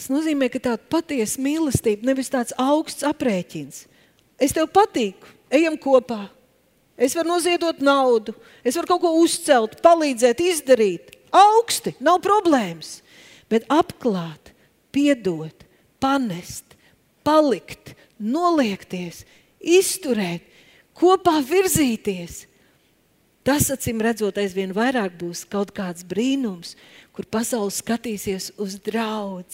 Tas 0.00 0.08
nozīmē, 0.08 0.46
ka 0.48 0.56
tāda 0.64 0.80
patiesa 0.88 1.42
mīlestība 1.44 2.06
nevis 2.08 2.30
tāds 2.32 2.54
augsts 2.56 3.04
aprēķins. 3.04 3.82
Es 4.40 4.54
tev 4.56 4.70
patīku, 4.72 5.28
ejam 5.52 5.74
kopā. 5.76 6.22
Es 6.96 7.12
varu 7.12 7.34
noziedot 7.34 7.82
naudu, 7.84 8.32
es 8.64 8.78
varu 8.78 8.88
kaut 8.88 9.02
ko 9.02 9.10
uzcelt, 9.20 9.74
palīdzēt, 9.84 10.38
izdarīt. 10.40 11.10
Augsti, 11.36 11.92
nav 12.00 12.22
problēmas. 12.24 13.02
Bet 13.52 13.66
apklāt, 13.68 14.54
piedot, 14.88 15.66
panest, 16.00 16.72
palikt, 17.20 17.92
noliekties, 18.16 19.26
izturēt, 19.60 20.46
kopā 20.96 21.42
virzīties. 21.44 22.46
Tas, 23.44 23.68
acīm 23.76 24.00
redzot, 24.00 24.40
aizvien 24.40 24.72
vairāk 24.72 25.20
būs 25.20 25.44
kaut 25.44 25.74
kāds 25.76 26.08
brīnums, 26.08 26.72
kur 27.12 27.28
pasaule 27.28 27.68
skatīsies 27.68 28.48
uz 28.56 28.78
draugu 28.80 29.44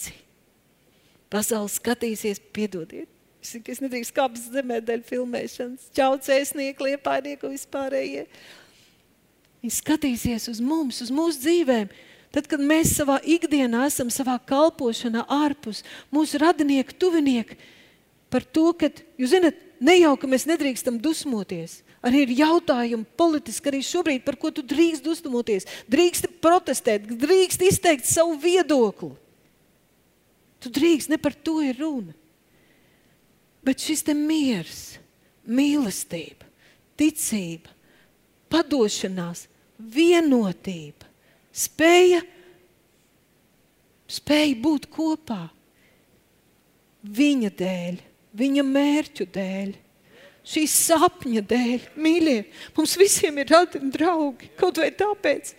Pasaule 1.37 1.68
skatīsies, 1.68 2.41
piedodiet. 2.57 3.11
Es 3.45 3.82
nedrīkst 3.82 4.14
kāpnes 4.16 4.49
zemē 4.51 4.80
dēļ 4.82 5.03
filmēšanas, 5.07 5.91
čaucēsnieki, 5.95 6.87
liepainieki 6.89 7.45
un 7.47 7.53
vispārējie. 7.53 8.22
Viņi 9.61 9.74
skatīsies 9.76 10.49
uz 10.51 10.62
mums, 10.64 11.03
uz 11.05 11.12
mūsu 11.14 11.43
dzīvēm. 11.45 11.91
Tad, 12.34 12.49
kad 12.51 12.62
mēs 12.64 12.95
savā 12.97 13.18
ikdienā 13.22 13.84
esam 13.87 14.09
savā 14.12 14.39
kalpošanā 14.49 15.26
ārpus 15.30 15.82
mūsu 16.12 16.41
radinieku, 16.43 16.97
tuvinieku, 17.05 17.59
par 18.32 18.45
to, 18.45 18.70
ka, 18.76 18.91
jūs 19.20 19.37
zināt, 19.37 19.61
ne 19.78 19.99
jau, 20.01 20.14
ka 20.18 20.28
mēs 20.30 20.49
nedrīkstam 20.49 20.99
dusmoties, 21.05 21.82
arī 22.05 22.24
ir 22.24 22.34
jautājumi 22.41 23.07
politiski, 23.20 23.70
arī 23.70 23.84
šobrīd, 23.84 24.24
par 24.26 24.41
ko 24.41 24.51
tu 24.57 24.64
drīkst 24.66 25.05
dusmoties, 25.05 25.68
drīkst 25.93 26.32
protestēt, 26.45 27.07
drīkst 27.12 27.68
izteikt 27.68 28.09
savu 28.09 28.41
viedokli. 28.43 29.14
Tu 30.62 30.72
drīkst, 30.72 31.11
ne 31.12 31.18
par 31.20 31.34
to 31.34 31.59
ir 31.64 31.78
runa. 31.80 32.14
Bet 33.66 33.82
šis 33.82 34.04
te 34.07 34.14
miers, 34.14 34.96
mīlestība, 35.46 36.46
ticība, 36.98 37.72
padošanās, 38.52 39.46
vienotība, 39.76 41.09
spēja, 41.50 42.22
spēja 44.07 44.54
būt 44.62 44.86
kopā 44.92 45.42
viņa 47.02 47.50
dēļ, 47.59 47.98
viņa 48.36 48.64
mērķu 48.70 49.26
dēļ. 49.34 49.74
Šīs 50.46 50.74
sapņa 50.86 51.40
dēļ, 51.50 51.86
mīļie, 51.98 52.36
mums 52.76 52.92
visiem 53.00 53.40
ir 53.42 53.48
radi 53.50 53.80
un 53.82 53.90
draugi. 53.90 54.52
Kaut 54.54 54.78
vai 54.78 54.92
tāpēc 54.94 55.50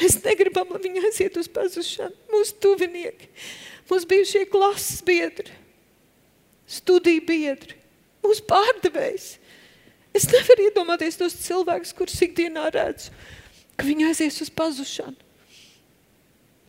mēs 0.00 0.16
negribam, 0.24 0.72
lai 0.74 0.80
viņi 0.82 1.02
aiziet 1.06 1.38
uz 1.38 1.46
pazušanu, 1.46 2.16
mūsu 2.32 2.56
tuvinieki 2.64 3.30
mūsu 3.90 4.08
bijušie 4.08 4.46
klases 4.50 5.02
biedri, 5.06 5.52
studiju 6.68 7.24
biedri, 7.26 7.76
mūsu 8.24 8.44
pārdevējs. 8.48 9.28
Es 10.12 10.28
nevaru 10.28 10.68
iedomāties 10.68 11.16
tos 11.20 11.36
cilvēkus, 11.46 11.94
kurus 11.96 12.18
ikdienā 12.24 12.66
redzu, 12.74 13.12
ka 13.76 13.86
viņi 13.86 14.10
aizies 14.10 14.40
uz 14.44 14.50
pazušanu. 14.52 15.16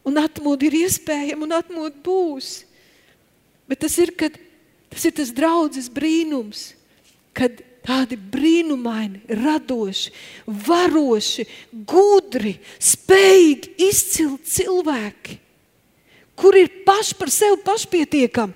Un 0.07 0.19
atmodu 0.19 0.67
ir 0.67 0.81
iespējama, 0.83 1.45
un 1.45 1.55
atmodu 1.55 1.99
būs. 2.03 2.53
Bet 3.67 3.83
tas 3.83 3.95
ir, 4.03 4.11
kad, 4.19 4.35
tas 4.91 5.05
ir 5.07 5.15
tas 5.15 5.31
draudzes 5.35 5.87
brīnums, 5.91 6.73
kad 7.35 7.61
tādi 7.83 8.17
brīnumaini, 8.17 9.23
radoši, 9.43 10.11
varoši, 10.47 11.47
gudri, 11.87 12.57
spējīgi, 12.79 13.73
izcili 13.89 14.39
cilvēki 14.47 15.39
kur 16.39 16.55
ir 16.57 16.71
paši 16.87 17.17
par 17.19 17.31
sevi 17.33 17.59
pašpietiekami. 17.65 18.55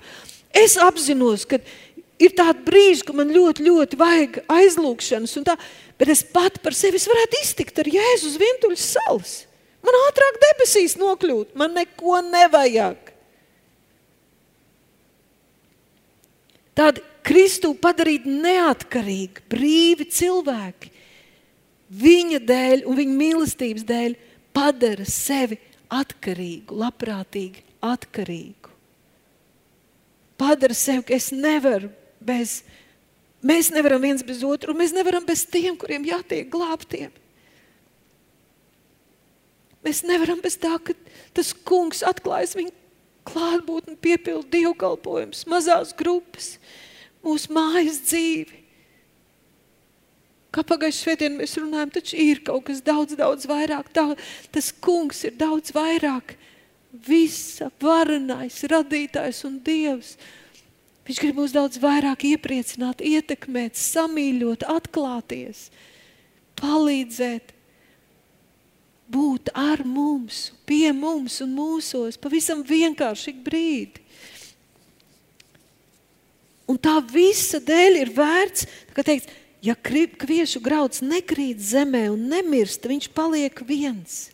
Es 0.54 0.76
apzinos, 0.80 1.44
ka 1.48 1.60
ir 2.18 2.34
tādi 2.36 2.64
brīži, 2.66 3.04
kad 3.06 3.18
man 3.18 3.30
ļoti, 3.34 3.66
ļoti 3.66 3.98
vajag 4.00 4.40
aizlūgšanas, 4.50 5.36
tā, 5.46 5.54
bet 6.00 6.12
es 6.12 6.24
pati 6.24 6.62
par 6.64 6.76
sevi 6.76 7.00
varētu 7.02 7.42
iztikt 7.42 7.78
ar 7.82 7.90
Jēzus 7.92 8.38
vientuļas 8.40 8.88
salas. 8.96 9.36
Man 9.84 9.94
ātrāk 10.08 10.40
debesīs 10.42 10.96
nokļūt, 10.98 11.54
man 11.58 11.76
neko 11.76 12.18
nevajag. 12.26 13.14
Tādi 16.78 17.04
Kristu 17.28 17.74
padarīt 17.76 18.24
neatkarīgi, 18.24 19.44
brīvi 19.52 20.06
cilvēki, 20.14 20.92
viņa 21.92 22.40
dēļ 22.48 22.84
un 22.88 22.96
viņa 22.96 23.16
mīlestības 23.18 23.86
dēļ 23.88 24.14
padara 24.56 25.04
sevi 25.08 25.58
atkarīgu, 25.92 26.78
labprātīgi 26.78 27.67
atkarīgu. 27.84 28.74
Padara 30.38 30.74
sev, 30.76 31.02
ka 31.06 31.16
es 31.16 31.30
nevaru 31.34 31.90
bez, 32.22 32.60
mēs 33.42 33.72
nevaram 33.74 34.02
viens 34.02 34.22
bez 34.26 34.44
otru, 34.46 34.72
un 34.72 34.80
mēs 34.82 34.94
nevaram 34.94 35.24
bez 35.26 35.42
tiem, 35.50 35.74
kuriem 35.78 36.06
jātiek 36.06 36.50
glābtiem. 36.52 37.10
Mēs 39.82 40.04
nevaram 40.06 40.40
bez 40.42 40.58
tā, 40.58 40.76
ka 40.82 40.94
tas 41.34 41.50
kungs 41.66 42.04
atklājas 42.06 42.54
viņu 42.58 42.74
klātbūtni, 43.28 43.98
piepildu 44.00 44.48
dievkalpojumus, 44.52 45.44
mazās 45.50 45.92
grupas, 45.96 46.56
mūsu 47.24 47.52
mājas 47.54 48.00
dzīvi. 48.06 48.64
Kā 50.54 50.64
pagājušajā 50.64 51.04
svētdienā 51.04 51.42
mēs 51.42 51.56
runājam, 51.60 51.90
taču 51.92 52.18
ir 52.18 52.40
kaut 52.46 52.64
kas 52.70 52.80
daudz, 52.84 53.18
daudz 53.18 53.44
vairāk. 53.50 53.90
Tā, 53.92 54.06
tas 54.54 54.70
kungs 54.72 55.20
ir 55.28 55.36
daudz 55.38 55.74
vairāk. 55.76 56.38
Visa 56.92 57.68
varenais, 57.82 58.62
radītājs 58.64 59.42
un 59.44 59.58
dievs. 59.64 60.14
Viņš 61.08 61.20
grib 61.20 61.38
mūs 61.40 61.54
daudz 61.56 61.80
vairāk 61.80 62.24
iepriecināt, 62.28 63.00
ietekmēt, 63.04 63.76
samīļot, 63.80 64.64
atklāties, 64.68 65.68
palīdzēt, 66.60 67.54
būt 69.08 69.52
ar 69.56 69.84
mums, 69.88 70.50
pie 70.68 70.92
mums 70.92 71.40
un 71.44 71.54
mūsos, 71.56 72.20
pavisam 72.20 72.60
vienkārši 72.64 73.32
ik 73.32 73.40
brīdi. 73.44 74.04
Un 76.68 76.76
tā 76.76 76.98
visa 77.08 77.60
dēļ 77.64 78.02
ir 78.02 78.10
vērts, 78.12 78.66
ka 78.92 79.04
teikt, 79.06 79.32
ja 79.64 79.72
kviešu 79.74 80.60
grauds 80.60 81.00
nekrīt 81.00 81.62
zemē 81.64 82.10
un 82.12 82.28
nemirst, 82.28 82.84
viņš 82.84 83.08
paliek 83.16 83.64
viens. 83.64 84.26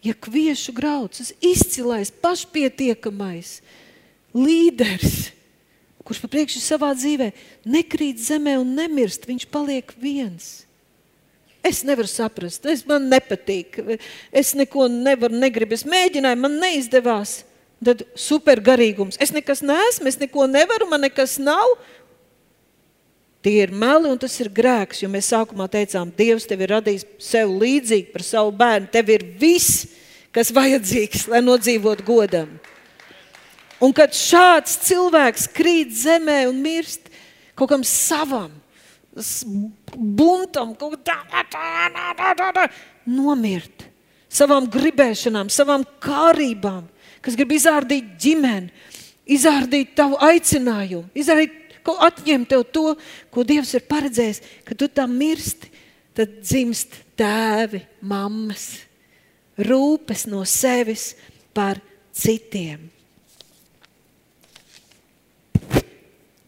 Ja 0.00 0.14
kviešu 0.16 0.72
grauds, 0.72 1.34
izcilais, 1.44 2.08
pašpietiekamais 2.22 3.58
līderis, 4.32 5.28
kurš 6.06 6.22
pa 6.22 6.30
priekšu 6.32 6.62
savā 6.62 6.94
dzīvē 6.96 7.30
nekrīt 7.68 8.22
zemē 8.22 8.56
un 8.62 8.72
nemirst, 8.78 9.28
viņš 9.28 9.46
paliek 9.52 9.92
viens. 10.00 10.64
Es 11.60 11.82
nevaru 11.84 12.08
saprast, 12.08 12.64
es, 12.64 12.86
man 12.88 13.10
nepatīk, 13.12 13.76
es 14.32 14.54
neko 14.56 14.88
nevaru, 14.88 15.36
negribu, 15.36 15.76
es 15.76 15.84
mēģināju, 15.84 16.40
man 16.40 16.56
neizdevās. 16.62 17.42
Tad 17.80 18.02
supergarīgums. 18.12 19.16
Es 19.24 19.30
nekas 19.32 19.62
neesmu, 19.64 20.10
es 20.10 20.18
neko 20.20 20.44
nevaru, 20.50 20.84
man 20.90 21.00
nekas 21.00 21.38
nav. 21.40 21.78
Tie 23.40 23.62
ir 23.62 23.70
meli 23.72 24.10
un 24.10 24.18
tas 24.20 24.34
ir 24.42 24.50
grēks, 24.52 25.00
jo 25.00 25.08
mēs 25.08 25.30
sākumā 25.32 25.64
teicām, 25.72 26.10
Dievs 26.12 26.44
tevi 26.48 26.66
ir 26.66 26.74
radījis 26.74 27.06
sev 27.24 27.52
līdzīgi 27.62 28.10
par 28.12 28.24
savu 28.26 28.52
bērnu. 28.52 28.90
Tev 28.92 29.12
ir 29.14 29.24
viss, 29.40 29.86
kas 30.34 30.52
vajadzīgs, 30.52 31.24
lai 31.32 31.40
nodzīvotu 31.40 32.04
godam. 32.04 32.50
Un 33.80 33.94
kad 33.96 34.12
šāds 34.12 34.76
cilvēks 34.84 35.48
krīt 35.56 35.94
zemē 36.02 36.42
un 36.50 36.58
mirst 36.60 37.08
kaut 37.56 37.70
kam 37.72 37.84
savam, 37.84 38.52
buntam, 39.96 40.74
kaut 40.76 41.00
kā 41.00 42.66
nomirt 43.08 43.86
savām 44.30 44.68
gribēšanām, 44.70 45.48
savām 45.50 45.84
kārībām, 46.04 46.84
kas 47.24 47.36
grib 47.40 47.56
izārdīt 47.56 48.12
ģimeni, 48.20 48.70
izārdīt 49.30 49.96
tavu 49.98 50.20
aicinājumu, 50.28 51.08
izārdīt 51.16 51.56
ko 51.56 51.59
atņem 51.86 52.46
tev 52.48 52.64
to, 52.72 52.94
ko 53.32 53.44
Dievs 53.46 53.72
ir 53.76 53.86
paredzējis, 53.88 54.42
ka 54.66 54.76
tu 54.78 54.88
tam 54.92 55.16
mirsti, 55.16 55.70
tad 56.16 56.40
dzimst 56.42 56.96
tēvi, 57.18 57.82
mammas, 58.00 58.82
rūpes 59.60 60.26
no 60.30 60.42
sevis 60.48 61.12
par 61.56 61.80
citiem. 62.16 62.88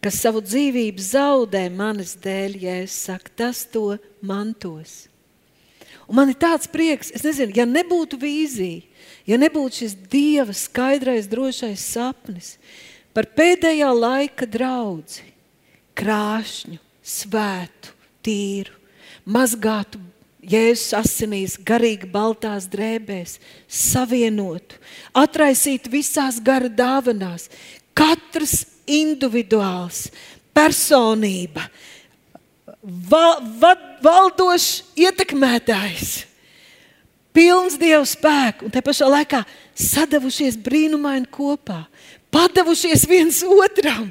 Kas 0.03 0.19
savu 0.19 0.41
dzīvību 0.43 0.99
zaudē 0.99 1.63
manis 1.71 2.17
dēļ, 2.19 2.59
ja 2.59 2.75
es 2.83 2.95
saku, 3.05 3.31
tas 3.39 3.63
to 3.71 3.93
mantos. 4.19 5.05
Un 6.09 6.17
man 6.19 6.33
ir 6.33 6.35
tāds 6.35 6.67
prieks, 6.67 7.13
es 7.15 7.23
nezinu, 7.23 7.55
ja 7.55 7.63
nebūtu 7.63 8.19
vīzija, 8.19 8.83
ja 9.29 9.39
nebūtu 9.39 9.79
šis 9.79 9.95
Dieva 10.11 10.51
skaidrais, 10.51 11.29
drošais 11.31 11.85
sapnis, 11.93 12.57
par 13.13 13.29
pēdējā 13.37 13.89
laika 13.95 14.47
draugu, 14.49 15.21
krāšņu, 15.97 16.79
svētu, 17.03 17.93
tīru, 18.25 18.73
mazgātu 19.29 20.01
Jēzus 20.43 20.91
asinīs, 20.97 21.53
garīgi 21.55 22.09
baltās 22.11 22.65
drēbēs, 22.67 23.37
savienotu, 23.71 24.75
atraisītu 25.15 25.91
visās 25.93 26.41
gara 26.43 26.67
dāvanās, 26.67 27.47
katrs 27.95 28.65
individuāls, 28.83 30.09
personība, 30.51 31.63
val, 32.83 33.39
val, 33.61 33.79
valdošs 34.03 34.83
ietekmētājs, 34.99 36.25
pilns 37.31 37.79
dievu 37.79 38.03
spēku. 38.09 38.67
Un 38.67 38.75
te 38.75 38.83
pašā 38.83 39.07
laikā 39.07 39.45
sadavušies 39.79 40.59
brīnumaini 40.59 41.31
kopā 41.31 41.85
padavušies 42.33 43.05
viens 43.09 43.39
otram, 43.45 44.09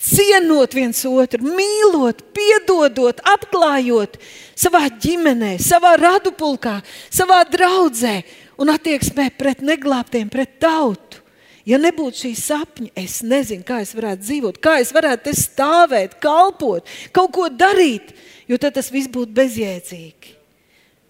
cienot 0.00 0.74
viens 0.74 1.04
otru, 1.08 1.44
mīlot, 1.44 2.24
piedodot, 2.34 3.20
atklājot 3.28 4.18
savā 4.58 4.86
ģimenē, 4.90 5.56
savā 5.62 5.96
radupulkā, 6.00 6.78
savā 7.10 7.42
draudzē 7.50 8.22
un 8.58 8.72
attieksmē 8.74 9.30
pret 9.38 9.62
neglābtiem, 9.62 10.30
pret 10.32 10.58
tautu. 10.62 11.24
Ja 11.68 11.76
nebūtu 11.76 12.22
šī 12.22 12.30
sapņa, 12.38 12.90
es 12.96 13.18
nezinu, 13.20 13.60
kā 13.68 13.82
es 13.84 13.92
varētu 13.92 14.24
dzīvot, 14.24 14.58
kā 14.64 14.78
es 14.80 14.88
varētu 14.96 15.34
stāvēt, 15.36 16.16
kalpot, 16.22 16.86
kaut 17.12 17.34
ko 17.36 17.50
darīt, 17.52 18.14
jo 18.48 18.56
tad 18.56 18.78
tas 18.78 18.88
viss 18.88 19.10
būtu 19.12 19.36
bezjēdzīgi. 19.36 20.32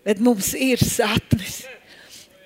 Bet 0.02 0.18
mums 0.24 0.50
ir 0.58 0.82
sapnis. 0.82 1.60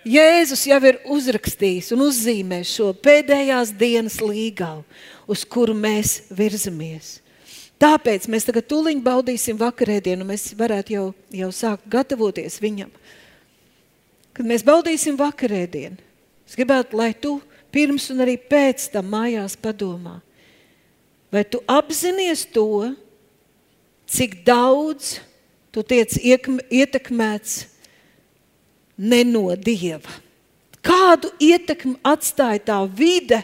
Jēzus 0.02 0.64
jau 0.66 0.80
ir 0.82 0.98
uzrakstījis 1.14 1.92
un 1.94 2.08
uzzīmējis 2.08 2.70
šo 2.74 2.88
pēdējās 3.04 3.70
dienas 3.78 4.18
līgavu, 4.18 4.82
uz 5.30 5.44
kuru 5.46 5.76
mēs 5.78 6.24
virzamies. 6.34 7.20
Tāpēc 7.82 8.26
mēs 8.30 8.46
tagad 8.46 8.66
tuliņ 8.70 8.98
baudīsim 9.02 9.58
vakarēdienu, 9.58 10.26
mēs 10.26 10.50
varētu 10.58 10.94
jau, 10.94 11.06
jau 11.34 11.50
sākt 11.54 11.86
gatavoties 11.90 12.58
viņam. 12.62 12.90
Kad 14.34 14.48
mēs 14.48 14.66
baudīsim 14.66 15.18
vakarēdienu, 15.18 15.98
es 16.46 16.58
gribētu, 16.58 16.98
lai 16.98 17.12
tu 17.14 17.36
pirms 17.74 18.08
un 18.10 18.22
arī 18.26 18.36
pēc 18.38 18.88
tam 18.94 19.10
mājās 19.14 19.54
padomā, 19.58 20.18
vai 21.30 21.44
tu 21.46 21.62
apzinies 21.70 22.42
to, 22.54 22.90
cik 24.10 24.40
daudz 24.46 25.20
tu 25.72 25.82
tiec 25.86 26.18
ietekmēts 26.18 27.71
ne 28.98 29.22
no 29.24 29.48
dieva. 29.56 30.20
Kādu 30.82 31.30
ietekmi 31.38 31.94
atstāja 32.02 32.62
tā 32.72 32.78
vide, 32.90 33.42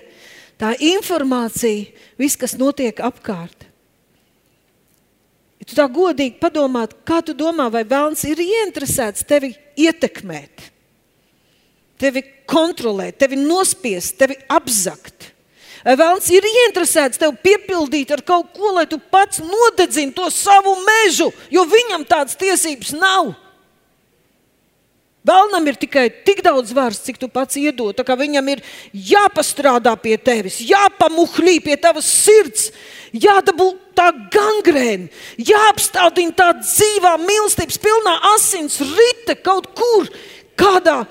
tā 0.59 0.73
informācija, 0.83 1.87
viss, 2.19 2.39
kas 2.39 2.57
notiek 2.59 2.99
apkārt? 2.99 3.69
Ja 5.63 5.69
tu 5.69 5.79
tā 5.79 5.87
godīgi 5.93 6.39
padomā, 6.43 6.87
kā 7.07 7.21
tu 7.23 7.35
domā, 7.37 7.69
vai 7.71 7.85
vēlams 7.87 8.25
ir 8.27 8.43
ieinteresēts 8.43 9.27
tevi 9.29 9.53
ietekmēt, 9.79 10.69
tevi 11.99 12.25
kontrolēt, 12.49 13.21
tevi 13.23 13.39
nospiest, 13.39 14.17
tevi 14.19 14.39
apzakt? 14.51 15.33
Vai 15.87 15.95
vēlams 15.95 16.27
ir 16.35 16.45
ieinteresēts 16.45 17.21
tevi 17.23 17.39
piepildīt 17.45 18.11
ar 18.13 18.23
kaut 18.27 18.51
ko, 18.57 18.73
lai 18.75 18.87
tu 18.91 18.99
pats 18.99 19.39
nodedzini 19.45 20.13
to 20.17 20.27
savu 20.35 20.75
mežu, 20.83 21.31
jo 21.55 21.63
viņam 21.71 22.03
tādas 22.09 22.35
tiesības 22.41 22.97
nav? 22.99 23.31
Vēlnam 25.29 25.67
ir 25.69 25.77
tikai 25.81 26.07
tik 26.25 26.41
daudz 26.47 26.73
varas, 26.77 27.03
cik 27.05 27.19
tu 27.21 27.29
pats 27.33 27.59
iedod. 27.61 27.99
Viņam 28.19 28.49
ir 28.55 28.63
jāpastrādā 28.93 29.93
pie 30.01 30.17
tevis, 30.17 30.61
jāpamuhlī 30.65 31.59
pie 31.65 31.77
tavas 31.81 32.09
sirds, 32.09 32.71
jādabū 33.13 33.71
tā 33.99 34.09
gangrēna, 34.33 35.11
jāapstādina 35.37 36.37
tā 36.39 36.51
dzīvā 36.63 37.17
mīlestības 37.25 37.81
pilnā 37.83 38.15
asins 38.35 38.81
rite 38.81 39.39
kaut 39.43 39.73
kur, 39.77 40.09
kādā 40.59 41.03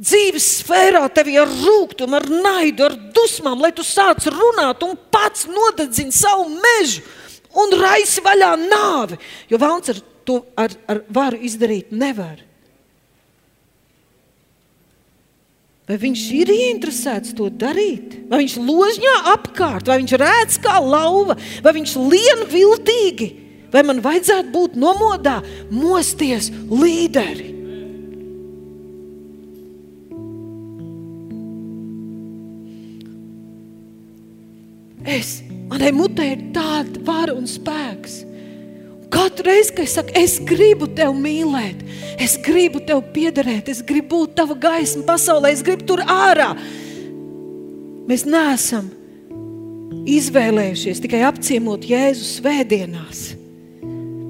dzīves 0.00 0.46
sfērā 0.60 1.04
tevi 1.12 1.36
ar 1.40 1.48
rūkumu, 1.50 2.16
ar 2.16 2.28
naidu, 2.32 2.88
ar 2.88 2.96
dusmām, 3.14 3.60
lai 3.60 3.72
tu 3.76 3.84
sāc 3.84 4.26
runāt 4.32 4.84
un 4.86 4.96
pats 5.12 5.46
nodedzini 5.50 6.14
savu 6.14 6.48
mežu 6.54 7.04
un 7.60 7.74
raisi 7.80 8.22
vaļā 8.24 8.54
nāvi. 8.64 9.18
Jo 9.50 9.60
vēlams 9.60 9.92
ar 9.92 10.04
to 10.24 10.40
ar, 10.58 10.74
ar 10.88 11.04
varu 11.12 11.40
izdarīt 11.44 11.92
nevar. 11.92 12.49
Vai 15.90 15.96
viņš 15.98 16.20
ir 16.38 16.50
ieinteresēts 16.54 17.32
to 17.34 17.48
darīt? 17.50 18.12
Vai 18.30 18.44
viņš 18.44 18.52
ložņā 18.62 19.14
apkārt, 19.32 19.88
vai 19.90 19.96
viņš 19.98 20.12
rēdz 20.22 20.58
kā 20.62 20.76
lauva, 20.78 21.34
vai 21.64 21.72
viņš 21.74 21.94
lien 21.98 22.44
viltīgi, 22.46 23.26
vai 23.72 23.82
man 23.88 23.98
vajadzētu 24.04 24.52
būt 24.54 24.76
nomodā, 24.78 25.40
mosties 25.74 26.52
līderi? 26.70 27.48
Es, 35.10 35.40
manai 35.66 35.90
mutē 35.90 36.30
ir 36.36 36.50
tāda 36.54 37.02
vara 37.02 37.34
un 37.34 37.50
spēks 37.50 38.20
Katru 39.10 39.48
reizi, 39.48 39.74
kad 39.74 39.84
es 39.88 39.96
saku, 39.96 40.14
es 40.14 40.36
gribu 40.46 40.86
tevi 40.94 41.16
mīlēt, 41.18 41.82
es 42.22 42.36
gribu 42.44 42.82
tev 42.86 43.02
piederēt, 43.14 43.68
es 43.72 43.82
gribu 43.86 44.22
būt 44.22 44.36
tava 44.38 44.54
gaisma 44.54 45.02
pasaulē, 45.08 45.50
es 45.54 45.64
gribu 45.66 45.88
tur 45.88 46.04
ārā. 46.06 46.52
Mēs 48.10 48.24
neesam 48.26 48.88
izvēlējušies 50.10 51.02
tikai 51.02 51.24
apciemot 51.26 51.84
Jēzus 51.90 52.38
svētdienās, 52.38 53.26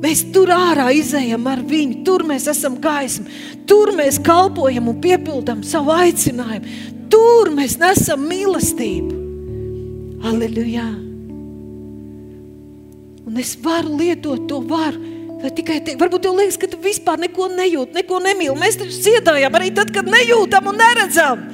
Mēs 0.01 0.23
tur 0.33 0.49
ārā 0.55 0.89
izējām 0.97 1.45
ar 1.51 1.61
viņu, 1.69 1.99
tur 2.07 2.25
mēs 2.29 2.47
esam 2.49 2.79
gaisma, 2.81 3.29
tur 3.69 3.93
mēs 3.99 4.17
kalpojam 4.25 4.89
un 4.95 5.03
piepildām 5.05 5.61
savu 5.67 5.93
aicinājumu, 5.93 6.81
tur 7.13 7.53
mēs 7.53 7.77
nesam 7.83 8.25
mīlestību. 8.31 9.21
Aleluja! 10.31 11.10
Un 13.31 13.39
es 13.39 13.55
varu 13.63 13.95
lietot 14.01 14.49
to 14.51 14.59
varu. 14.67 14.99
Vai 15.41 15.49
tikai 15.57 15.79
te, 15.87 15.95
varbūt 15.97 16.27
tev 16.27 16.35
liekas, 16.37 16.59
ka 16.61 16.69
tu 16.69 16.77
vispār 16.83 17.23
neko 17.23 17.47
nejūti, 17.55 17.97
neko 17.97 18.19
nemīli. 18.27 18.59
Mēs 18.61 18.77
taču 18.77 18.99
dziedājām 19.07 19.55
arī 19.57 19.71
tad, 19.73 19.95
kad 19.95 20.11
nejūtam 20.11 20.69
un 20.69 20.81
neredzam 20.83 21.47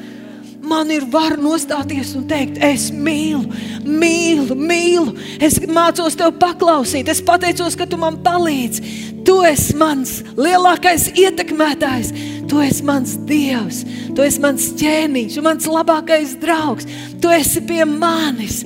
man 0.67 0.91
ir 0.91 1.07
vara 1.11 1.37
nostāties 1.39 2.13
un 2.19 2.27
teikt, 2.29 2.59
es 2.65 2.89
mīlu, 2.91 3.45
mīlu, 3.87 4.57
mīlu. 4.59 5.15
Es 5.43 5.59
mācos 5.63 6.17
tev 6.19 6.35
paklausīt, 6.41 7.11
es 7.13 7.23
pateicos, 7.25 7.77
ka 7.79 7.87
tu 7.89 7.99
man 8.01 8.19
palīdzi. 8.25 8.95
Tu 9.27 9.37
esi 9.47 9.75
mans 9.79 10.21
lielākais 10.39 11.09
ietekmētājs, 11.19 12.13
tu 12.51 12.61
esi 12.63 12.85
mans 12.87 13.17
dievs, 13.27 13.83
tu 14.15 14.23
esi 14.27 14.43
mans 14.43 14.69
ķēniņš, 14.79 15.39
mans 15.43 15.71
labākais 15.71 16.37
draugs. 16.43 16.87
Tu 17.23 17.33
esi 17.35 17.63
pie 17.67 17.83
manis. 17.91 18.63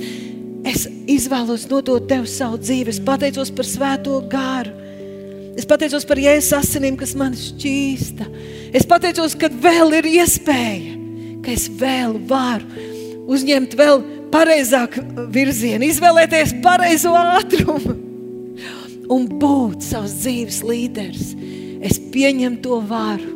Es 0.70 0.86
izvēlos 1.10 1.66
nodot 1.70 2.06
tev 2.10 2.28
savu 2.30 2.60
dzīvi, 2.62 2.94
es 2.94 3.02
pateicos 3.02 3.50
par 3.54 3.66
svēto 3.66 4.20
gāru. 4.30 4.76
Es 5.58 5.66
pateicos 5.68 6.06
par 6.06 6.20
jēzus 6.22 6.54
asinīm, 6.60 6.94
kas 7.00 7.16
man 7.18 7.34
šķīsta. 7.36 8.28
Es 8.76 8.86
pateicos, 8.88 9.34
ka 9.36 9.50
vēl 9.50 9.98
ir 9.98 10.08
iespēja 10.20 11.00
ka 11.44 11.52
es 11.52 11.66
vēl 11.80 12.16
varu 12.28 12.88
uzņemt 13.30 13.74
vēl 13.78 14.02
pareizāku 14.32 15.02
virzienu, 15.32 15.86
izvēlēties 15.88 16.56
pareizo 16.64 17.14
ātrumu 17.16 17.96
un 19.10 19.26
būt 19.40 19.84
savs 19.86 20.16
dzīves 20.22 20.60
līderis. 20.66 21.32
Es 21.82 21.98
pieņemu 22.12 22.60
to 22.64 22.80
varu, 22.86 23.32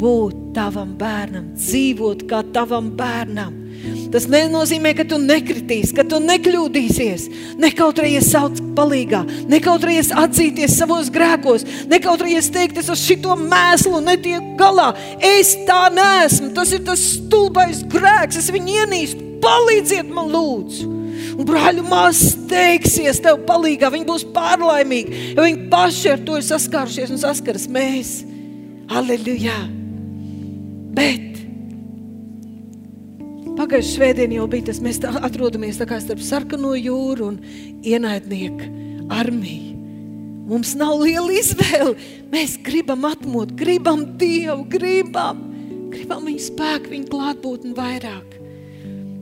būt 0.00 0.52
tavam 0.56 0.94
bērnam, 0.98 1.52
dzīvot 1.58 2.26
kā 2.30 2.42
tavam 2.54 2.92
bērnam. 2.96 3.61
Tas 4.12 4.26
nenozīmē, 4.28 4.92
ka 4.96 5.06
tu 5.08 5.16
nekritīsi, 5.18 5.94
ka 5.96 6.04
tu 6.06 6.18
nekļūdīsies, 6.22 7.24
nekautrējies 7.62 8.28
saukt 8.34 8.60
palīgā, 8.76 9.22
nekautrējies 9.50 10.12
atzīties 10.22 10.76
savos 10.76 11.08
grēkos, 11.12 11.64
nekautrējies 11.90 12.50
teikt, 12.52 12.82
es 12.82 12.90
ar 12.92 13.00
šito 13.00 13.36
mēslu 13.40 14.02
netieku 14.04 14.54
galā. 14.60 14.90
Es 15.16 15.54
tā 15.68 15.86
neesmu, 15.94 16.52
tas 16.56 16.74
ir 16.76 16.84
tas 16.86 17.02
stulbais 17.16 17.82
grēks, 17.92 18.42
es 18.42 18.52
viņu 18.54 18.76
ienīstu, 18.82 19.28
palīdziet 19.42 20.12
man 20.12 20.30
lūdzu. 20.32 20.90
Un 21.32 21.48
brāļu 21.48 21.84
māsas 21.88 22.36
teiksies 22.50 23.22
tev 23.24 23.42
palīgā, 23.48 23.88
viņi 23.92 24.08
būs 24.08 24.28
pārlaimīgi, 24.36 25.26
jo 25.32 25.46
viņi 25.46 25.68
paši 25.72 26.12
ar 26.12 26.24
to 26.26 26.36
ir 26.38 26.46
saskārušies 26.46 27.14
un 27.14 27.22
saskaras 27.22 27.68
mēs. 27.72 28.14
Aleluja! 28.92 29.56
Bet 30.92 31.31
Pagājušā 33.62 33.92
svētdienā 33.94 34.40
jau 34.40 34.46
bija 34.50 34.64
tas, 34.72 34.80
mēs 34.82 34.96
atrodamies 35.06 35.76
starp 35.78 36.22
sarkano 36.26 36.72
jūru 36.74 37.28
un 37.28 37.36
ienaidnieku 37.86 38.66
armiju. 39.14 39.76
Mums 40.50 40.72
nav 40.74 40.96
liela 40.98 41.30
izvēle. 41.30 41.92
Mēs 42.32 42.56
gribam 42.66 43.06
atmot, 43.06 43.52
gribam 43.54 44.02
Dievu, 44.18 44.64
gribam, 44.66 45.44
gribam 45.94 46.26
viņa 46.26 46.48
spēku, 46.48 46.90
viņa 46.90 47.08
klātbūtni 47.14 47.72
vairāk. 47.78 48.34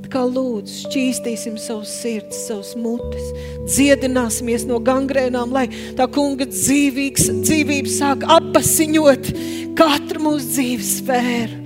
Tā 0.07 0.15
kā 0.17 0.25
lūdzu, 0.25 0.87
šķīstīsim 0.87 1.61
savus 1.61 1.93
sirds, 2.01 2.41
savus 2.49 2.73
mutes, 2.81 3.31
dziedināsimies 3.69 4.65
no 4.65 4.81
gangrēnām, 4.81 5.53
lai 5.53 5.69
tā 6.01 6.09
kunga 6.09 6.49
dzīvīgs, 6.49 7.29
dzīvība 7.45 7.93
sāk 7.93 8.25
apasiņot 8.41 9.35
katru 9.77 10.31
mūsu 10.31 10.55
dzīves 10.57 11.01
sfēru 11.03 11.60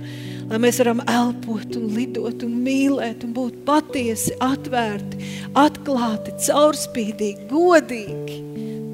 lai 0.49 0.59
mēs 0.61 0.79
varam 0.81 1.01
elpot 1.09 1.77
un 1.79 1.87
lidot 1.95 2.43
un 2.45 2.53
mīlēt 2.65 3.25
un 3.25 3.33
būt 3.35 3.63
patiesi 3.67 4.35
atvērti, 4.43 5.31
atklāti, 5.57 6.35
caurspīdīgi, 6.45 7.47
godīgi, 7.49 8.37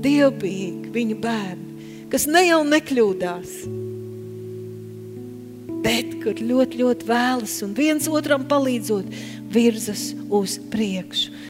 dievbijīgi 0.06 0.93
viņa 0.95 1.20
bērni, 1.24 1.88
kas 2.14 2.28
ne 2.32 2.45
jau 2.47 2.62
nekļūdās, 2.68 3.58
bet 5.82 6.18
kur 6.24 6.39
ļoti, 6.39 6.82
ļoti 6.84 7.10
vēlas 7.10 7.60
un 7.66 7.76
viens 7.78 8.08
otram 8.08 8.45
palīdzot, 8.49 9.08
virzas 9.52 10.12
uz 10.32 10.58
priekšu. 10.72 11.34